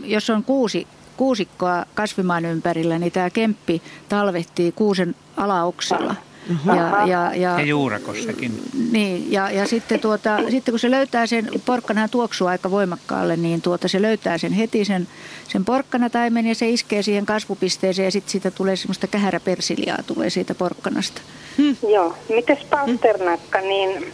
[0.05, 0.87] jos on kuusi
[1.17, 6.15] kuusikkoa kasvimaan ympärillä, niin tämä kemppi talvehtii kuusen alauksilla.
[6.51, 6.77] Uh-huh.
[6.77, 8.63] Ja, ja, ja, ja juurakossakin.
[8.93, 13.63] Niin, ja, ja sitten, tuota, sitten kun se löytää sen porkkanan tuoksua aika voimakkaalle, niin
[13.63, 15.09] tuota, se löytää sen heti sen,
[15.49, 20.55] sen porkkanataimen ja se iskee siihen kasvupisteeseen ja sitten siitä tulee semmoista kähäräpersiliaa tulee siitä
[20.55, 21.21] porkkanasta.
[21.59, 21.77] Hmm.
[21.89, 24.13] Joo, mites pasternakka, niin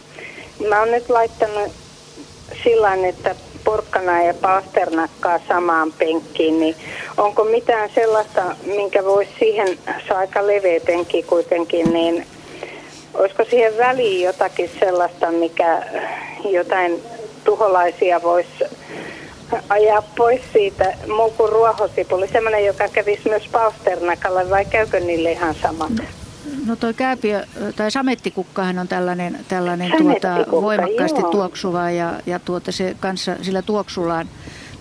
[0.69, 1.71] mä oon nyt laittanut
[2.63, 6.75] sillä että porkkana ja pasternakkaa samaan penkkiin, niin
[7.17, 9.77] onko mitään sellaista, minkä voisi siihen,
[10.07, 12.25] saa aika leveä penkki kuitenkin, niin
[13.13, 15.83] olisiko siihen väliin jotakin sellaista, mikä
[16.45, 17.03] jotain
[17.43, 18.63] tuholaisia voisi
[19.69, 25.55] ajaa pois siitä muu kuin ruohosipuli, semmoinen, joka kävisi myös pausternakalle, vai käykö niille ihan
[25.55, 26.18] samat?
[26.65, 27.45] No toi kääpiö,
[27.75, 31.31] tai samettikukkahan on tällainen, tällainen tuota, voimakkaasti joo.
[31.31, 34.29] tuoksuva ja, ja tuota se kanssa sillä tuoksullaan,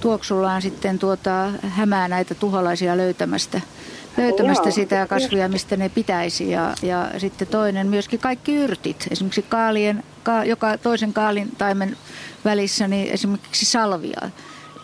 [0.00, 3.60] tuoksullaan sitten tuota, hämää näitä tuholaisia löytämästä
[4.18, 6.50] löytämästä Joo, sitä kasvia, mistä ne pitäisi.
[6.50, 9.06] Ja, ja sitten toinen myöskin kaikki yrtit.
[9.10, 11.96] Esimerkiksi kaalien, ka, joka toisen kaalin taimen
[12.44, 14.30] välissä, niin esimerkiksi salvia.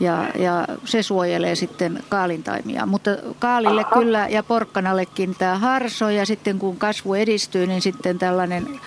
[0.01, 2.87] Ja, ja se suojelee sitten kaalintaimia.
[2.87, 3.97] Mutta kaalille Aha.
[4.01, 8.81] kyllä ja porkkanallekin tämä harso ja sitten kun kasvu edistyy, niin sitten tällainen,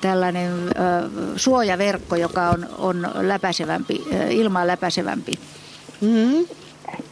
[0.00, 0.72] tällainen ö,
[1.36, 5.32] suojaverkko, joka on, on läpäisevämpi, ilmaa läpäisevämpi.
[6.00, 6.46] Mm-hmm.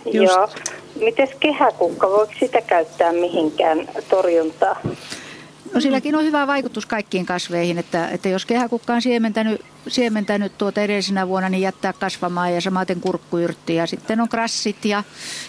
[0.05, 0.49] Joo.
[1.01, 4.81] Mites kehäkukka, voiko sitä käyttää mihinkään torjuntaa?
[5.75, 10.81] No silläkin on hyvä vaikutus kaikkiin kasveihin, että, että jos kehäkukka on siementänyt, siementänyt tuota
[10.81, 15.05] edellisenä vuonna, niin jättää kasvamaan ja samaten kurkkuyrtti ja sitten on krassit ja,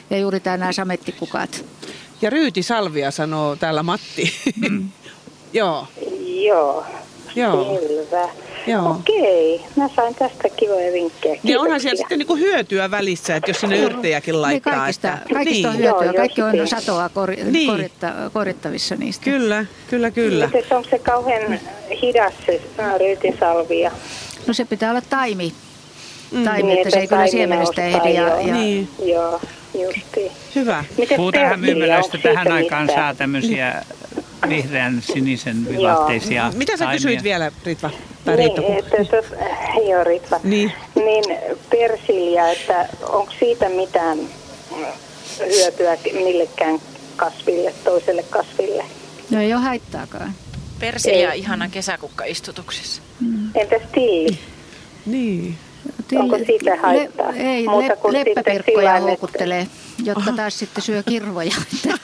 [0.09, 1.65] ja juuri nämä samettikukat.
[2.21, 4.33] Ja Ryyti Salvia sanoo täällä Matti.
[4.69, 4.89] Mm.
[5.53, 5.87] Joo.
[6.25, 6.85] Joo.
[7.35, 7.79] Joo.
[7.79, 8.46] Selvä.
[8.67, 8.91] Joo.
[8.91, 11.21] Okei, mä sain tästä kivoja vinkkejä.
[11.21, 11.39] Kiitoksia.
[11.43, 14.73] Niin onhan siellä sitten niinku hyötyä välissä, että jos sinne yrttejäkin niin, laittaa.
[14.73, 15.33] Niin kaikista, että...
[15.33, 15.67] kaikista niin.
[15.67, 17.71] on hyötyä, Joo, kaikki on satoa kor, niin.
[17.71, 19.23] korjatta, korjattavissa niistä.
[19.23, 20.45] Kyllä, kyllä, kyllä.
[20.45, 21.59] Miten onko se kauhean
[22.01, 22.61] hidas se
[22.99, 23.91] ryytisalvia?
[24.47, 25.53] No se pitää olla taimi.
[26.31, 26.43] Mm.
[26.43, 28.13] Taimi, niin, että se ei kyllä siemenestä ehdi.
[28.13, 28.53] Ja, ja...
[28.53, 28.89] Niin.
[29.05, 29.41] Joo,
[29.73, 30.31] justiin.
[30.55, 30.83] Hyvä.
[31.15, 33.85] Puutarhan myymälöistä tähän aikaan saa tämmöisiä
[34.49, 37.89] vihreän sinisen vivahteisia Mitä sä kysyit vielä, Ritva?
[38.25, 39.17] Tai niin, että, että,
[39.89, 40.39] joo, Ritva.
[40.43, 40.71] Niin.
[40.95, 41.23] niin
[41.69, 44.17] persilja, että onko siitä mitään
[45.39, 46.79] hyötyä millekään
[47.15, 48.83] kasville, toiselle kasville?
[49.29, 50.33] No ei ole haittaakaan.
[50.79, 53.01] Persilja on ihana kesäkukka istutuksessa.
[53.19, 53.49] Mm.
[53.55, 54.39] Entäs tilli?
[55.05, 55.57] Niin.
[56.07, 57.31] Tilli, Onko siitä haittaa?
[57.31, 59.67] Le, ei, Muuta le, leppäpirkkoja houkuttelee,
[60.03, 61.55] jotka taas sitten syö kirvoja.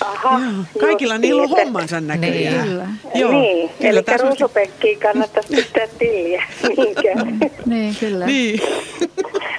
[0.00, 0.40] Aha,
[0.80, 2.54] Kaikilla niillä on hommansa näköjään.
[2.54, 2.88] Niin, kyllä.
[3.14, 6.44] Joo, niin, kyllä eli ruusupekkiin kannattaisi pistää tilliä.
[7.66, 8.26] niin, kyllä.
[8.26, 8.60] Niin.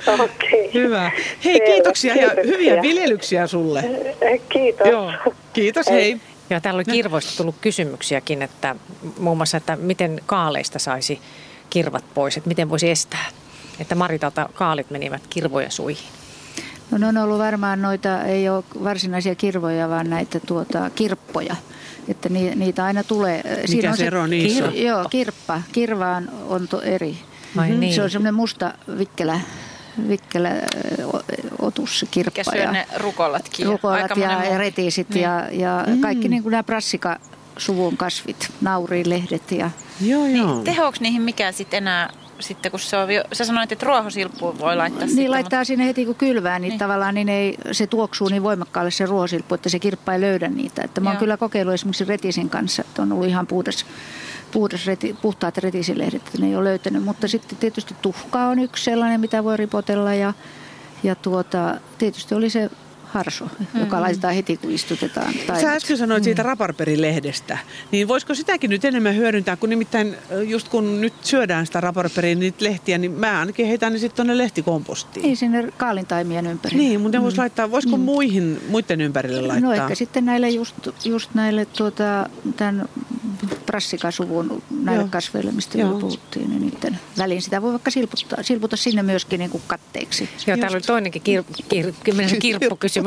[0.08, 0.20] Okei.
[0.20, 0.74] Okay.
[0.74, 1.12] Hyvä.
[1.46, 3.84] Hei, kiitoksia, kiitoksia ja hyviä viljelyksiä sulle.
[4.50, 4.88] Kiitos.
[4.88, 5.12] Joo.
[5.54, 6.18] Kiitos, hei.
[6.50, 8.76] Joo, täällä oli kirvoista tullut kysymyksiäkin, että
[9.20, 11.20] muun muassa, että miten kaaleista saisi
[11.70, 13.26] kirvat pois, että miten voisi estää,
[13.80, 16.21] että Maritalta kaalit menivät kirvoja suihin.
[16.92, 21.56] No ne on ollut varmaan noita, ei ole varsinaisia kirvoja, vaan näitä tuota, kirppoja.
[22.08, 23.38] Että ni, niitä aina tulee.
[23.38, 25.62] Mikä Siinä on se ero niissä kir, Joo, kirppa.
[25.72, 27.18] Kirvaan on to eri.
[27.56, 27.80] mm-hmm.
[27.80, 27.94] niin.
[27.94, 29.40] Se on semmoinen musta vikkelä,
[30.08, 30.50] vikkelä
[31.60, 32.42] otus, kirppa.
[32.42, 33.66] Mikä syö ne rukollatkin.
[33.66, 35.24] Rukollat ja, ja retiisit niin.
[35.24, 36.02] ja, ja mm.
[36.02, 37.20] kaikki niin kuin nämä prassika
[37.58, 39.70] suvun kasvit, naurilehdet ja...
[40.02, 40.54] Joo, joo.
[40.54, 42.10] Niin, tehoako niihin mikään sitten enää
[42.42, 45.68] sitten kun se on, sä sanoit, että ruohosilppu voi laittaa Niin sitten, laittaa mutta...
[45.68, 46.80] sinne heti kun kylvää, niin, niin.
[46.80, 50.82] tavallaan niin ei, se tuoksuu niin voimakkaalle se ruohosilppu, että se kirppa ei löydä niitä.
[50.82, 53.86] Että mä oon kyllä kokeillut esimerkiksi retisin kanssa, että on ollut ihan puhdas,
[54.52, 57.04] puhdas reti, puhtaat retisilehdet, että ne ei ole löytänyt.
[57.04, 60.34] Mutta sitten tietysti tuhka on yksi sellainen, mitä voi ripotella ja,
[61.04, 62.70] ja tuota, tietysti oli se
[63.12, 63.80] harso, mm-hmm.
[63.80, 65.34] joka laitetaan heti kun istutetaan.
[65.34, 65.62] Taimet.
[65.62, 66.46] Sä äsken sanoit siitä mm.
[66.46, 67.58] raparperilehdestä,
[67.92, 72.66] niin voisiko sitäkin nyt enemmän hyödyntää, kun nimittäin just kun nyt syödään sitä raparperin niitä
[72.66, 75.24] lehtiä, niin mä ainakin heitän ne sitten tuonne lehtikompostiin.
[75.24, 76.84] Niin, sinne kaalintaimien ympärille.
[76.84, 77.24] Niin, mutta mm.
[77.24, 78.04] voisi laittaa, voisiko mm.
[78.04, 79.70] muihin, muiden ympärille laittaa?
[79.70, 80.76] No ehkä sitten näille just,
[81.06, 82.90] just näille tuota, tämän
[83.66, 85.10] prassikasuvun näille Joo.
[85.12, 86.00] kasveille, mistä Joo.
[86.00, 90.30] puhuttiin, niin niiden väliin sitä voi vaikka silputtaa, silputa sinne myöskin niin kuin katteeksi.
[90.48, 93.01] Joo, täällä oli toinenkin kir, kir, kir, kirppukysymys,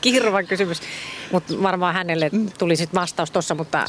[0.00, 0.80] kirvan kysymys,
[1.32, 3.84] mutta varmaan hänelle tuli sitten vastaus tuossa, mutta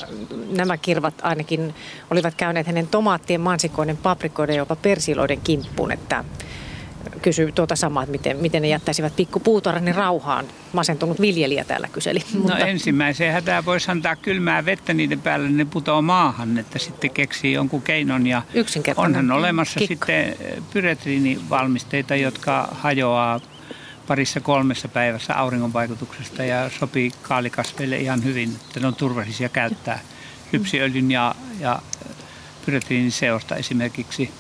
[0.50, 1.76] nämä kirvat ainakin
[2.12, 6.24] olivat käyneet hänen tomaattien, mansikoiden, paprikoiden ja jopa persiloiden kimppuun, että
[7.22, 10.46] kysyi tuota samaa, että miten, miten ne jättäisivät pikkupuutarhani rauhaan.
[10.74, 12.20] Masentunut viljelijä täällä kyseli.
[12.34, 12.58] No mutta...
[12.58, 17.82] ensimmäiseen hätään voisi antaa kylmää vettä niiden päälle, ne putoaa maahan, että sitten keksii jonkun
[17.82, 18.28] keinon.
[18.28, 18.42] Ja
[18.98, 20.06] onhan olemassa Kikka.
[20.06, 20.36] sitten
[20.74, 23.40] pyretriinivalmisteita, jotka hajoaa
[24.08, 30.00] parissa kolmessa päivässä auringon vaikutuksesta ja sopii kaalikasveille ihan hyvin, että ne on turvallisia käyttää
[30.52, 31.82] lypsiöljyn ja, ja
[32.66, 34.32] pyretriiniseosta esimerkiksi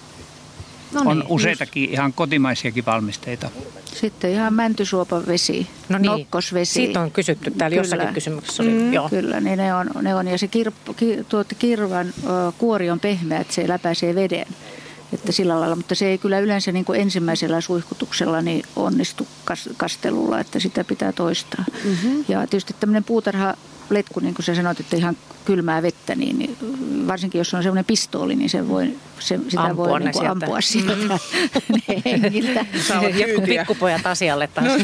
[0.93, 1.93] No niin, on useitakin just.
[1.93, 3.49] ihan kotimaisiakin valmisteita.
[3.85, 6.11] Sitten ihan mäntysuopan vesi, no niin.
[6.11, 6.73] nokkosvesi.
[6.73, 7.79] Siitä on kysytty täällä kyllä.
[7.79, 8.63] jossakin kysymyksessä.
[8.63, 9.09] Oli, mm, joo.
[9.09, 10.27] Kyllä, niin ne on, ne on.
[10.27, 14.47] Ja se kirp, ki, tuot, kirvan uh, kuori on pehmeä, että se läpäisee veden.
[15.13, 19.69] Että sillä lailla, mutta se ei kyllä yleensä niin kuin ensimmäisellä suihkutuksella niin onnistu kas,
[19.77, 21.65] kastelulla, että sitä pitää toistaa.
[21.83, 22.25] Mm-hmm.
[22.27, 23.53] Ja tietysti tämmöinen puutarha
[23.89, 26.57] letku, niin kuin sä sanoit, että ihan kylmää vettä, niin, niin
[27.07, 30.31] varsinkin jos on semmoinen pistooli, niin se voi, se, sitä ampua voi niin kuin sieltä.
[30.31, 30.95] ampua sieltä
[31.87, 32.65] ne hengiltä.
[33.25, 33.45] Kyytiä.
[33.45, 34.67] pikkupojat asialle taas.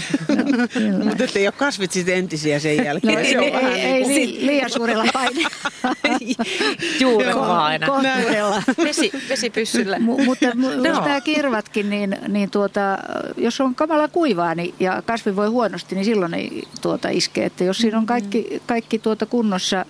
[0.73, 1.05] Kyllä.
[1.05, 3.19] Mutta ettei ole kasvit sitten entisiä sen No jälkeen.
[3.19, 4.17] ei, se on ei, vähän ei, niin kuin...
[4.17, 5.49] ei liian suurella paineella.
[6.99, 7.87] Juuri vaan aina.
[7.87, 8.63] Kohtuudella.
[8.83, 9.97] Vesi, vesipyssyllä.
[9.97, 10.45] Mu- mutta
[10.87, 12.97] jos nämä kirvatkin, niin, niin tuota,
[13.37, 17.45] jos on kamala kuivaa niin, ja kasvi voi huonosti, niin silloin ei tuota iske.
[17.45, 19.85] Että jos siinä on kaikki, kaikki tuota kunnossa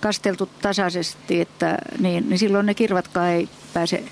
[0.00, 4.02] kasteltu tasaisesti, että, niin, niin silloin ne kirvatkaan ei pääse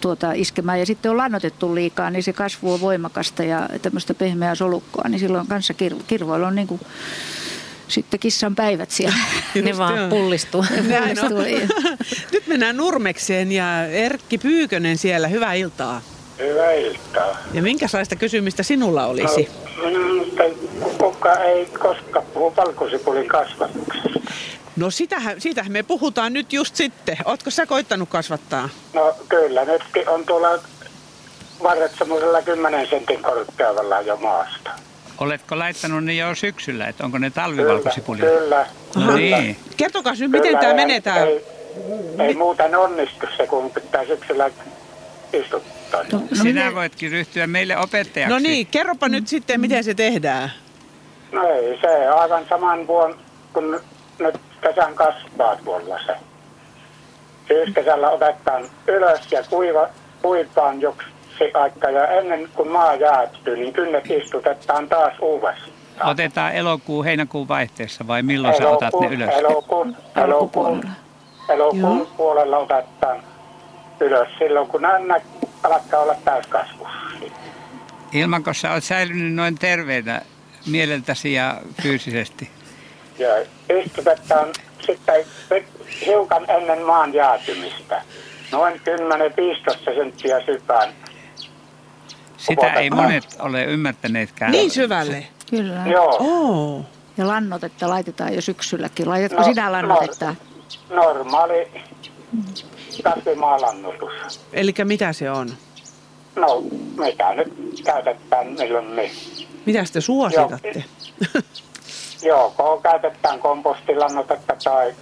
[0.00, 0.78] tuota, iskemään.
[0.78, 5.20] Ja sitten on lannotettu liikaa, niin se kasvu on voimakasta ja tämmöistä pehmeää solukkoa, niin
[5.20, 6.80] silloin kanssa kir- kirvoilla on niin kuin,
[7.88, 9.18] sitten kissan päivät siellä.
[9.62, 10.08] Ne vaan joo.
[10.08, 10.64] pullistuu.
[10.88, 11.28] Näin on.
[11.28, 11.96] Pullistuu.
[12.32, 15.28] Nyt mennään Nurmekseen ja Erkki Pyykönen siellä.
[15.28, 16.02] Hyvää iltaa.
[16.38, 17.36] Hyvää iltaa.
[17.52, 19.42] Ja minkälaista kysymistä sinulla olisi?
[19.42, 19.59] No,
[20.98, 24.20] kuka ei koskaan puhu valkosipulin kasvatuksesta.
[24.76, 27.16] No sitähän, siitähän me puhutaan nyt just sitten.
[27.24, 28.68] Ootko sä koittanut kasvattaa?
[28.94, 30.48] No kyllä, nytkin on tuolla
[31.62, 34.70] varret semmoisella 10 sentin korkeudella jo maasta.
[35.18, 38.24] Oletko laittanut ne jo syksyllä, että onko ne talvivalkosipulia?
[38.30, 38.66] Kyllä.
[38.96, 39.56] No niin.
[39.76, 41.24] Kertokaa nyt, miten Kyllä, tämä ei- menee tää?
[41.24, 41.44] Ei,
[42.18, 44.50] ei muuten onnistu se, kun pitää syksyllä
[45.32, 45.79] istuttaa.
[46.12, 48.32] No, Sinä voitkin ryhtyä meille opettajaksi.
[48.32, 50.52] No niin, kerropa nyt sitten, miten se tehdään.
[51.32, 53.18] No ei, se aivan saman vuon,
[53.52, 53.80] kun
[54.18, 56.14] nyt kesän kasvaa tuolla se.
[57.48, 59.88] Syyskesällä otetaan ylös ja kuiva,
[60.22, 61.06] kuivaan joksi
[61.54, 65.70] aika ja ennen kuin maa jäätyy, niin kynnet istutetaan taas uudestaan.
[66.04, 69.28] Otetaan elokuun, heinäkuun vaihteessa vai milloin sä otat ne ylös?
[69.34, 70.84] Elokuun, elokuun,
[71.48, 73.22] elokuun puolella otetaan
[74.00, 75.14] ylös silloin, kun nämä
[75.62, 77.00] alkaa olla täyskasvussa.
[78.12, 80.22] Ilmanko sä oot säilynyt noin terveenä
[80.66, 82.50] mieleltäsi ja fyysisesti?
[83.18, 83.28] Ja
[83.84, 84.48] istutetaan
[84.86, 85.24] sitten
[86.06, 88.02] hiukan ennen maan jäätymistä.
[88.52, 88.80] Noin
[89.90, 90.92] 10-15 senttiä sypään.
[92.36, 94.52] Sitä ei monet ole ymmärtäneetkään.
[94.52, 95.26] Niin syvälle?
[95.50, 95.82] Kyllä.
[95.86, 96.16] Joo.
[96.20, 96.84] Oh.
[97.16, 99.08] Ja lannotetta laitetaan jo syksylläkin.
[99.08, 100.34] Laitatko No, sinä lannotetta?
[100.90, 101.68] Normaali
[103.02, 104.40] kasvimaalannutus.
[104.52, 105.50] Eli mitä se on?
[106.36, 106.62] No,
[106.98, 107.52] mitä nyt
[107.84, 109.10] käytetään milloin me?
[109.66, 110.84] Mitä te suositatte?
[112.22, 114.94] Joko käytetään kompostilannotetta tai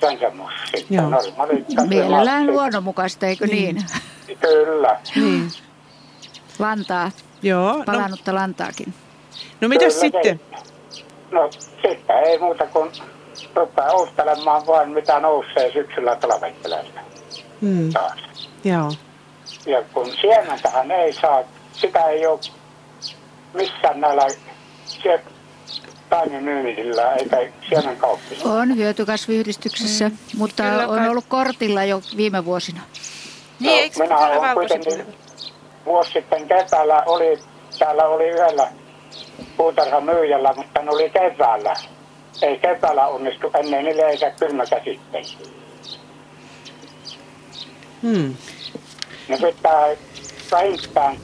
[0.00, 0.78] sen semmoista.
[0.90, 1.10] Joo.
[1.88, 3.84] Mielellään luonnonmukaista, eikö niin?
[4.40, 5.00] Kyllä.
[5.16, 5.50] niin.
[6.58, 7.10] Lantaa.
[7.42, 7.82] Joo.
[7.86, 8.94] Palannutta lantaakin.
[9.60, 10.40] No mitäs Kyllä sitten?
[10.90, 12.90] Se, no sitten ei muuta kuin
[13.56, 17.04] rupeaa oustelemaan vain mitä nousee syksyllä talvettelemaan
[17.60, 17.92] Hmm.
[17.92, 18.48] taas.
[18.64, 18.92] Joo.
[19.66, 22.40] Ja kun siementähän ei saa, sitä ei ole
[23.54, 24.26] missään näillä
[26.10, 27.36] taimimyymisillä eikä
[27.68, 28.52] siemenkauppilla.
[28.54, 30.16] On hyötykasviyhdistyksessä, mm.
[30.38, 31.08] mutta Kyllä on kai.
[31.08, 32.80] ollut kortilla jo viime vuosina.
[33.60, 35.06] Niin, eikö minä olen kuitenkin
[35.86, 37.38] vuosi sitten keväällä oli,
[37.78, 38.68] täällä oli yhdellä
[39.56, 41.74] puutarhan myyjällä, mutta ne oli keväällä.
[42.42, 45.24] Ei keväällä onnistu ennen yleensä kylmäkäsittely.
[48.02, 48.36] Hmm.
[49.28, 49.96] Ne pitää
[50.52, 51.16] vähintään,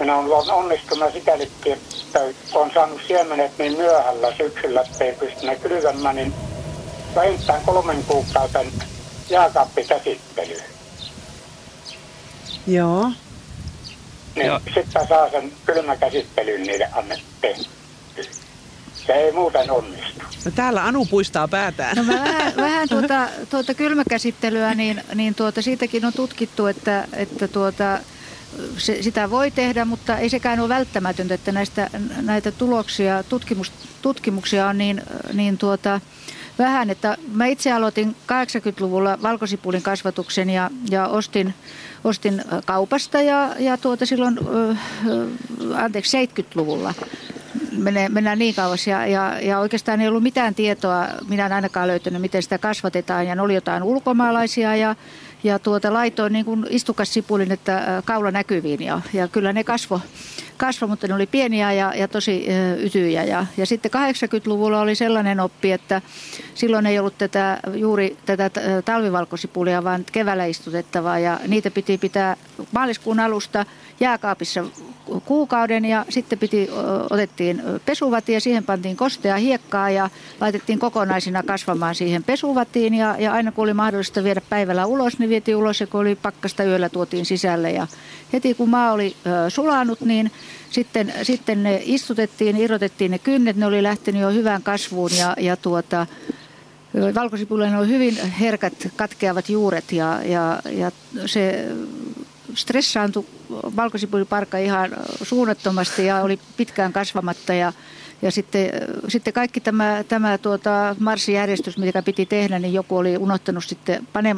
[0.00, 2.20] minä olen onnistunut sikälikin, että
[2.52, 6.34] olen saanut siemenet niin myöhällä syksyllä, että ei pystynyt kylvämään, niin
[7.14, 8.72] vähintään kolmen kuukauden
[9.30, 10.64] jääkaappikäsittelyyn.
[12.66, 13.10] Joo.
[14.34, 17.77] Niin sitten saa sen kylmäkäsittelyn niille annettiin.
[19.08, 20.22] Se ei muuten onnistu.
[20.44, 21.96] No täällä Anu puistaa päätään.
[21.96, 27.98] No vähän, vähän tuota, tuota kylmäkäsittelyä, niin, niin tuota, siitäkin on tutkittu, että, että tuota,
[28.78, 31.90] se, sitä voi tehdä, mutta ei sekään ole välttämätöntä, että näistä,
[32.22, 33.72] näitä tuloksia, tutkimus,
[34.02, 35.02] tutkimuksia on niin,
[35.32, 36.00] niin tuota,
[36.58, 41.54] vähän, että mä itse aloitin 80-luvulla valkosipulin kasvatuksen ja, ja ostin,
[42.04, 44.38] ostin kaupasta ja, ja tuota silloin,
[45.74, 46.94] anteeksi, 70-luvulla
[47.76, 51.88] menee, mennään niin kauas ja, ja, ja oikeastaan ei ollut mitään tietoa, minä en ainakaan
[51.88, 53.26] löytänyt, miten sitä kasvatetaan.
[53.26, 54.96] Ja ne oli jotain ulkomaalaisia ja,
[55.44, 58.82] ja tuota, laitoin niin kuin istukassipulin, että kaula näkyviin.
[58.82, 60.00] Ja, ja kyllä ne kasvo,
[60.56, 62.46] kasvo, mutta ne oli pieniä ja, ja tosi
[62.78, 63.24] ytyjä.
[63.24, 66.02] Ja, ja sitten 80-luvulla oli sellainen oppi, että
[66.54, 68.50] silloin ei ollut tätä, juuri tätä
[68.84, 71.18] talvivalkosipulia, vaan keväällä istutettavaa.
[71.18, 72.36] Ja niitä piti pitää
[72.72, 73.66] maaliskuun alusta
[74.00, 74.64] jääkaapissa
[75.24, 76.70] kuukauden ja sitten piti,
[77.10, 80.10] otettiin pesuvati ja siihen pantiin kostea hiekkaa ja
[80.40, 85.30] laitettiin kokonaisina kasvamaan siihen pesuvatiin ja, ja aina kun oli mahdollista viedä päivällä ulos, niin
[85.30, 87.70] vietiin ulos ja kun oli pakkasta yöllä tuotiin sisälle.
[87.70, 87.86] Ja
[88.32, 89.16] heti kun maa oli
[89.48, 90.30] sulanut, niin
[90.70, 95.56] sitten, sitten ne istutettiin, irrotettiin ne kynnet, ne oli lähtenyt jo hyvään kasvuun ja, ja
[95.56, 96.06] tuota,
[97.14, 100.90] valkosipuille on hyvin herkät katkeavat juuret ja, ja, ja
[101.26, 101.68] se
[102.54, 103.24] stressaantui
[103.76, 104.90] valkosipuliparkka ihan
[105.22, 107.72] suunnattomasti ja oli pitkään kasvamatta ja,
[108.22, 108.70] ja sitten,
[109.08, 114.36] sitten kaikki tämä, tämä tuota, marssijärjestys, mitä piti tehdä, niin joku oli unohtanut sitten, pane,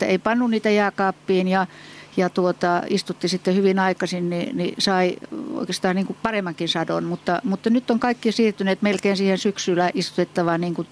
[0.00, 1.66] ei pannu niitä jääkaappiin ja
[2.16, 5.16] ja tuota, istutti sitten hyvin aikaisin, niin, niin sai
[5.54, 7.04] oikeastaan niin kuin paremmankin sadon.
[7.04, 10.88] Mutta, mutta nyt on kaikki siirtyneet melkein siihen syksyllä istutettavaan, niin kuin,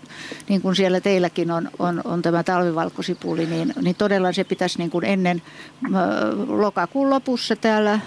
[0.48, 4.90] niin kuin siellä teilläkin on, on, on tämä talvivalkosipuli, niin, niin todella se pitäisi niin
[4.90, 5.42] kuin ennen
[6.48, 8.00] lokakuun lopussa täällä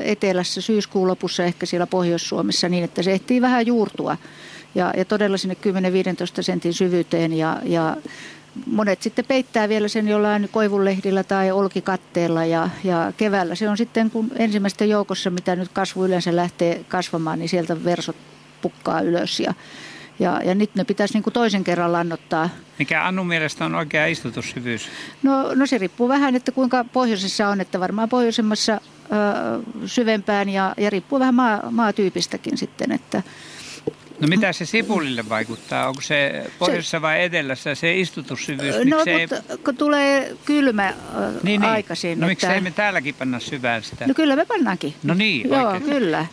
[0.00, 4.16] etelässä, syyskuun lopussa ehkä siellä Pohjois-Suomessa niin, että se ehtii vähän juurtua
[4.74, 5.56] ja, ja todella sinne
[6.40, 7.96] 10-15 sentin syvyyteen ja, ja
[8.66, 14.10] monet sitten peittää vielä sen jollain koivunlehdillä tai olkikatteella ja, ja keväällä se on sitten
[14.10, 18.16] kun ensimmäistä joukossa, mitä nyt kasvu yleensä lähtee kasvamaan, niin sieltä versot
[18.62, 19.54] pukkaa ylös ja,
[20.18, 22.50] ja, ja nyt ne pitäisi niin kuin toisen kerran lannottaa.
[22.78, 24.88] Mikä Annu mielestä on oikea istutussyvyys?
[25.22, 28.78] No, no se riippuu vähän, että kuinka pohjoisessa on, että varmaan pohjoisemmassa ö,
[29.86, 33.22] syvempään ja, ja riippuu vähän maa, maatyypistäkin sitten, että
[34.22, 35.88] No mitä se sipulille vaikuttaa?
[35.88, 38.76] Onko se pohjoisessa vai etelässä se istutussyvyys?
[38.76, 39.28] No miksei...
[39.64, 40.94] kun tulee kylmä
[41.42, 41.64] niin, niin.
[41.64, 42.20] aikaisin.
[42.20, 42.46] No että...
[42.46, 44.06] miksei me täälläkin panna syvään sitä?
[44.06, 44.94] No kyllä me pannaankin.
[45.02, 45.82] No niin, Joo, oikein.
[45.82, 46.26] kyllä.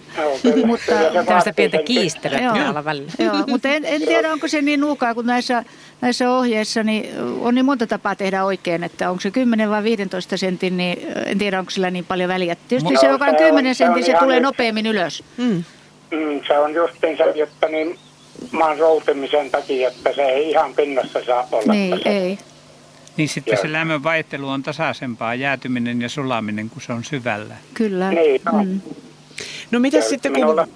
[0.66, 0.92] mutta
[1.26, 2.86] tämmöistä pientä kiistelyä Joo.
[2.86, 3.12] välillä.
[3.20, 5.64] Joo, mutta en, en tiedä, onko se niin nuukaa, kun näissä,
[6.02, 7.10] näissä ohjeissa niin
[7.40, 11.38] on niin monta tapaa tehdä oikein, että onko se 10 vai 15 sentin, niin en
[11.38, 12.56] tiedä, onko sillä niin paljon väliä.
[12.56, 15.24] Tietysti no, se, joka on 10 sentin, se, se tulee nopeammin ylös.
[15.38, 15.64] Mm.
[16.12, 18.00] Mm, se on justiinsa, jotta niin
[18.52, 21.74] maan routimisen takia, että se ei ihan pinnassa saa olla.
[21.74, 22.10] Niin, se.
[22.10, 22.38] ei.
[23.18, 23.58] Niin sitten ja.
[23.58, 27.56] se lämmön vaihtelu on tasaisempaa, jäätyminen ja sulaminen, kun se on syvällä.
[27.74, 28.12] Kyllä.
[28.12, 28.64] Niin, no.
[28.64, 28.82] Mm.
[29.72, 30.42] No mitä sitten kun...
[30.42, 30.68] Minulla,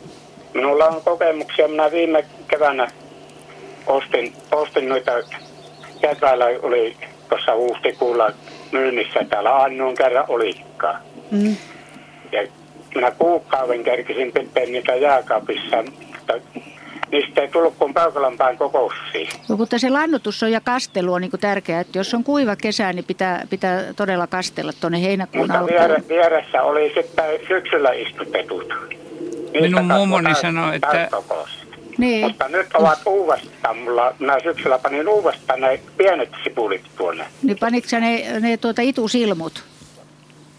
[0.53, 1.67] minulla on kokemuksia.
[1.67, 2.87] Minä viime keväänä
[3.87, 5.11] ostin, ostin noita,
[6.01, 6.97] keväällä oli
[7.29, 8.31] tuossa huhtikuulla
[8.71, 10.99] myynnissä täällä Annuun kerran olikkaa.
[11.31, 11.55] Mm.
[12.31, 12.47] Ja
[12.95, 15.83] minä kuukauden kerkisin pitää niitä jääkaapissa,
[16.17, 16.33] mutta
[17.11, 19.29] niistä ei tullut kuin Peukalanpään kokoussiin.
[19.49, 22.93] No, mutta se lannutus on ja kastelu on niin tärkeää, että jos on kuiva kesä,
[22.93, 25.79] niin pitää, pitää todella kastella tuonne heinäkuun mutta alkuun.
[25.79, 28.73] Viere, vieressä oli sitten syksyllä istutetut.
[29.53, 31.09] Niistä Minun mummoni sanoi, että...
[31.97, 32.27] Niin.
[32.27, 37.25] Mutta nyt ovat uudestaan, mulla, minä syksyllä panin uudestaan ne pienet sipulit tuonne.
[37.43, 39.63] Niin panitko ne, ne tuota itusilmut?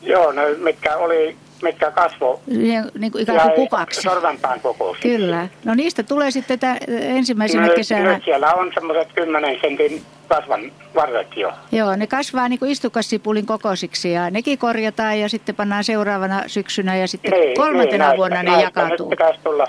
[0.02, 4.02] Joo, ne mitkä oli mitkä kasvo niin, niin kuin ikään kuin kukaksi.
[4.02, 5.02] Sorvanpään kokoisia.
[5.02, 5.48] Kyllä.
[5.64, 8.14] No niistä tulee sitten tä, ensimmäisenä no, kesänä.
[8.14, 11.52] Nyt siellä on semmoiset 10 sentin kasvan varret jo.
[11.72, 16.96] Joo, ne kasvaa niin kuin istukassipulin kokoisiksi ja nekin korjataan ja sitten pannaan seuraavana syksynä
[16.96, 19.10] ja sitten niin, kolmantena niin, vuonna näistä, ne jakautuu.
[19.10, 19.66] Nyt pitäisi tulla,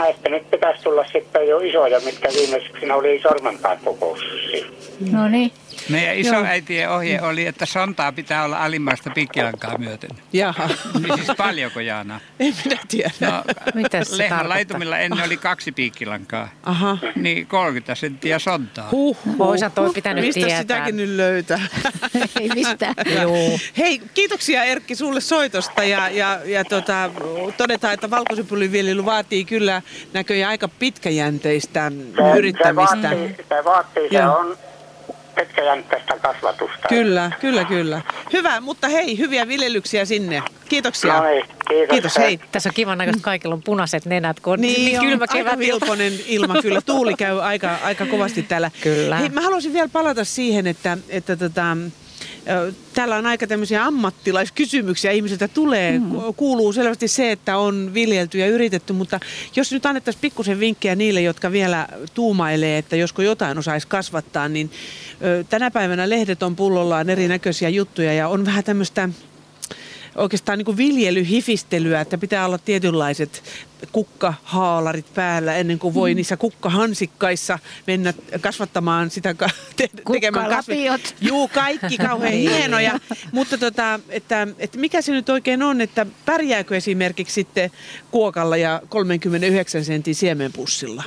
[0.00, 4.66] näistä nyt pitäisi tulla sitten jo isoja, mitkä viimeksi oli sormenpään kokoisia.
[5.12, 5.52] No niin.
[5.88, 10.10] Meidän isoäitien ohje oli, että sontaa pitää olla alimmaista pikkilankaa myöten.
[10.32, 10.68] Jaha.
[11.00, 12.20] Niin siis paljonko Jaana?
[12.40, 13.10] En minä tiedä.
[13.20, 13.44] No,
[14.16, 16.48] lehmän laitumilla ennen oli kaksi piikkilankaa.
[16.62, 16.98] Aha.
[17.14, 18.88] Niin 30 senttiä sontaa.
[18.90, 19.56] Huh, huh.
[19.74, 20.60] toi pitänyt Mistä tietää.
[20.60, 21.60] sitäkin nyt löytää?
[22.40, 22.94] Ei mistään.
[23.20, 23.58] Joo.
[23.78, 27.10] Hei, kiitoksia Erkki sulle soitosta ja, ja, ja tota,
[27.56, 33.10] todetaan, että valkosipuliviljely vaatii kyllä näköjään aika pitkäjänteistä se, yrittämistä.
[33.10, 34.56] Se vaatii, se, vaatii, se on
[35.34, 36.88] pitkäjänteistä kasvatusta.
[36.88, 38.02] Kyllä, kyllä, kyllä.
[38.32, 40.42] Hyvä, mutta hei, hyviä viljelyksiä sinne.
[40.68, 41.16] Kiitoksia.
[41.16, 41.90] No niin, kiitos.
[41.90, 42.40] Kiitos, hei.
[42.52, 45.58] Tässä on kivan näköistä, kaikilla on punaiset nenät, kun on niin, niin kylmä on aika
[45.58, 46.80] vilponen ilma, kyllä.
[46.86, 48.70] Tuuli käy aika, aika kovasti täällä.
[48.80, 49.16] Kyllä.
[49.16, 51.76] Hei, mä haluaisin vielä palata siihen, että, että tota,
[52.94, 55.98] Täällä on aika tämmöisiä ammattilaiskysymyksiä ihmisiltä tulee.
[55.98, 56.10] Mm.
[56.36, 59.20] Kuuluu selvästi se, että on viljelty ja yritetty, mutta
[59.56, 64.70] jos nyt annettaisiin pikkusen vinkkejä niille, jotka vielä tuumailee, että josko jotain osaisi kasvattaa, niin
[65.50, 69.08] tänä päivänä lehdet on pullollaan erinäköisiä juttuja ja on vähän tämmöistä
[70.16, 73.42] oikeastaan niin kuin viljelyhifistelyä, että pitää olla tietynlaiset
[73.92, 76.16] kukkahaalarit päällä ennen kuin voi mm.
[76.16, 79.34] niissä kukkahansikkaissa mennä kasvattamaan sitä,
[79.76, 81.14] te, tekemään kasvit.
[81.20, 82.50] Juu, kaikki kauhean niin.
[82.50, 82.98] hienoja.
[83.32, 87.70] Mutta tota, että, että mikä se nyt oikein on, että pärjääkö esimerkiksi sitten
[88.10, 91.04] kuokalla ja 39 sentin siemenpussilla?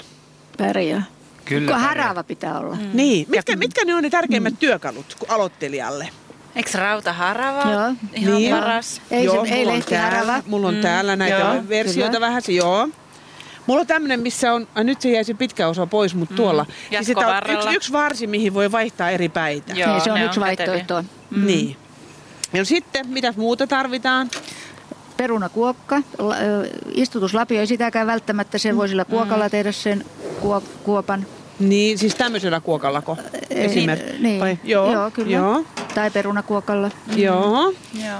[0.57, 1.03] Pärjää.
[1.45, 1.71] Kyllä.
[1.71, 2.75] Kun harava pitää olla.
[2.75, 2.89] Mm.
[2.93, 3.25] Niin.
[3.29, 4.57] Mitkä, mitkä ne on ne tärkeimmät mm.
[4.57, 6.09] työkalut aloittelijalle?
[6.55, 7.93] Eikö rautaharava Joo.
[8.13, 8.55] ihan Niin.
[8.55, 9.01] paras?
[9.11, 10.15] Ei, joo, se, ei mulla on lehtiharava.
[10.25, 12.27] täällä, mulla on Mm, täällä näitä joo, versioita kyllä.
[12.27, 12.89] vähän, joo.
[13.67, 16.65] Mulla on tämmönen, missä on, a, nyt se jäi se pitkä osa pois, mutta tuolla.
[16.89, 19.73] Siis että on yksi, yksi varsi, mihin voi vaihtaa eri päitä.
[19.73, 21.03] Joo, niin, se on yksi on vaihtoehto.
[21.29, 21.45] Mm.
[21.45, 21.77] Niin.
[22.53, 24.29] Ja sitten, mitä muuta tarvitaan?
[25.17, 26.01] Perunakuokka,
[26.93, 30.05] istutuslapio ei sitäkään välttämättä, sen voi sillä kuokalla tehdä sen
[30.41, 31.25] kuo- kuopan.
[31.59, 33.17] Niin, siis tämmöisellä kuokallako
[33.49, 34.17] esimerkiksi?
[34.23, 35.31] Niin, Vai- Joo, joo, kyllä.
[35.37, 35.65] Joo,
[35.95, 36.91] Tai perunakuokalla.
[37.15, 37.73] joo.
[38.05, 38.19] Joo.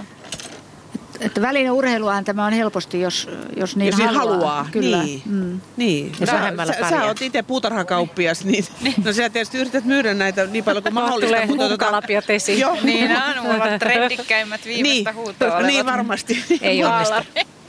[1.20, 4.34] Että välinen urheiluahan tämä on helposti, jos, jos niin Jos niin haluaa.
[4.36, 5.04] haluaa, Kyllä.
[5.04, 5.22] niin.
[5.26, 5.62] Mm.
[5.78, 6.12] Niin.
[6.20, 8.66] Jos Sä, vähemmällä sä, sä oot itse puutarhakauppias, niin,
[9.06, 11.28] no sä tietysti yrität myydä näitä niin paljon kuin mahdollista.
[11.36, 12.60] Tulee mutta tota- hunkalapiot esiin.
[12.60, 12.78] Joo.
[12.84, 15.66] Niin on, mulla on trendikkäimmät viimeistä niin, huutoa olevat.
[15.68, 16.44] niin varmasti.
[16.62, 17.16] Ei onnistu.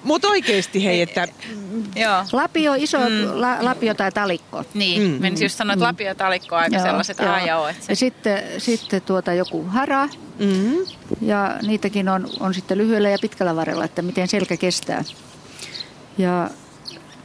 [0.05, 1.29] Mutta oikeasti hei, että
[1.97, 2.25] Joo.
[2.33, 3.41] Lapio, iso mm.
[3.41, 4.65] la, lapio tai talikko.
[4.75, 5.23] Niin, mm.
[5.23, 7.69] menisin just sanoa, että lapio ja talikko on aika sellaiset A ja O.
[7.69, 10.09] Että se, Ja sitten, sitten tuota joku hara.
[10.39, 10.77] Mm-hmm.
[11.21, 15.05] Ja niitäkin on, on sitten lyhyellä ja pitkällä varrella, että miten selkä kestää.
[16.19, 16.51] Ja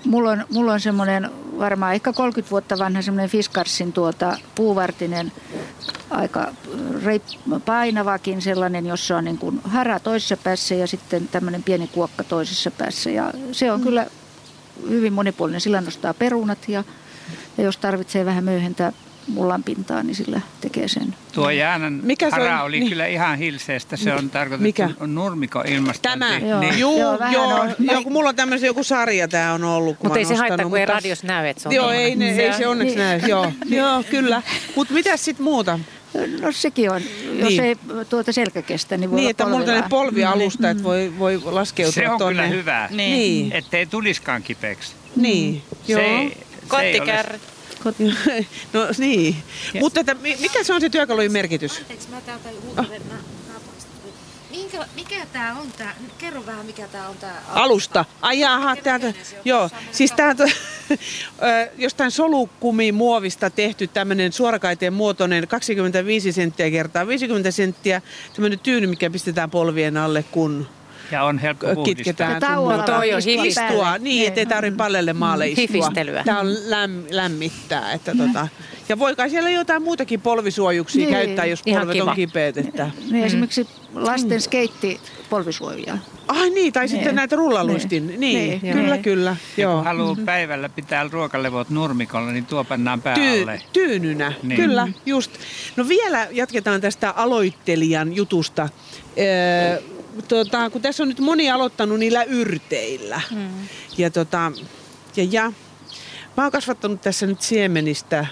[0.05, 5.31] mulla on, mulla on semmoinen varmaan ehkä 30 vuotta vanha semmoinen Fiskarsin tuota, puuvartinen,
[6.09, 6.53] aika
[7.03, 7.23] reip,
[7.65, 12.71] painavakin sellainen, jossa on niin kuin hara toisessa päässä ja sitten tämmöinen pieni kuokka toisessa
[12.71, 13.09] päässä.
[13.09, 14.07] Ja se on kyllä
[14.89, 15.61] hyvin monipuolinen.
[15.61, 16.83] Sillä nostaa perunat ja,
[17.57, 18.93] ja jos tarvitsee vähän myöhentää
[19.29, 21.15] mullan pintaa, niin sillä tekee sen.
[21.31, 22.65] Tuo Jäänan Mikä se hara on?
[22.65, 22.89] oli Niin.
[22.89, 23.97] kyllä ihan hilseestä.
[23.97, 24.89] Se on tarkoitettu Mikä?
[25.07, 26.19] nurmiko ilmastointi.
[26.19, 26.59] Tämä, Joo.
[26.59, 26.79] Niin.
[26.79, 27.75] Juu, Joo, joo, on.
[27.79, 29.97] joo, kun mulla on tämmöisen joku sarja tää on ollut.
[29.97, 32.29] kun Mutta ei se haittaa, kun ei radios näy, että se on Joo, ei, ne,
[32.31, 33.05] ei se onneksi Niin.
[33.05, 34.41] näy, joo, joo kyllä.
[34.75, 35.79] Mutta mitä sitten muuta?
[36.41, 37.01] No sekin on.
[37.39, 37.63] Jos Niin.
[37.63, 37.75] ei
[38.09, 41.91] tuota selkä kestä, niin voi Niin, olla että mulla on polvialusta, että voi, voi laskeutua
[41.93, 42.33] Se on tonne.
[42.43, 42.97] kyllä hyvä, Niin.
[43.19, 44.91] Niin, ettei tuliskaan kipeäksi.
[45.15, 46.01] niin, Se, joo.
[46.01, 46.37] ei-
[47.83, 48.47] Kottikärryt.
[48.73, 49.35] No niin,
[49.79, 51.77] mutta että, mi- mikä se on se työkalujen merkitys?
[51.77, 52.85] Anteeksi, mä täältä oh.
[54.51, 55.95] Minkä, mikä tää on tää?
[56.17, 58.05] Kerro vähän, mikä tää on tää Alusta.
[58.21, 59.13] Ai jaha, täältä,
[59.45, 59.69] joo.
[59.91, 60.43] Siis täältä,
[61.77, 68.01] jostain solukumimuovista tehty tämmöinen suorakaiteen muotoinen 25 senttiä kertaa 50 senttiä.
[68.33, 70.67] Tämmöinen tyyny, mikä pistetään polvien alle, kun
[71.11, 72.31] Ja on helppo kitketään.
[72.41, 73.67] Ja sun- vaan toi on istua hifistä.
[73.67, 73.99] istua, päälle.
[73.99, 75.61] niin, ettei tarvitse pallelle maalle istua.
[75.61, 76.23] Hifistelyä.
[76.23, 77.93] Tämä on läm, lämmittää.
[77.93, 78.47] Että tota.
[78.89, 81.13] Ja voi kai siellä jotain muutakin polvisuojuksia Niin.
[81.13, 82.09] käyttää, jos Ihan polvet kiva.
[82.09, 82.57] on kipeät.
[82.57, 82.89] Että.
[83.11, 84.99] Niin esimerkiksi lasten skeitti
[85.29, 85.97] polvisuojia.
[86.27, 87.15] Ai niin, tai sitten Niin.
[87.15, 88.07] näitä rullaluistin.
[88.07, 89.03] Niin, Niin, niin kyllä, niin.
[89.03, 89.35] kyllä.
[89.57, 89.75] Ja Joo.
[89.75, 93.61] kun haluaa päivällä pitää ruokalevot nurmikolla, niin tuo pannaan Tyy, päälle.
[93.73, 94.61] tyynynä, Niin.
[94.61, 95.31] kyllä, just.
[95.75, 98.69] No vielä jatketaan tästä aloittelijan jutusta.
[99.19, 99.81] Öö,
[100.27, 103.21] tota, kun tässä on nyt moni aloittanut niillä yrteillä.
[103.31, 103.49] Mm.
[103.97, 104.51] Ja, tota,
[105.15, 105.53] ja, ja
[106.37, 108.25] mä oon kasvattanut tässä nyt siemenistä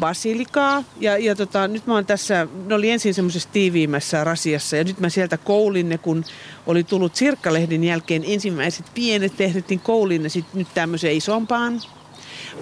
[0.00, 0.84] basilikaa.
[1.00, 5.00] Ja, ja tota, nyt mä oon tässä, ne oli ensin semmoisessa tiiviimmässä rasiassa ja nyt
[5.00, 6.24] mä sieltä koulin ne, kun
[6.66, 11.80] oli tullut sirkkalehden jälkeen ensimmäiset pienet lehdet, niin koulin ne sitten nyt tämmöiseen isompaan.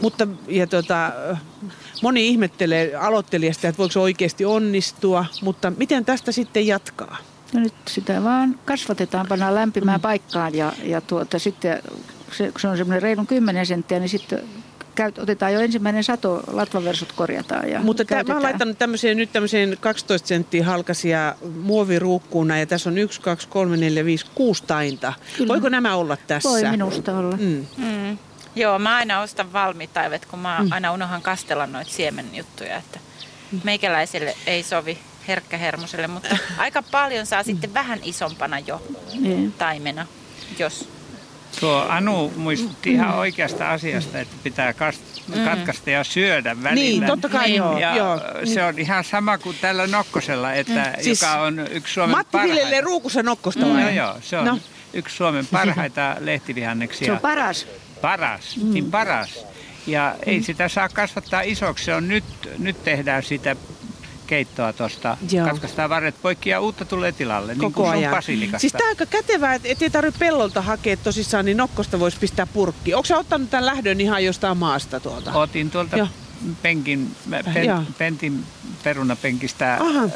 [0.02, 1.12] Mutta ja tota,
[2.02, 7.16] moni ihmettelee aloittelijasta, että voiko se oikeasti onnistua, mutta miten tästä sitten jatkaa?
[7.52, 11.82] No nyt sitä vaan kasvatetaan, pannaan lämpimään paikkaan ja, ja tuota, sitten
[12.32, 14.42] se, kun se on semmoinen reilun 10 senttiä, niin sitten
[14.94, 17.68] käyt, otetaan jo ensimmäinen sato, latvaversut korjataan.
[17.70, 22.90] Ja Mutta tää, mä oon laittanut tämmöiseen, nyt tämmöiseen 12 senttiä halkasia muoviruukkuuna ja tässä
[22.90, 25.12] on 1, 2, 3, 4, 5, 6 tainta.
[25.36, 25.48] Kyllä.
[25.52, 26.48] Voiko nämä olla tässä?
[26.48, 27.36] Voi minusta olla.
[27.36, 27.66] Mm.
[27.76, 28.18] Mm.
[28.56, 30.72] Joo, mä aina ostan valmiit taivet, kun mä Mm.
[30.72, 32.98] aina unohan kastella noita siemenjuttuja, että
[33.64, 34.98] meikäläiselle ei sovi
[35.30, 38.82] herkkähermoselle, mutta aika paljon saa sitten vähän isompana jo
[39.20, 39.52] Niin.
[39.52, 40.06] taimena,
[40.58, 40.88] jos
[41.60, 45.44] Tuo Anu muistutti ihan oikeasta asiasta, että pitää kast- Mm.
[45.44, 46.74] katkaista ja syödä välillä.
[46.74, 47.56] Niin, totta kai Niin.
[47.56, 47.78] joo.
[47.78, 48.20] Ja joo.
[48.44, 51.02] se on ihan sama kuin tällä Nokkosella, että, Mm.
[51.02, 52.54] Siis joka on yksi Suomen Matti parhaita.
[52.56, 53.72] viljelee ruukussa nokkosta Mm.
[53.72, 53.80] vai?
[53.82, 54.52] Joo, joo, se on No.
[54.52, 54.60] no.
[54.94, 57.06] yksi Suomen parhaita lehtivihanneksia.
[57.06, 57.66] Se on paras.
[58.00, 58.70] Paras, mm.
[58.74, 59.46] niin paras.
[59.86, 60.44] Ja ei Mm.
[60.44, 62.24] sitä saa kasvattaa isoksi, se on nyt,
[62.58, 63.56] nyt tehdään sitä
[64.30, 68.14] keittoa tuosta, katkaistaan varret poikki ja uutta tulee tilalle, niin Koko kuin sun ajan.
[68.14, 68.58] basilikasta.
[68.58, 72.16] Siis tää on aika kätevää, että et ei tarvitse pellolta hakea tosissaan, niin nokkosta voisi
[72.20, 72.94] pistää purkki.
[72.94, 75.32] Onko ottanut tämän lähdön ihan jostain maasta tuolta?
[75.32, 76.08] Otin tuolta Joo.
[76.62, 77.42] penkin, Joo.
[77.54, 78.44] pen, Pentin
[78.84, 79.78] perunapenkistä.
[79.80, 80.08] Aha.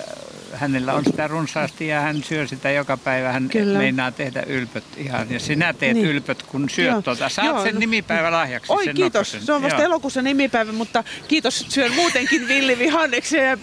[0.55, 3.33] Hänellä on sitä runsaasti ja hän syö sitä joka päivä.
[3.33, 3.79] Hän Kyllä.
[3.79, 5.31] meinaa tehdä ylpöt ihan.
[5.31, 6.07] Ja sinä teet Niin.
[6.07, 7.03] ylpöt, kun syöt Joo.
[7.03, 7.29] tuota.
[7.29, 8.73] Saat Joo, sen no- nimipäivä lahjaksi.
[8.73, 9.47] Oi sen kiitos, nokkosen.
[9.47, 9.85] se on vasta Joo.
[9.87, 13.57] elokuussa nimipäivä, mutta kiitos, syön muutenkin villivihanneksia ja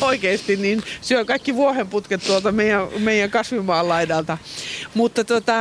[0.00, 4.38] oikeasti, niin syön kaikki vuohenputket tuolta meidän, meidän kasvimaan laidalta.
[4.94, 5.54] Mutta tota,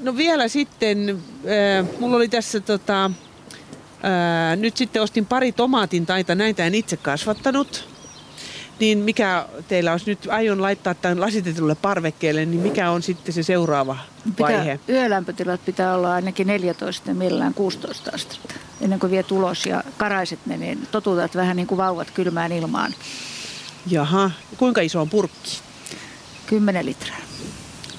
[0.00, 1.08] no vielä sitten,
[1.80, 6.96] äh, mulla oli tässä tota, äh, nyt sitten ostin pari tomaatin taita, näitä en itse
[6.96, 7.89] kasvattanut.
[8.80, 13.42] Niin mikä teillä olisi nyt, aion laittaa tämän lasitetulle parvekkeelle, niin mikä on sitten se
[13.42, 13.96] seuraava
[14.40, 14.78] vaihe?
[14.86, 19.84] Pitää, yölämpötilat pitää olla ainakin 14 ja millään 16 astetta ennen kuin vie tulos ja
[19.96, 22.94] karaiset ne, niin totutat vähän niin kuin vauvat kylmään ilmaan.
[23.86, 25.60] Jaha, kuinka iso on purkki?
[26.46, 27.18] 10 litraa.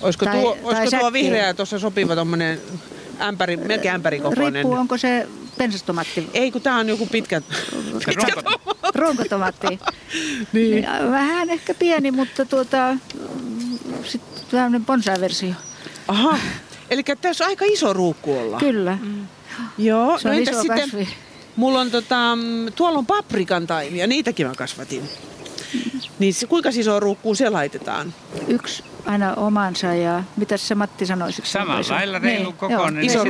[0.01, 2.61] Olisiko Tai- tuo, tai olisiko tuo vihreä tuossa sopiva tuommoinen
[3.21, 4.53] ämpäri, melkein ämpärin kokoinen?
[4.53, 6.29] Riippuu, onko se pensastomaatti.
[6.33, 7.41] Ei, kun tämä on joku pitkä,
[8.05, 8.41] pitkä
[8.95, 9.67] Runkotomaatti.
[10.53, 10.83] niin.
[10.83, 12.95] Ja Vähän ehkä pieni, mutta tuota,
[14.03, 15.53] sitten tämmöinen bonsai-versio.
[16.07, 16.37] Aha,
[16.89, 18.57] eli tässä on aika iso ruukku olla.
[18.59, 18.97] Kyllä.
[19.77, 21.07] Joo, Se no on iso sitten, kasvi.
[21.55, 25.03] mulla on tota, mm, tuolla on paprikan taimia, niitäkin mä kasvatin.
[26.19, 28.13] Niin se, kuinka iso ruukkuun se laitetaan?
[28.47, 31.41] Yksi aina omansa ja mitä se Matti sanoisi?
[31.45, 32.77] Samalla lailla reilu Niin, kokoinen.
[32.77, 33.23] joo, niin iso.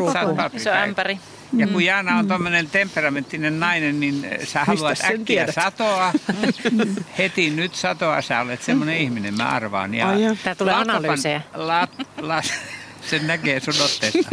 [0.54, 1.20] Iso ämpäri.
[1.58, 5.56] Ja kun Jaana on tuommoinen temperamenttinen nainen, niin sä haluat sen äkkiä tiedät?
[5.56, 6.14] satoa.
[7.18, 9.94] Heti nyt satoa, sä olet semmoinen ihminen, mä arvaan.
[9.94, 10.08] Ja.
[10.44, 11.42] Tää tulee analyysejä.
[11.54, 11.88] La,
[12.18, 12.42] la,
[13.10, 14.30] sen näkee sun otteesta.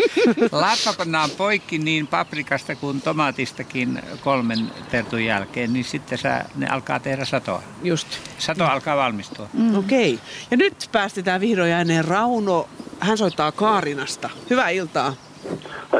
[0.60, 7.24] Laattokonaan poikki niin paprikasta kuin tomaatistakin kolmen tertun jälkeen, niin sitten sä, ne alkaa tehdä
[7.24, 7.62] satoa.
[7.82, 8.08] Just.
[8.38, 9.48] Sato alkaa valmistua.
[9.52, 9.78] Mm.
[9.78, 10.14] Okei.
[10.14, 10.26] Okay.
[10.50, 12.68] Ja nyt päästetään vihdoin ääneen Rauno.
[13.00, 14.30] Hän soittaa Kaarinasta.
[14.50, 15.27] Hyvää iltaa.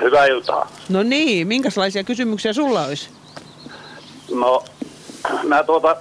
[0.02, 0.70] Hyvää iltaa.
[0.88, 3.08] No niin, minkälaisia kysymyksiä sulla olisi?
[4.34, 4.64] No,
[5.42, 5.96] mä tuota,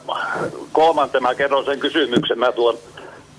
[0.72, 2.40] kolmantena kerron sen kysymyksen.
[2.40, 2.78] Mä tuon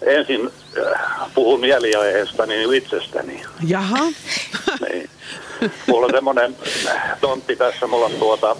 [0.02, 1.00] ensin äh,
[1.34, 3.42] puhun mieliaiheestani niin itsestäni.
[3.66, 3.98] Jaha.
[4.90, 5.10] Niin.
[5.86, 6.56] Mulla on semmoinen
[7.20, 8.56] tontti tässä, mulla on tuota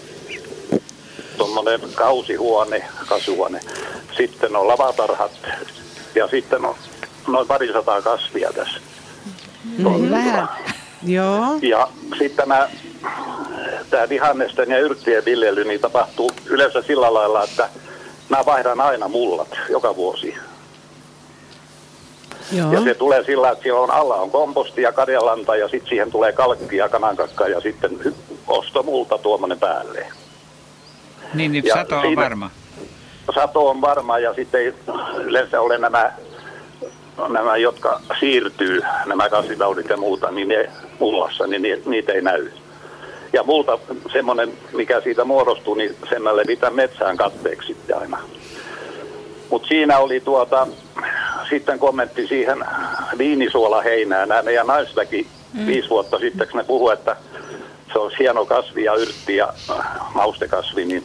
[1.39, 3.61] tuommoinen kausihuone, kasvihuone.
[4.17, 5.33] Sitten on lavatarhat
[6.15, 6.75] ja sitten on
[7.27, 8.81] noin parisataa kasvia tässä.
[9.79, 10.49] Mm, vähän.
[11.09, 11.59] Joo.
[11.63, 12.69] Ja sitten tämä,
[13.91, 17.69] tämä vihannesten ja yrttien viljely niin tapahtuu yleensä sillä lailla, että
[18.29, 20.35] mä vaihdan aina mullat joka vuosi.
[22.53, 22.73] Joo.
[22.73, 26.11] Ja se tulee sillä, että siellä on alla on komposti ja karjalanta ja sitten siihen
[26.11, 27.99] tulee kalkki ja kanankakka ja sitten
[28.47, 30.07] ostomulta tuommoinen päälle.
[31.35, 32.51] Niin, niin Ja sato on siinä- varma.
[33.35, 34.75] Sato on varma ja sitten
[35.17, 36.13] yleensä ole nämä,
[37.29, 42.49] nämä, jotka siirtyy, nämä kasvitaudit ja muuta, niin ne mullassa, niin ni- niitä ei näy.
[43.33, 43.79] Ja multa
[44.13, 48.19] semmoinen, mikä siitä muodostuu, niin sen mä levitän metsään katteeksi sitten aina.
[49.51, 50.67] Mutta siinä oli tuota,
[51.51, 52.65] sitten kommentti siihen
[53.19, 54.29] viinisuolaheinään.
[54.29, 55.67] Nämä meidän naisväki Mm.
[55.67, 57.17] viisi vuotta sitten, kun ne puhui, että
[57.93, 59.77] se on hieno kasvi ja yrtti ja äh,
[60.15, 61.05] maustekasvi, niin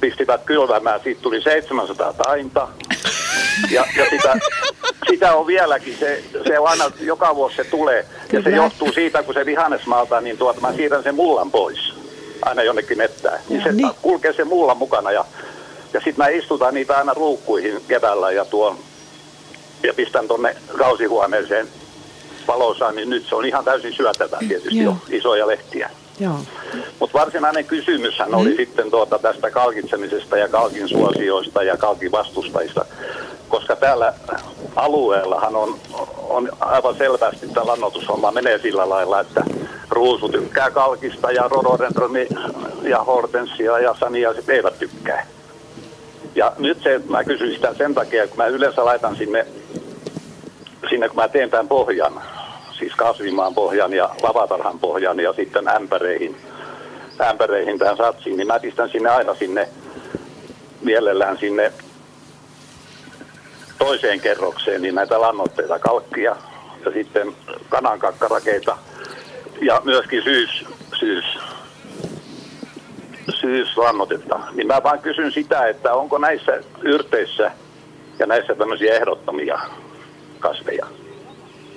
[0.00, 1.00] pistivät kylvämään.
[1.04, 2.68] Siitä tuli 700 tainta.
[3.70, 4.34] Ja, ja sitä,
[5.10, 5.96] sitä on vieläkin.
[6.00, 8.06] Se, se on aina, joka vuosi se tulee.
[8.32, 11.78] Ja se johtuu siitä, kun se vihannesmaalta, niin tuota, mä siirrän sen mullan pois.
[12.42, 13.38] Aina jonnekin mettään.
[13.48, 13.90] Niin se Niin.
[14.02, 15.10] kulkee se mullan mukana.
[15.12, 15.24] Ja,
[15.92, 18.78] ja sitten mä istutan niitä aina ruukkuihin keväällä ja tuon
[19.82, 21.68] ja pistän tonne kausihuoneeseen
[22.48, 24.96] valosaan, niin nyt se on ihan täysin syötävää tietysti Joo.
[25.08, 25.90] jo, isoja lehtiä.
[27.00, 32.84] Mutta varsinainen kysymyshän oli sitten tuota tästä kalkitsemisesta ja kalkin suosioista ja kalkin vastustajista,
[33.48, 34.14] koska täällä
[34.76, 35.78] alueellahan on,
[36.28, 39.44] on aivan selvästi tämä lannoitushomma menee sillä lailla, että
[39.90, 42.28] ruusu tykkää kalkista ja rhododendroni
[42.82, 45.26] ja hortensia ja saniaiset eivät tykkää.
[46.34, 49.46] Ja nyt se, mä kysyn sitä sen takia, kun mä yleensä laitan sinne,
[50.90, 52.22] sinne kun mä teen tämän pohjan,
[52.78, 56.36] siis kasvimaan pohjan ja lavatarhan pohjan ja sitten ämpäreihin,
[57.20, 59.68] ämpäreihin tähän satsiin, niin mä pistän sinne aina sinne,
[60.80, 61.72] mielellään sinne
[63.78, 66.36] toiseen kerrokseen, niin näitä lannoitteita, kalkkia
[66.84, 67.36] ja sitten
[67.68, 68.78] kanankakkarakeita
[69.60, 70.64] ja myöskin syys,
[70.98, 71.24] syys,
[73.40, 74.40] syyslannotetta.
[74.54, 77.50] Niin mä vaan kysyn sitä, että onko näissä yrteissä
[78.18, 79.58] ja näissä tämmöisiä ehdottomia
[80.38, 80.86] kasveja.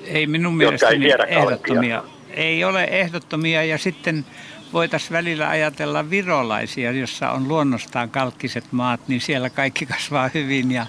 [0.06, 1.38] Ei minun ei mielestäni kalkkia.
[1.40, 2.03] ehdottomia.
[2.30, 4.26] Ei ole ehdottomia ja sitten
[4.74, 10.72] voitaisiin välillä ajatella virolaisia, jossa on luonnostaan kalkkiset maat, niin siellä kaikki kasvaa hyvin.
[10.72, 10.86] Ja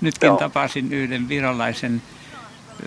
[0.00, 0.36] nytkin Joo.
[0.36, 2.02] tapasin yhden virolaisen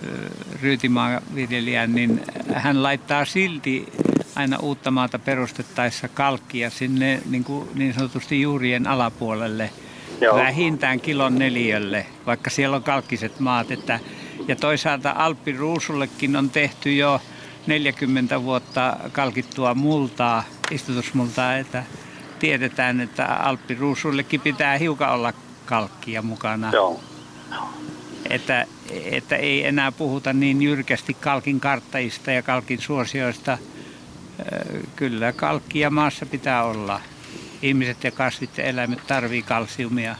[0.04, 0.28] ö,
[0.62, 2.20] ryytimaanviljelijän, niin
[2.54, 3.92] hän laittaa silti
[4.36, 9.70] aina uutta maata perustettaessa kalkkia sinne niin, kuin niin sanotusti juurien alapuolelle.
[10.20, 10.36] Joo.
[10.36, 13.70] Vähintään kilon neliölle, vaikka siellä on kalkkiset maat.
[13.70, 14.00] Että,
[14.48, 17.20] ja toisaalta Alppiruusullekin on tehty jo
[17.66, 21.84] 40 vuotta kalkittua multaa, istutusmultaa, että
[22.38, 25.32] tiedetään, että Alppiruusullekin pitää hiukan olla
[25.72, 26.70] kalkkia mukana.
[26.72, 27.00] Joo.
[28.30, 33.58] Että, että ei enää puhuta niin jyrkästi kalkin karttajista ja kalkin suosioista.
[34.40, 34.44] Ö,
[34.96, 37.00] Kyllä kalkkia maassa pitää olla.
[37.62, 40.16] Ihmiset ja kasvit ja eläimet tarvii kalsiumia.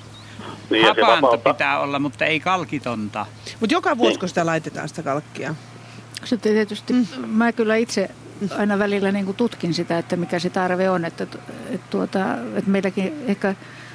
[0.71, 1.53] Niin, vapauttaa.
[1.53, 3.27] pitää olla, mutta ei kalkitonta.
[3.61, 5.55] Mutta joka vuosi, kun sitä laitetaan sitä kalkkia.
[6.25, 7.07] Sitten tietysti mm.
[7.27, 8.11] mä kyllä itse
[8.59, 11.05] aina välillä niin kuin tutkin sitä, että mikä se tarve on.
[11.05, 11.39] Että, että,
[11.91, 12.21] tuota,
[12.55, 13.55] että meilläkin ehkä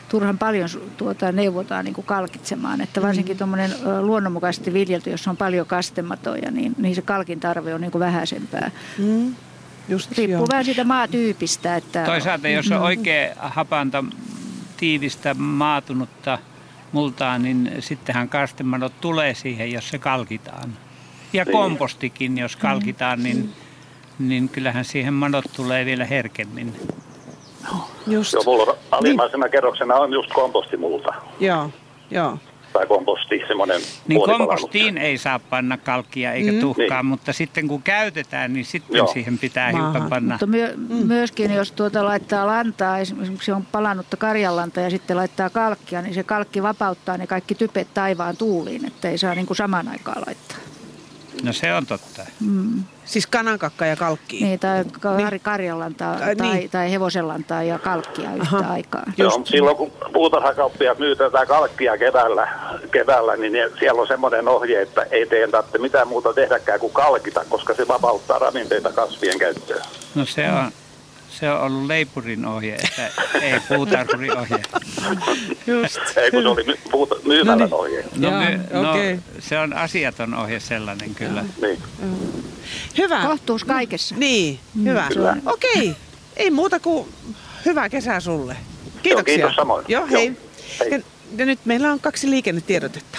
[0.10, 2.82] turhan paljon tuota, neuvotaan niin kuin kalkitsemaan.
[2.82, 3.38] Että varsinkin Mm.
[3.38, 7.92] tuommoinen ö, luonnonmukaisesti viljelty, jos on paljon kastematoja, niin, niin se kalkin tarve on niin
[7.92, 8.72] kuin vähäisempää.
[8.98, 9.36] Mm.
[9.90, 10.48] Just, Riippuu joo.
[10.52, 11.76] vähän siitä maatyypistä.
[11.76, 12.84] Että, Toisaalta jos on Mm.
[12.84, 14.04] oikein hapanta,
[14.78, 16.40] tiivistä, maatunutta
[16.92, 20.74] multaa, niin sittenhän kastemadot tulee siihen, jos se kalkitaan.
[21.34, 21.52] Ja Niin.
[21.52, 23.54] kompostikin, jos kalkitaan, niin,
[24.20, 26.74] niin kyllähän siihen madot tulee vielä herkemmin.
[28.08, 28.34] Just.
[28.34, 31.14] Joo, mulla alimmaisena kerroksena on just kompostimulta.
[31.40, 31.70] Joo,
[32.12, 32.38] joo.
[32.74, 36.60] Tai komposti, semmoinen Niin kompostiin ei saa panna kalkkia eikä Mm.
[36.60, 37.06] tuhkaa, Niin.
[37.06, 39.08] mutta sitten kun käytetään, niin sitten Joo.
[39.08, 39.92] siihen pitää Maahan.
[39.94, 40.34] hiukan panna.
[40.34, 40.74] Mutta myö,
[41.06, 46.24] myöskin jos tuota laittaa lantaa, esimerkiksi on palannutta karjanlanta ja sitten laittaa kalkkia, niin se
[46.24, 50.58] kalkki vapauttaa ne kaikki typet taivaan tuuliin, että ei saa niin kuin samaan aikaan laittaa.
[51.44, 52.22] No se on totta.
[52.40, 52.84] Mm.
[53.06, 54.44] Siis kanankakka ja kalkki.
[54.44, 56.70] Niin, tai kar- karjanlantaa Ai, tai, niin.
[56.70, 58.74] tai hevosenlantaa ja kalkkia yhtä Aha.
[58.74, 59.04] aikaa.
[59.18, 62.48] Joo, silloin kun puutarhakauppiaat myy tätä kalkkia keväällä,
[62.92, 66.94] keväällä niin ne- siellä on semmoinen ohje, että ei teidän tarvitse mitään muuta tehdäkään kuin
[66.94, 69.82] kalkita, koska se vapauttaa ravinteita kasvien käyttöön.
[70.16, 70.72] No se on,
[71.30, 73.10] se on ollut leipurin ohje, että
[73.42, 74.58] ei puutarhurin ohje.
[75.68, 75.98] Just.
[76.18, 77.74] Ei kun se oli puuta, myymälän No niin.
[77.74, 78.04] ohje.
[78.16, 79.20] No, Joo, my, no okei.
[79.40, 81.46] se on asiaton ohje sellainen kyllä.
[81.62, 81.80] Niin.
[82.98, 83.22] Hyvä.
[83.22, 84.16] Kohtuus kaikessa.
[84.16, 85.08] Niin, hyvä.
[85.14, 85.38] Kyllä.
[85.46, 85.96] Okei,
[86.38, 87.14] ei muuta kuin
[87.66, 88.58] hyvää kesää sulle.
[89.04, 89.36] Kiitoksia.
[89.36, 89.86] kiitos samoin.
[89.88, 90.26] Joo, hei.
[90.28, 90.36] Joo,
[90.80, 90.92] hei.
[90.92, 91.00] Ja,
[91.38, 93.18] ja nyt meillä on kaksi liikennetiedotetta.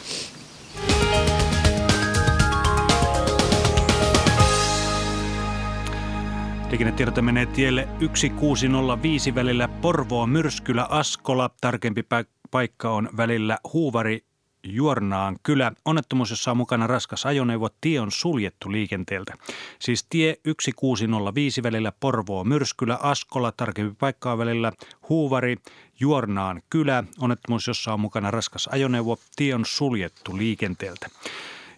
[6.71, 11.51] Liikennetiedote menee tielle 1605 välillä Porvoo, Myrskylä, Askola.
[11.61, 14.25] Tarkempi pa- paikka on välillä Huuvari,
[14.63, 15.73] Juornaan kylä.
[15.85, 17.69] Onnettomuus, jossa on mukana raskas ajoneuvo.
[17.81, 19.35] Tie on suljettu liikenteeltä.
[19.79, 23.53] Siis tie 1605 välillä Porvoo, Myrskylä, Askola.
[23.53, 24.73] Tarkempi paikka on välillä
[25.09, 25.57] Huuvari,
[26.01, 27.05] Juornaan kylä.
[27.21, 29.19] Onnettomuus, jossa on mukana raskas ajoneuvo.
[29.37, 31.07] Tie on suljettu liikenteeltä.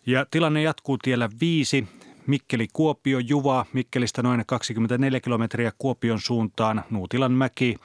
[0.07, 1.89] Ja tilanne jatkuu tiellä 5
[2.27, 7.77] Mikkeli-Kuopio, Juva, Mikkelistä noin 24 kilometriä Kuopion suuntaan, Nuutilanmäki,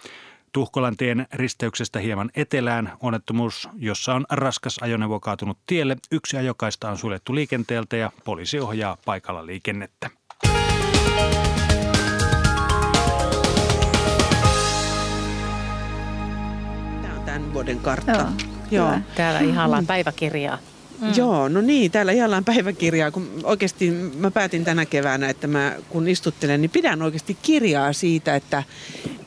[0.51, 5.97] Tuhkolantien risteyksestä hieman etelään onnettomuus, jossa on raskas ajoneuvo kaatunut tielle.
[6.11, 10.09] Yksi ajokaista on suljettu liikenteeltä ja poliisi ohjaa paikalla liikennettä.
[17.01, 18.11] Tämä on tämän vuoden kartta.
[18.11, 18.27] Joo,
[18.71, 18.99] Joo.
[19.15, 20.57] Täällä ihallaan päiväkirjaa.
[21.01, 21.07] Mm.
[21.17, 26.07] Joo, no niin, täällä ihallaan päiväkirjaa, kun oikeasti mä päätin tänä keväänä, että mä kun
[26.07, 28.63] istuttelen, niin pidän oikeasti kirjaa siitä, että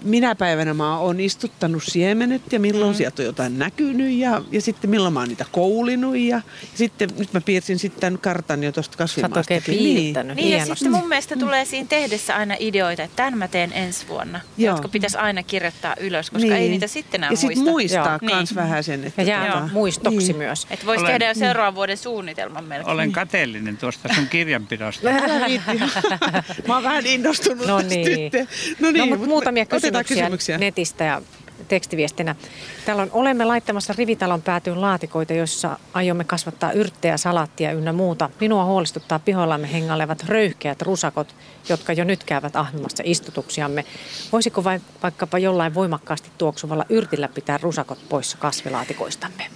[0.04, 2.96] minä päivänä mä oon istuttanut siemenet ja milloin mm.
[2.96, 6.42] sieltä on jotain näkynyt ja, ja sitten milloin mä oon niitä koulinut ja, ja
[6.74, 9.56] sitten nyt mä piirsin sitten kartan jo tuosta kasvimaastakin.
[9.56, 10.36] oikein piirtänyt.
[10.36, 10.84] Niin ja Hienosti.
[10.84, 14.72] sitten mun mielestä tulee siinä tehdessä aina ideoita, että tämän mä teen ensi vuonna, Joo.
[14.74, 17.70] jotka pitäisi aina kirjoittaa ylös, koska ei niitä sitten enää Ja sitten muista.
[17.70, 18.30] muistaa Joo.
[18.30, 18.56] kans Niin.
[18.56, 20.36] vähän sen, että Ja jää tota, muistoksi niin.
[20.36, 20.66] myös.
[20.70, 22.94] Että voisi Olen- tehdä jo seuraavan vuoden suunnitelman melkein.
[22.94, 25.08] Olen kateellinen tuosta sun kirjanpidosta.
[26.68, 28.30] Mä oon vähän innostunut No tästä niin.
[28.32, 28.48] nyt.
[28.80, 30.58] No, niin, mutta mut muutamia kysymyksiä, kysymyksiä.
[30.58, 31.22] netistä ja
[31.68, 32.36] tekstiviestinä.
[32.84, 38.30] Täällä on, olemme laittamassa rivitalon päätyyn laatikoita, joissa aiomme kasvattaa yrttejä, salaattia ynnä muuta.
[38.40, 41.34] Minua huolestuttaa pihoillamme hengailevat röyhkeät rusakot,
[41.68, 43.84] jotka jo nyt käyvät ahmimassa istutuksiamme.
[44.32, 49.46] Voisiko vai, vaikkapa jollain voimakkaasti tuoksuvalla yrtillä pitää rusakot poissa kasvilaatikoistamme?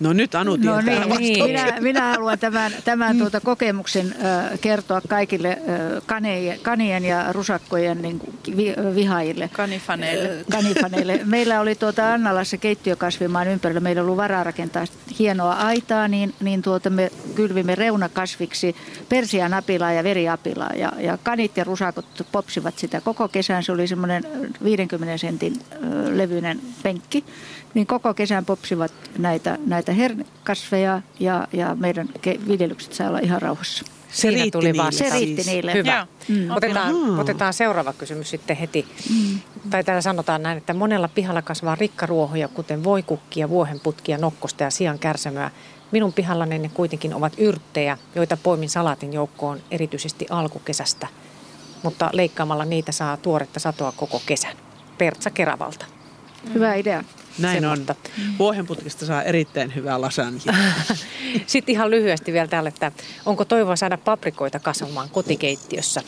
[0.00, 1.46] No nyt Anu tietää No niin, vastauksen.
[1.46, 4.14] minä, minä haluan tämän, tämän tuota kokemuksen
[4.60, 5.58] kertoa kaikille
[6.62, 9.50] kanien ja rusakkojen niin kuin vi, ö, vihaajille.
[9.52, 10.44] Kanifaneille.
[10.50, 11.20] Kanifaneille.
[11.24, 14.84] Meillä oli tuota Annalassa keittiökasvimaan ympärillä, meillä oli varaa rakentaa
[15.18, 18.76] hienoa aitaa, niin, niin tuota me kylvimme reunakasviksi
[19.08, 20.70] persianapilaa ja veriapilaa.
[20.76, 23.62] Ja, ja kanit ja rusakot popsivat sitä koko kesän.
[23.62, 24.24] Se oli semmoinen
[24.64, 25.58] 50 sentin
[26.12, 27.24] levyinen penkki.
[27.74, 33.42] Niin koko kesän popsivat näitä, näitä hernekasveja ja, ja meidän ke- viljelykset saa olla ihan
[33.42, 33.84] rauhassa.
[33.84, 34.92] Se Siinä riitti tuli niille.
[34.92, 35.74] Se riitti niille.
[35.74, 36.06] Hyvä.
[36.28, 36.36] Joo.
[36.38, 36.50] Mm.
[36.50, 37.20] Otetaan, Ahaa.
[37.20, 38.86] otetaan seuraava kysymys sitten heti.
[39.10, 39.38] Mm.
[39.70, 44.98] Tai täällä sanotaan näin, että monella pihalla kasvaa rikkaruohoja, kuten voikukkia, vuohenputkia, nokkosta ja sian
[44.98, 45.50] kärsämöä.
[45.90, 51.06] Minun pihallani ne kuitenkin ovat yrttejä, joita poimin salaatin joukkoon erityisesti alkukesästä.
[51.82, 54.56] Mutta leikkaamalla niitä saa tuoretta satoa koko kesän.
[54.98, 55.86] Pertsa Keravalta.
[56.54, 57.04] Hyvä idea.
[57.38, 57.94] Näin Semmoista.
[58.18, 58.38] on.
[58.38, 60.54] Vuohenputkista saa erittäin hyvää lasagnia.
[61.46, 62.92] Sitten ihan lyhyesti vielä täällä, että
[63.26, 66.02] onko toivoa saada paprikoita kasvamaan kotikeittiössä?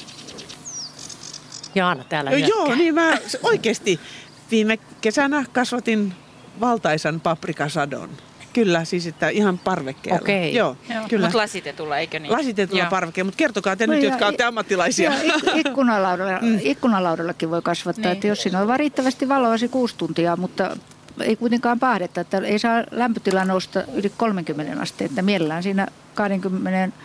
[1.75, 2.59] Jaana täällä Joo, nyökkää.
[2.67, 4.01] Joo, niin mä oikeasti
[4.51, 6.15] viime kesänä kasvatin
[6.61, 8.11] valtaisan paprikasadon.
[8.53, 10.21] Kyllä, siis että ihan parvekkeella.
[10.21, 10.55] Okei.
[10.55, 11.09] Joo, Joo.
[11.09, 11.27] kyllä.
[11.27, 12.33] Mutta lasitetulla, eikö niin?
[12.33, 12.91] Lasitetulla Joo.
[12.91, 15.13] parvekkeella, mutta kertokaa te No nyt, ja- jotka olette ammattilaisia.
[15.55, 18.13] Ikkunalaudalla, ikkunalaudallakin voi kasvattaa, Niin.
[18.13, 20.77] että jos siinä on vaan riittävästi valoa se kuusi tuntia, mutta
[21.25, 26.97] ei kuitenkaan pahdetta, että ei saa lämpötila nousta yli 30 asteen, että mielellään siinä 20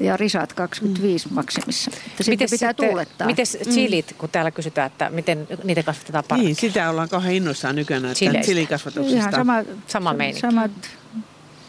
[0.00, 1.90] ja risat 25 maksimissa.
[2.06, 3.26] Että sitten pitää tuulettaa.
[3.26, 6.60] Miten chilit, kun täällä kysytään, että miten niitä kasvatetaan Niin, parvekkeella?
[6.60, 8.46] sitä ollaan kauhean innoissaan nykyään näistä Chileistä.
[8.52, 9.18] chilikasvatuksista.
[9.18, 9.54] Ihan sama,
[9.86, 10.40] Sama meininki.
[10.40, 10.70] samat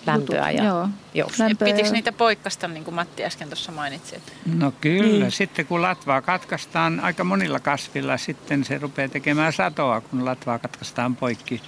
[0.07, 0.89] Lämpöä ja Joo.
[1.13, 1.47] joustoa.
[1.47, 4.15] Lämpöä Pitikö ja- niitä poikkasta, niin kuin Matti äsken tuossa mainitsi?
[4.15, 4.31] Että...
[4.55, 5.31] No kyllä, Niin.
[5.31, 11.15] sitten kun latvaa katkaistaan aika monilla kasvilla, sitten se rupeaa tekemään satoa, kun latvaa katkaistaan
[11.15, 11.61] poikki.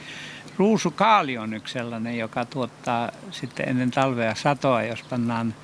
[0.57, 5.55] Ruusukaali on yksi sellainen, joka tuottaa sitten ennen talvea satoa, jos pannaan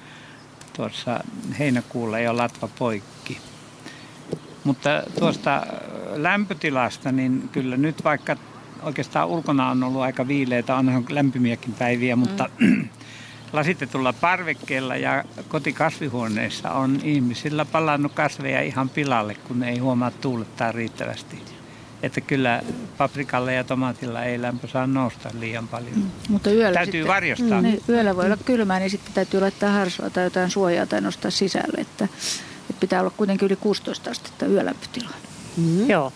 [0.75, 1.19] tuossa
[1.59, 3.37] heinäkuulla jo latva poikki.
[4.63, 5.61] Mutta tuosta
[6.15, 8.35] lämpötilasta, niin kyllä nyt vaikka
[8.83, 12.49] oikeastaan ulkona on ollut aika viileitä, onhan lämpimiäkin päiviä, mutta
[13.53, 21.41] lasitetulla parvekkeella ja kotikasvihuoneissa on ihmisillä palannut kasveja ihan pilalle, kun ei huomaa tuulettaa riittävästi.
[22.03, 22.61] Että kyllä
[22.97, 26.11] paprikalla ja tomaatilla ei lämpö saa nousta liian paljon.
[26.29, 27.61] Mutta yöllä Täytyy sitten, varjostaa.
[27.61, 31.31] Niin, yöllä voi olla kylmää, niin sitten täytyy laittaa harsua tai jotain suojaa tai nostaa
[31.31, 31.81] sisälle.
[31.81, 32.07] Että,
[32.69, 35.09] että pitää olla kuitenkin yli 16 astetta yölämpötila.
[35.57, 35.89] Mm.
[35.89, 36.13] Joo.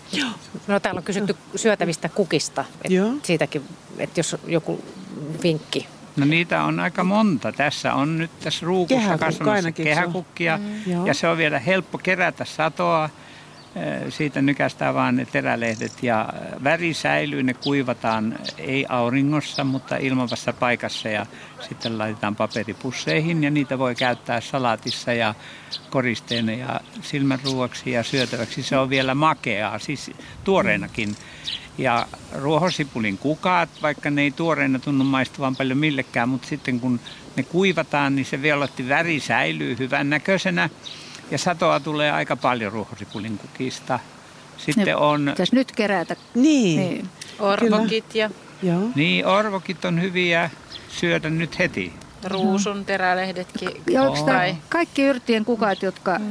[0.66, 2.64] No täällä on kysytty syötävistä kukista.
[2.84, 3.12] Et Joo.
[3.22, 3.62] Siitäkin,
[3.98, 4.84] että jos joku
[5.42, 5.86] vinkki.
[6.16, 7.52] No niitä on aika monta.
[7.52, 10.56] Tässä on nyt tässä ruukussa Kehäkukka kasvamassa kehäkukkia.
[10.58, 11.06] Mm.
[11.06, 13.10] Ja se on vielä helppo kerätä satoa.
[13.76, 19.96] Eh, Siitä nykästään vaan ne terälehdet ja eh, väri säilyy, ne kuivataan ei auringossa, mutta
[19.96, 21.26] ilmavassa paikassa ja
[21.68, 25.34] sitten laitetaan paperipusseihin ja niitä voi käyttää salaatissa ja
[25.90, 28.62] koristeena ja silmänruoksi ja syötäväksi.
[28.62, 30.10] Se on vielä makeaa, siis
[30.44, 31.16] tuoreenakin.
[31.78, 32.06] Ja
[32.38, 37.00] ruohosipulin kukaat, vaikka ne ei tuoreena tunnu maistuvan paljon millekään, mutta sitten kun
[37.36, 40.70] ne kuivataan, niin se violetti väri säilyy hyvän näköisenä.
[41.32, 43.98] Ja satoa tulee aika paljon ruohosipulin kukista.
[44.58, 46.16] Sitten Ne on, Pitäisi nyt kerätä.
[46.34, 46.80] Niin.
[46.80, 47.08] Niin.
[47.38, 48.30] Orvokit ja
[48.62, 48.80] Joo.
[48.94, 50.50] niin orvokit on hyviä
[50.88, 51.92] syödä nyt heti.
[52.24, 53.68] ruusun terälehdetkin.
[53.90, 56.24] Ja onko tämä Tai- kaikki yrttien kukat, jotka, mm.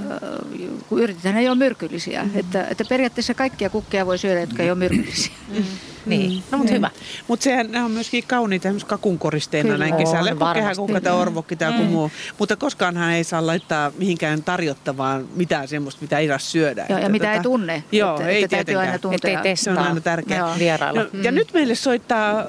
[0.89, 2.29] kun yrtithän ei ole myrkyllisiä, mm.
[2.39, 5.33] että, että periaatteessa kaikkia kukkia voi syödä, jotka ei ole myrkyllisiä.
[5.47, 5.63] Mm.
[6.05, 6.89] Niin, no mutta hyvä.
[7.27, 9.77] Mutta sehän nämä on myöskin kauniita esimerkiksi kakunkoristeena Kyllä.
[9.89, 10.29] näin kesällä.
[10.29, 10.59] Joku varmasti.
[10.61, 11.89] kehäkukka tai orvokki tai joku Mm.
[11.89, 12.11] muu.
[12.39, 16.85] Mutta koskaanhan ei saa laittaa mihinkään tarjottavaan mitään semmoista, mitä ei saa syödä.
[16.89, 17.83] Ja, ja mitä ei tota- tunne.
[17.91, 18.87] Joo, että, ei että täytyy tietenkään.
[18.87, 19.39] aina tuntea.
[19.39, 19.73] Ettei testaa.
[19.73, 20.39] Se on aina tärkeää.
[20.39, 20.59] Joo.
[20.59, 21.01] Vierailla.
[21.03, 22.45] No, ja nyt meille soittaa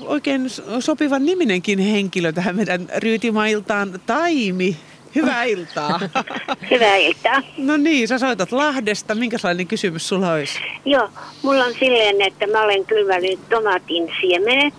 [0.00, 0.50] oikein
[0.80, 4.76] sopivan niminenkin henkilö tähän meidän ryytimailtaan, Taimi.
[5.14, 6.00] Hyvää iltaa.
[6.70, 7.42] Hyvää iltaa.
[7.58, 9.14] No niin, sä soitat Lahdesta.
[9.14, 10.58] Minkälainen kysymys sulla olisi?
[10.84, 11.08] Joo,
[11.42, 14.74] mulla on silleen, että mä olen kylvänyt tomaatin siemenet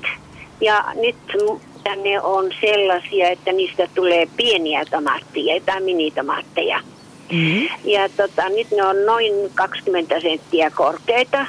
[0.62, 1.62] ja nyt mu-
[2.04, 6.80] ne on sellaisia, että niistä tulee pieniä tomaatteja tai minitomaatteja.
[7.32, 7.68] Mm-hmm.
[7.84, 11.46] Ja tota, nyt ne on noin 20 senttiä korkeita.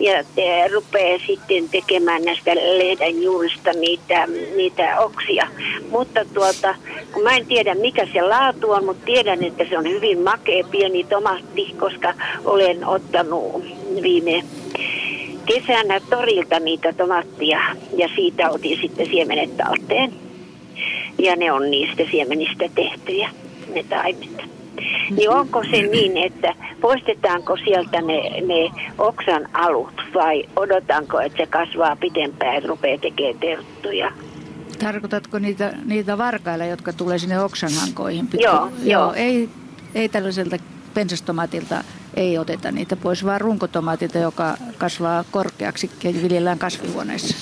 [0.00, 4.26] Ja te rupeaa sitten tekemään näistä lehden juurista niitä,
[4.56, 5.46] niitä oksia.
[5.90, 6.74] Mutta tuota,
[7.12, 10.64] kun mä en tiedä mikä se laatu on, mutta tiedän, että se on hyvin makea
[10.70, 12.14] pieni tomaatti, koska
[12.44, 13.64] olen ottanut
[14.02, 14.42] viime
[15.46, 17.60] kesänä torilta niitä tomaattia
[17.96, 20.12] ja siitä otin sitten siemenet talteen.
[21.18, 23.30] Ja ne on niistä siemenistä tehtyjä,
[23.74, 24.57] ne taimet.
[25.10, 31.46] Niin onko se niin, että poistetaanko sieltä ne, ne oksan alut vai odotanko, että se
[31.46, 34.12] kasvaa pitempään ja rupeaa tekemään terttuja?
[34.78, 38.28] Tarkoitatko niitä, niitä varkailla, jotka tulee sinne oksanhankoihin?
[38.38, 39.12] Joo, joo.
[39.12, 39.48] Ei,
[39.94, 40.56] ei tällaiselta
[40.94, 41.84] pensastomaatilta
[42.18, 47.36] ei oteta niitä pois, vaan runkotomaatilta, joka kasvaa korkeaksi ja viljellään kasvihuoneessa.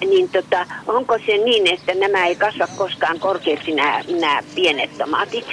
[0.00, 5.46] Niin tota, onko se niin, että nämä ei kasva koskaan korkeaksi nämä, nämä pienet tomaatit?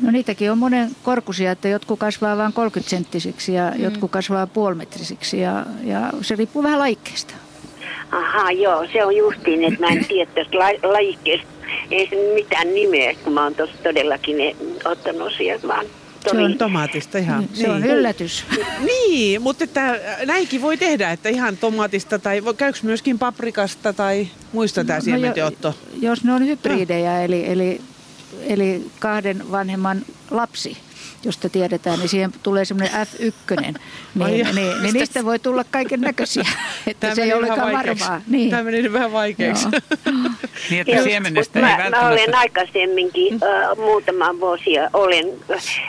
[0.00, 3.82] No niitäkin on monen korkuisia, että jotkut kasvaa vain 30 senttisiksi ja mm.
[3.84, 7.34] jotkut kasvaa puolimetrisiksi ja, ja se riippuu vähän laikkeesta.
[8.12, 11.46] Aha, joo, se on justiin, että mä en tiedä tästä la- lajikkeesta.
[11.90, 14.36] Ei se mitään nimeä, kun mä oon tuossa todellakin
[14.84, 15.86] ottanut sieltä vaan.
[16.30, 17.40] Se on tomaatista ihan.
[17.40, 18.44] Niin, se on yllätys.
[18.86, 24.28] Niin, mutta että näinkin voi tehdä, että ihan tomaatista tai voi- käykö myöskin paprikasta tai
[24.52, 25.74] muista tämä No, siementeotto?
[25.92, 27.80] jo- Jos ne on hybridejä, eli, eli,
[28.46, 30.76] eli kahden vanhemman lapsi,
[31.24, 33.74] josta tiedetään, niin siihen tulee semmoinen F1, niin,
[34.14, 36.48] niin, niin, niin niistä voi tulla kaiken näköisiä,
[36.86, 38.22] että Tämä se ei olekaan varmaa.
[38.26, 38.50] Niin.
[38.50, 39.68] Tämä meni vähän vaikeaksi.
[39.72, 40.30] Joo.
[40.70, 42.24] Niin, että Joo, siemenestä mut ei mä, mä välttämättä...
[42.24, 45.32] olen aikaisemminkin äh, muutaman vuosia olen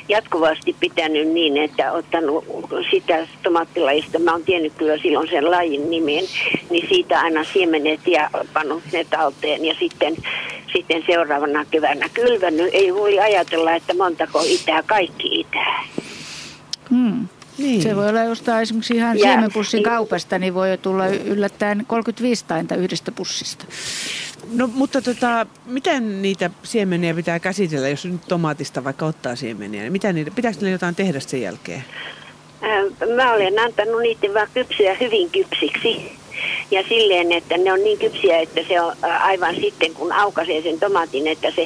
[0.10, 2.46] jatkuvasti pitänyt niin, että ottanut
[2.92, 6.24] sitä tomaattilajista, mä oon tiennyt kyllä silloin sen lajin nimen,
[6.70, 10.16] niin siitä aina siemenet ja pannut ne talteen ja sitten,
[10.74, 12.70] sitten seuraavana keväänä kylvänyt.
[12.74, 15.84] Ei voi ajatella, että montako itää, kaikki itää.
[16.90, 17.28] Hmm.
[17.58, 17.82] Niin.
[17.82, 22.76] Se voi olla jostain esimerkiksi ihan Ja- siemenpussin kaupasta, niin voi tulla yllättäen 35 tainta
[22.76, 23.66] yhdestä pussista.
[24.54, 29.82] No mutta tota, miten niitä siemeniä pitää käsitellä, jos nyt tomaatista vaikka ottaa siemeniä?
[29.82, 31.84] Niin mitä niitä, pitääkö niille jotain tehdä sen jälkeen?
[32.64, 36.12] Äh, Mä olen antanut niiden vaan kypsyä hyvin kypsiksi.
[36.72, 40.62] Ja silleen, että ne on niin kypsiä, että se on äh, aivan sitten, kun aukaisee
[40.62, 41.62] sen tomaatin, että se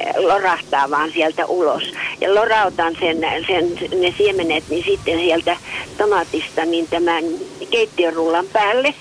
[0.00, 1.82] äh, lorahtaa vaan sieltä ulos.
[2.20, 5.56] Ja lorautan sen, sen, ne siemenet, niin sitten sieltä
[5.98, 7.24] tomaatista niin tämän
[7.70, 8.94] keittiörullan päälle.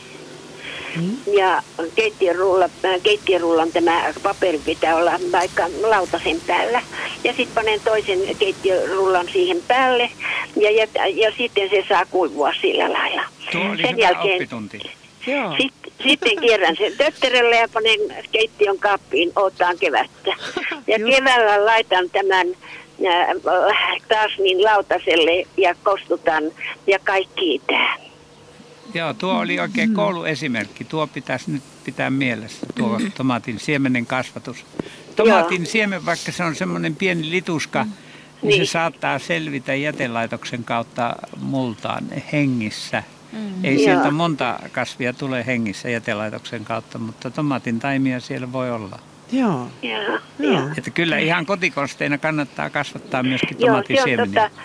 [1.38, 1.64] Ja
[1.96, 6.82] keittiörullan, äh, keittiörullan tämä paperi pitää olla vaikka lautasen päällä.
[7.24, 10.10] Ja sitten panen toisen keittiörullan siihen päälle
[10.56, 13.24] ja, ja, ja sitten se saa kuivua sillä lailla.
[13.52, 14.80] Tuo oli Sen hyvä jälkeen oppitunti.
[15.28, 15.56] Joo.
[15.58, 18.00] sit, sitten kierrän sen tötterelle ja panen
[18.32, 20.36] keittiön kappiin, oottaan kevättä.
[20.88, 22.48] Ja keväällä laitan tämän
[23.08, 23.28] äh,
[24.08, 26.44] taas niin lautaselle ja kostutan
[26.88, 28.09] ja kaikki itää.
[28.94, 30.84] Joo, tuo oli oikein kouluesimerkki.
[30.84, 34.66] Tuo pitäisi nyt pitää mielessä, tuo tomaatin siemenen kasvatus.
[35.16, 37.94] Tomaatin siemen, vaikka se on semmoinen pieni lituska, niin,
[38.42, 38.66] Niin.
[38.68, 42.04] se saattaa selvitä jätelaitoksen kautta multaan
[42.34, 43.04] hengissä.
[43.32, 43.66] Mm.
[43.66, 43.84] Ei Joo.
[43.84, 49.00] sieltä monta kasvia tule hengissä jätelaitoksen kautta, mutta tomaatin taimia siellä voi olla.
[49.32, 49.68] Joo.
[49.82, 50.70] Joo, Joo.
[50.78, 54.50] Että kyllä ihan kotikosteina kannattaa kasvattaa myöskin Joo, tomaatin se on, siemeniä.
[54.50, 54.62] tota,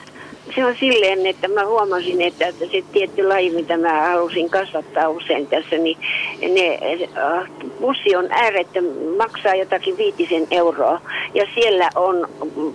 [0.54, 5.46] se on silleen, että mä huomasin, että, se tietty laji, mitä mä halusin kasvattaa usein
[5.46, 5.98] tässä, niin
[6.40, 6.78] ne,
[7.16, 7.48] äh,
[7.80, 8.84] bussi on ääretön,
[9.16, 11.00] maksaa jotakin viitisen euroa.
[11.34, 12.74] Ja siellä on, mm,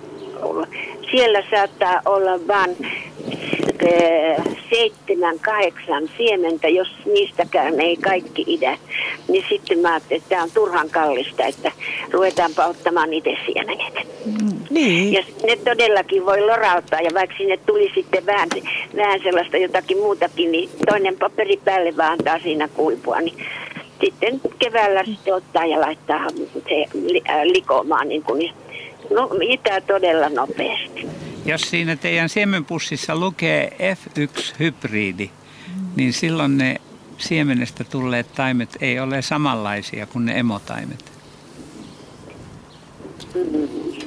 [1.12, 8.78] siellä saattaa olla vain äh, seitsemän, kahdeksan siementä, jos niistäkään ei kaikki idä.
[9.28, 11.72] Niin sitten mä ajattelin, että tämä on turhan kallista, että
[12.12, 13.94] ruvetaanpa ottamaan itse siemenet.
[14.70, 15.14] Niin.
[15.14, 18.50] Ja ne todellakin voi lorauttaa ja vaikka sinne tuli sitten vähän,
[18.96, 23.22] vähän sellaista jotakin muutakin, niin toinen paperi päälle vaan antaa siinä kuivua.
[23.22, 23.38] Niin
[24.02, 28.52] sitten keväällä sitten ottaa ja laittaa se li, likoamaan niin kuin,
[29.10, 31.08] no, itää todella nopeasti.
[31.46, 35.30] Jos siinä teidän siemenpussissa lukee F1-hybridi,
[35.96, 36.76] niin silloin ne
[37.18, 41.12] siemenestä tulleet taimet ei ole samanlaisia kuin ne emotaimet.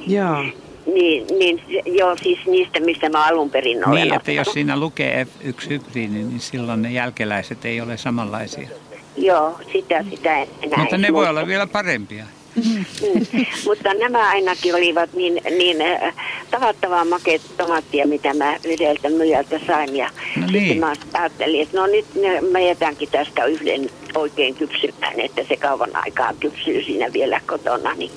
[0.07, 0.43] Joo.
[0.85, 5.23] Niin, niin, joo, siis niistä, mistä mä alun perin olen Niin, että jos siinä lukee
[5.23, 8.69] F1-hybridi, niin silloin ne jälkeläiset ei ole samanlaisia.
[9.17, 12.25] Joo, sitä, sitä en enää Mutta ne voi olla vielä parempia.
[12.55, 12.85] Mm.
[13.67, 16.15] Mutta nämä ainakin olivat niin, niin äh,
[16.51, 19.95] tavattoman makeat tomaattia, mitä mä yhdeltä myyjältä sain.
[19.95, 20.79] Ja No sitten niin.
[20.79, 22.05] mä ajattelin, että no nyt
[22.51, 27.93] mä jätänkin tästä yhden oikein kypsymään, että se kauan aikaa kypsyy siinä vielä kotona.
[27.93, 28.11] Niin,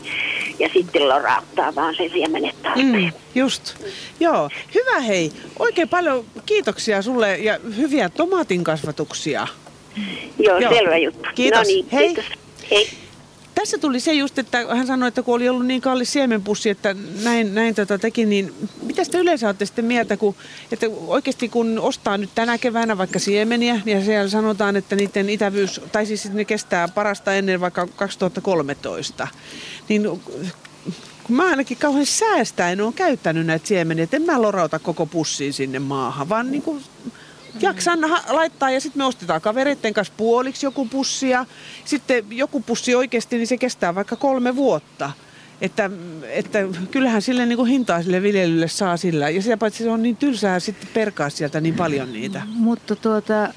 [0.59, 2.87] ja sitten lorauttaa vaan se siemenet talteen.
[2.93, 3.75] Mm, just.
[4.21, 4.51] Joo.
[4.75, 5.33] Hyvä hei.
[5.59, 9.47] Oikein paljon kiitoksia sulle ja hyviä tomaatin kasvatuksia.
[10.39, 10.75] Joo, Joo.
[10.75, 11.29] selvä juttu.
[11.35, 11.59] Kiitos.
[11.61, 12.07] No niin, Hei.
[12.07, 12.25] kiitos.
[12.71, 12.89] Hei.
[13.67, 16.97] Tässä tuli se just, että hän sanoi, että kun oli ollut niin kallis siemenpussi, että
[17.23, 20.35] näin, näin tota teki, niin mitä te yleensä olette sitten mieltä, kun,
[20.73, 25.81] että oikeasti kun ostaa nyt tänä keväänä vaikka siemeniä, niin siellä sanotaan, että niiden itävyys,
[25.93, 29.29] tai siis ne kestää parasta ennen vaikka 2013,
[29.89, 30.03] niin
[31.25, 35.53] kun mä ainakin kauhean säästäen olen käyttänyt näitä siemeniä, että en mä lorauta koko pussiin
[35.53, 36.83] sinne maahan, vaan niin kuin
[37.61, 41.47] jaksan laittaa ja sitten me ostetaan kavereiden kanssa puoliksi joku pussi ja
[41.85, 45.13] sitten joku pussi oikeasti, niin se kestää vaikka kolme vuotta.
[45.61, 45.91] Että,
[46.29, 46.59] että
[46.91, 49.31] kyllähän sille niin kuin hintaa sille viljelylle saa sillä.
[49.31, 52.43] Ja sitä paitsi se on niin tylsää sitten perkaa sieltä niin paljon niitä.
[52.47, 53.49] Mutta tuota,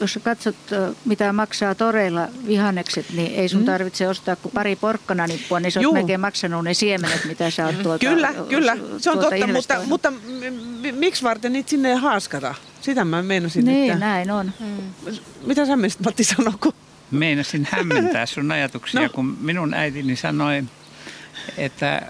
[0.00, 0.56] jos sä katsot,
[1.04, 5.94] mitä maksaa toreilla vihannekset, niin ei sun tarvitse ostaa kuin pari porkkananippua, niin sä oot
[5.94, 9.80] melkein maksanut ne siemenet, mitä sä oot tuota, Kyllä, kyllä, se on tuota totta, mutta,
[9.86, 10.12] mutta
[10.92, 12.54] miksi varten niitä sinne ei haaskata?
[12.80, 13.64] Sitä mä meinasin.
[13.64, 14.06] Niin, että...
[14.06, 14.52] näin on.
[15.46, 16.54] Mitä sä menisit Matti sanoa?
[16.60, 16.72] Kun...
[17.10, 19.08] Meinasin hämmentää sun ajatuksia, No.
[19.08, 20.64] kun minun äitini sanoi,
[21.56, 22.02] että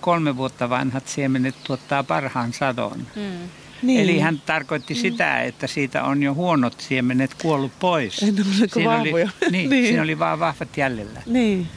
[0.00, 3.06] kolme vuotta vanhat siemenet tuottaa parhaan sadon.
[3.16, 3.50] Niin.
[3.82, 4.00] Niin.
[4.00, 8.22] Eli hän tarkoitti sitä, että siitä on jo huonot siemenet kuollut pois.
[8.22, 9.28] En ole kuin Siinä oli, vahvoja.
[9.40, 9.70] niin, Niin.
[9.70, 11.22] niin, siinä oli vaan vahvat jäljellä.
[11.26, 11.68] Niin.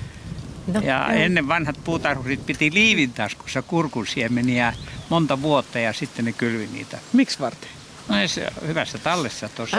[0.74, 4.74] No, ja ennen vanhat puutarhurit piti liivin taskussa kurkunsiemeniä
[5.10, 6.98] monta vuotta ja sitten ne kylvi niitä.
[7.14, 7.70] Miksi varten?
[8.08, 9.78] No ei se hyvässä tallessa tuossa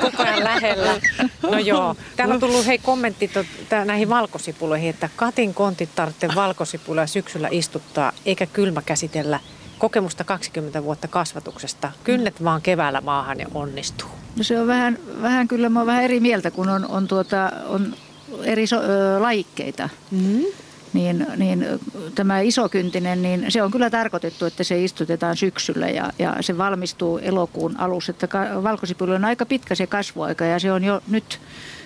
[0.00, 1.00] Koko ajan lähellä.
[1.42, 1.96] No joo.
[2.16, 3.46] Täällä on tullut hei kommentti tot,
[3.84, 9.40] näihin valkosipuloihin, että Katin kontit tarvitsee valkosipuloja syksyllä istuttaa, eikä kylmä käsitellä
[9.80, 11.92] kokemusta 20 vuotta kasvatuksesta.
[12.04, 14.08] Kynnet vaan keväällä maahan ja onnistuu.
[14.36, 17.52] No se on vähän, vähän kyllä, mä oon vähän eri mieltä, kun on, on, tuota,
[17.66, 17.94] on
[18.42, 19.88] eri so, ö, lajikkeita.
[20.10, 20.44] Mm-hmm
[20.92, 21.66] niin, niin
[22.14, 27.18] tämä isokyntinen, niin se on kyllä tarkoitettu, että se istutetaan syksyllä ja, ja se valmistuu
[27.18, 28.10] elokuun alussa.
[28.10, 28.28] Että
[28.62, 31.40] valkosipuli on aika pitkä se kasvuaika ja se on jo nyt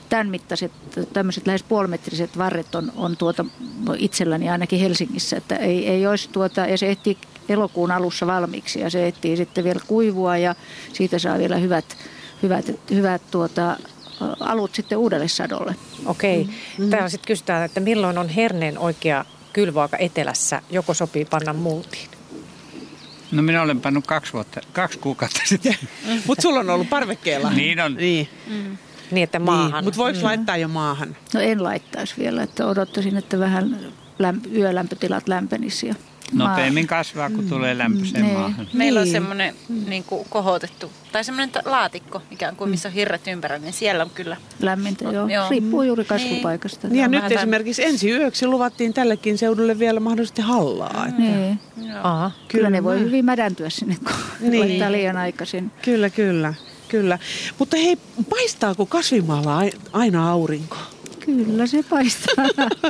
[0.08, 0.72] tämän mittaiset,
[1.12, 3.44] tämmöiset lähes puolimetriset varret on, on tuota
[3.96, 7.18] itselläni ainakin Helsingissä, että ei, ei olisi tuota, ja se ehtii
[7.48, 10.54] elokuun alussa valmiiksi ja se ehtii sitten vielä kuivua ja
[10.92, 11.96] siitä saa vielä hyvät,
[12.42, 13.76] hyvät, hyvät tuota,
[14.40, 15.74] alut sitten uudelle sadolle.
[16.06, 16.44] Okei.
[16.44, 16.90] Mm-hmm.
[16.90, 22.08] Täällä sitten kysytään, että milloin on herneen oikea kylvöaika etelässä, joko sopii panna multiin?
[23.32, 25.74] No minä olen pannut kaksi, vuotta, kaksi kuukautta sitten.
[26.26, 27.50] Mutta sulla on ollut parvekkeella.
[27.50, 27.94] niin on.
[27.94, 28.28] Niin.
[28.46, 28.76] Mm.
[29.10, 29.72] Niin, että maahan.
[29.72, 30.24] Niin, mutta voiko mm.
[30.24, 31.16] laittaa jo maahan?
[31.34, 33.78] No en laittaisi vielä, että odottaisin, että vähän
[34.22, 35.90] lämp- yölämpötilat lämpenisi
[36.34, 38.38] Nopeammin kasvaa, kun tulee lämpöiseen niin.
[38.38, 38.68] maahan.
[38.72, 39.12] Meillä on niin.
[39.12, 39.54] semmoinen
[39.88, 44.10] niin kuin kohotettu, tai semmoinen laatikko ikään kuin, missä on hirret ympärillä, niin siellä on
[44.10, 44.36] kyllä...
[44.60, 45.28] Lämmintä, joo.
[45.28, 45.50] joo.
[45.50, 46.88] Riippuu juuri kasvupaikasta.
[46.88, 47.00] Niin.
[47.00, 51.06] Ja nyt esimerkiksi ensi yöksi luvattiin tällekin seudulle vielä mahdollisesti hallaa.
[51.08, 51.22] Että...
[51.22, 51.58] Niin.
[52.02, 52.30] Aha.
[52.30, 54.60] Kyllä, kyllä ne voi hyvin mädäntyä sinne, kun niin.
[54.60, 55.70] laittaa liian aikaisin.
[55.82, 56.54] Kyllä, kyllä.
[56.88, 57.18] Kyllä.
[57.58, 57.96] Mutta hei,
[58.30, 59.62] paistaako kasvimaalla
[59.92, 60.76] aina aurinko?
[61.24, 62.44] Kyllä se paistaa.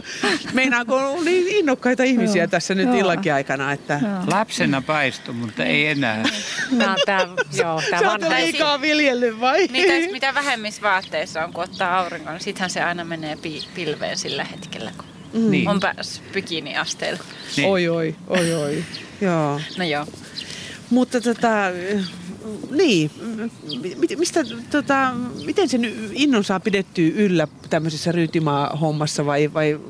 [0.53, 3.73] Meinaako on niin innokkaita ihmisiä joo, tässä nyt illakin aikana?
[3.73, 4.01] Että...
[4.27, 6.25] Lapsena paistui, mutta ei enää.
[6.71, 9.69] No, tää, joo, tää Sä liikaa viljellyt vai?
[9.71, 14.19] Mitä, mitä vähemmissä vaatteissa on, kun ottaa auringon, niin sittenhän se aina menee pi- pilveen
[14.19, 15.07] sillä hetkellä, kun
[15.43, 15.51] mm.
[15.51, 15.69] niin.
[15.69, 17.25] on päässyt bikini-asteella.
[17.57, 17.69] Niin.
[17.69, 18.85] Oi, oi, oi, oi.
[19.21, 19.61] joo.
[19.79, 20.07] No joo.
[20.91, 21.71] Mutta tota,
[22.71, 23.11] niin,
[24.19, 24.41] mistä,
[24.71, 29.81] tota, miten sen innon saa pidettyä yllä tämmöisessä ryytimaa-hommassa vai, vai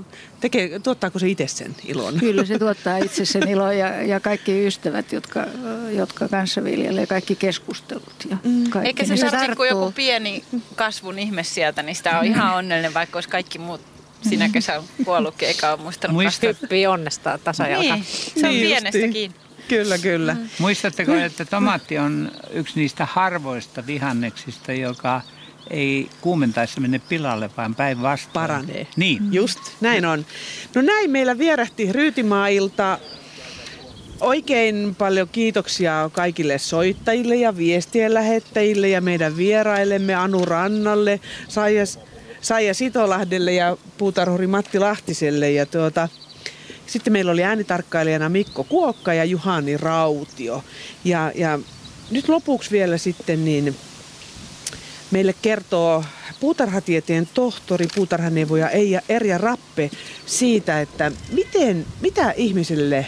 [0.40, 2.14] tekee, tuottaako se itse sen ilon?
[2.20, 5.46] Kyllä se tuottaa itse sen ilon ja, ja kaikki ystävät, jotka,
[5.90, 8.26] jotka kanssa viljelee, kaikki keskustelut.
[8.30, 8.70] Ja mm.
[8.70, 8.88] kaikki.
[8.88, 10.44] Eikä se, se tarvitse kuin joku pieni
[10.74, 13.80] kasvun ihme sieltä, niin sitä on ihan onnellinen, vaikka olisi kaikki muut
[14.28, 16.46] sinä kesän kuollutkin, eikä ole muistanut Muista.
[16.46, 17.94] Hyppii onnesta tasajalka.
[17.94, 19.34] Niin, se on niin pienestäkin.
[19.69, 20.35] Kyllä, kyllä.
[20.35, 20.49] Mm.
[20.59, 25.20] Muistatteko, että tomaatti on yksi niistä harvoista vihanneksista, joka
[25.70, 28.32] ei kuumentaessa mene pilalle, vaan päinvastoin.
[28.32, 28.86] Paranee.
[28.97, 29.23] Niin.
[29.23, 29.32] Mm.
[29.32, 30.27] Just, näin on.
[30.74, 32.99] No näin meillä vierähti Ryytimaailta.
[34.20, 41.85] Oikein paljon kiitoksia kaikille soittajille ja viestien lähettäjille ja meidän vieraillemme Anu Rannalle, Saija,
[42.41, 45.51] Saija Sitolahdelle ja puutarhuri Matti Lahtiselle.
[45.51, 46.09] Ja tuota,
[46.86, 50.65] sitten meillä oli äänitarkkailijana Mikko Kuokka ja Juhani Rautio.
[51.05, 51.59] Ja, ja
[52.11, 53.77] nyt lopuksi vielä sitten niin
[55.11, 56.05] meille kertoo
[56.40, 59.90] puutarhatieteen tohtori, puutarhaneuvoja Eija Erja Rappe
[60.27, 63.06] siitä, että miten, mitä ihmiselle,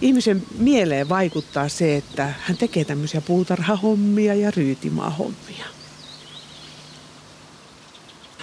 [0.00, 5.75] ihmisen mieleen vaikuttaa se, että hän tekee tämmöisiä puutarhahommia ja ryytimaahommia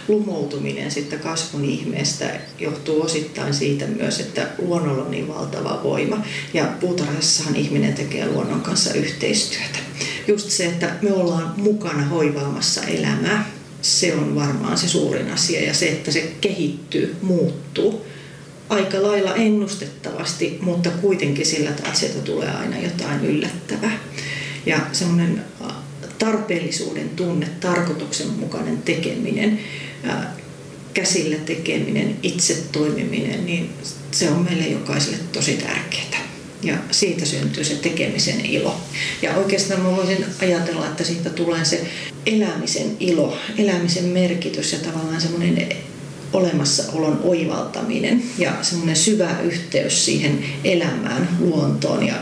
[0.07, 6.25] lumoutuminen sitten kasvun ihmeestä johtuu osittain siitä myös, että luonnolla on niin valtava voima.
[6.53, 9.79] Ja puutarhassahan ihminen tekee luonnon kanssa yhteistyötä.
[10.27, 13.51] Just se, että me ollaan mukana hoivaamassa elämää,
[13.81, 15.63] se on varmaan se suurin asia.
[15.63, 18.05] Ja se, että se kehittyy, muuttuu
[18.69, 23.99] aika lailla ennustettavasti, mutta kuitenkin sillä, että sieltä tulee aina jotain yllättävää.
[24.65, 25.43] Ja semmoinen
[26.19, 29.59] tarpeellisuuden tunne, tarkoituksenmukainen tekeminen,
[30.93, 33.69] käsillä tekeminen, itse toimiminen, niin
[34.11, 36.23] se on meille jokaiselle tosi tärkeää.
[36.63, 38.81] Ja siitä syntyy se tekemisen ilo.
[39.21, 41.87] Ja oikeastaan mä voisin ajatella, että siitä tulee se
[42.25, 45.69] elämisen ilo, elämisen merkitys ja tavallaan semmoinen
[46.33, 52.07] olemassaolon oivaltaminen ja semmoinen syvä yhteys siihen elämään, luontoon.
[52.07, 52.15] Ja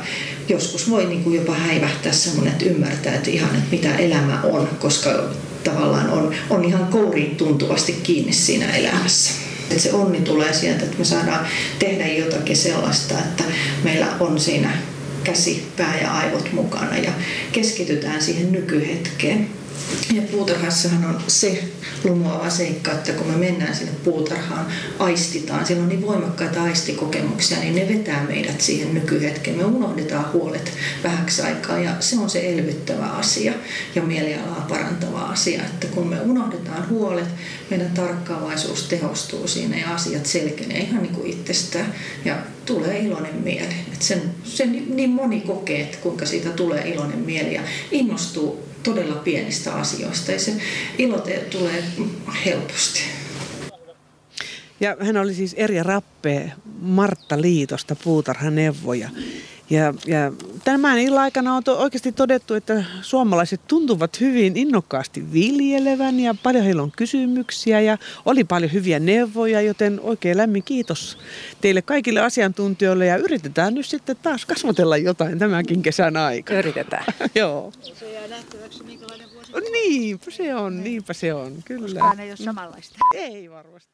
[0.49, 4.70] joskus voi niin kuin jopa häivähtää semmoinen, että ymmärtää, että ihan, että mitä elämä on,
[4.80, 5.30] koska
[5.63, 9.31] tavallaan on, on ihan kouriin tuntuvasti kiinni siinä elämässä.
[9.69, 11.47] Että se onni tulee sieltä, että me saadaan
[11.79, 13.43] tehdä jotakin sellaista, että
[13.83, 14.77] meillä on siinä
[15.23, 17.11] käsi, pää ja aivot mukana ja
[17.51, 19.49] keskitytään siihen nykyhetkeen.
[20.14, 21.64] Ja puutarhassahan on se
[22.03, 24.66] lumoava seikka, että kun me mennään sinne puutarhaan,
[24.99, 29.58] aistitaan, siellä on niin voimakkaita aistikokemuksia, niin ne vetää meidät siihen nykyhetkeen.
[29.58, 33.53] Me unohdetaan huolet vähäksi aikaa ja se on se elvyttävä asia
[33.95, 37.28] ja mielialaa parantava asia, että kun me unohdetaan huolet,
[37.70, 41.94] meidän tarkkaavaisuus tehostuu siinä ja asiat selkenee ihan niin kuin itsestään
[42.26, 43.76] ja tulee iloinen mieli.
[43.94, 49.16] Et sen, sen niin moni kokee, että kuinka siitä tulee iloinen mieli ja innostuu todella
[49.16, 50.53] pienistä asioista ja se
[50.98, 51.84] ilote tulee
[52.45, 53.02] helposti.
[54.80, 56.52] Ja hän oli siis Erja Rappe
[56.82, 59.10] Martta Liitosta puutarhaneuvoja.
[59.72, 60.31] Ja, ja
[60.64, 66.64] tämän illan aikana on to, oikeasti todettu, että suomalaiset tuntuvat hyvin innokkaasti viljelevän ja paljon
[66.64, 71.18] heillä on kysymyksiä ja oli paljon hyviä neuvoja, joten oikein lämmin kiitos
[71.61, 76.60] teille kaikille asiantuntijoille ja yritetään nyt sitten taas kasvatella jotain tämänkin kesän aikana.
[76.60, 77.06] Yritetään.
[77.35, 77.72] Joo.
[77.93, 81.99] Se jää nähtäväksi, minkälainen vuosi Niinpä se on, niinpä se on, kyllä.
[81.99, 82.95] Koskaan ei ole samanlaista.
[83.15, 83.91] Ei varmasti.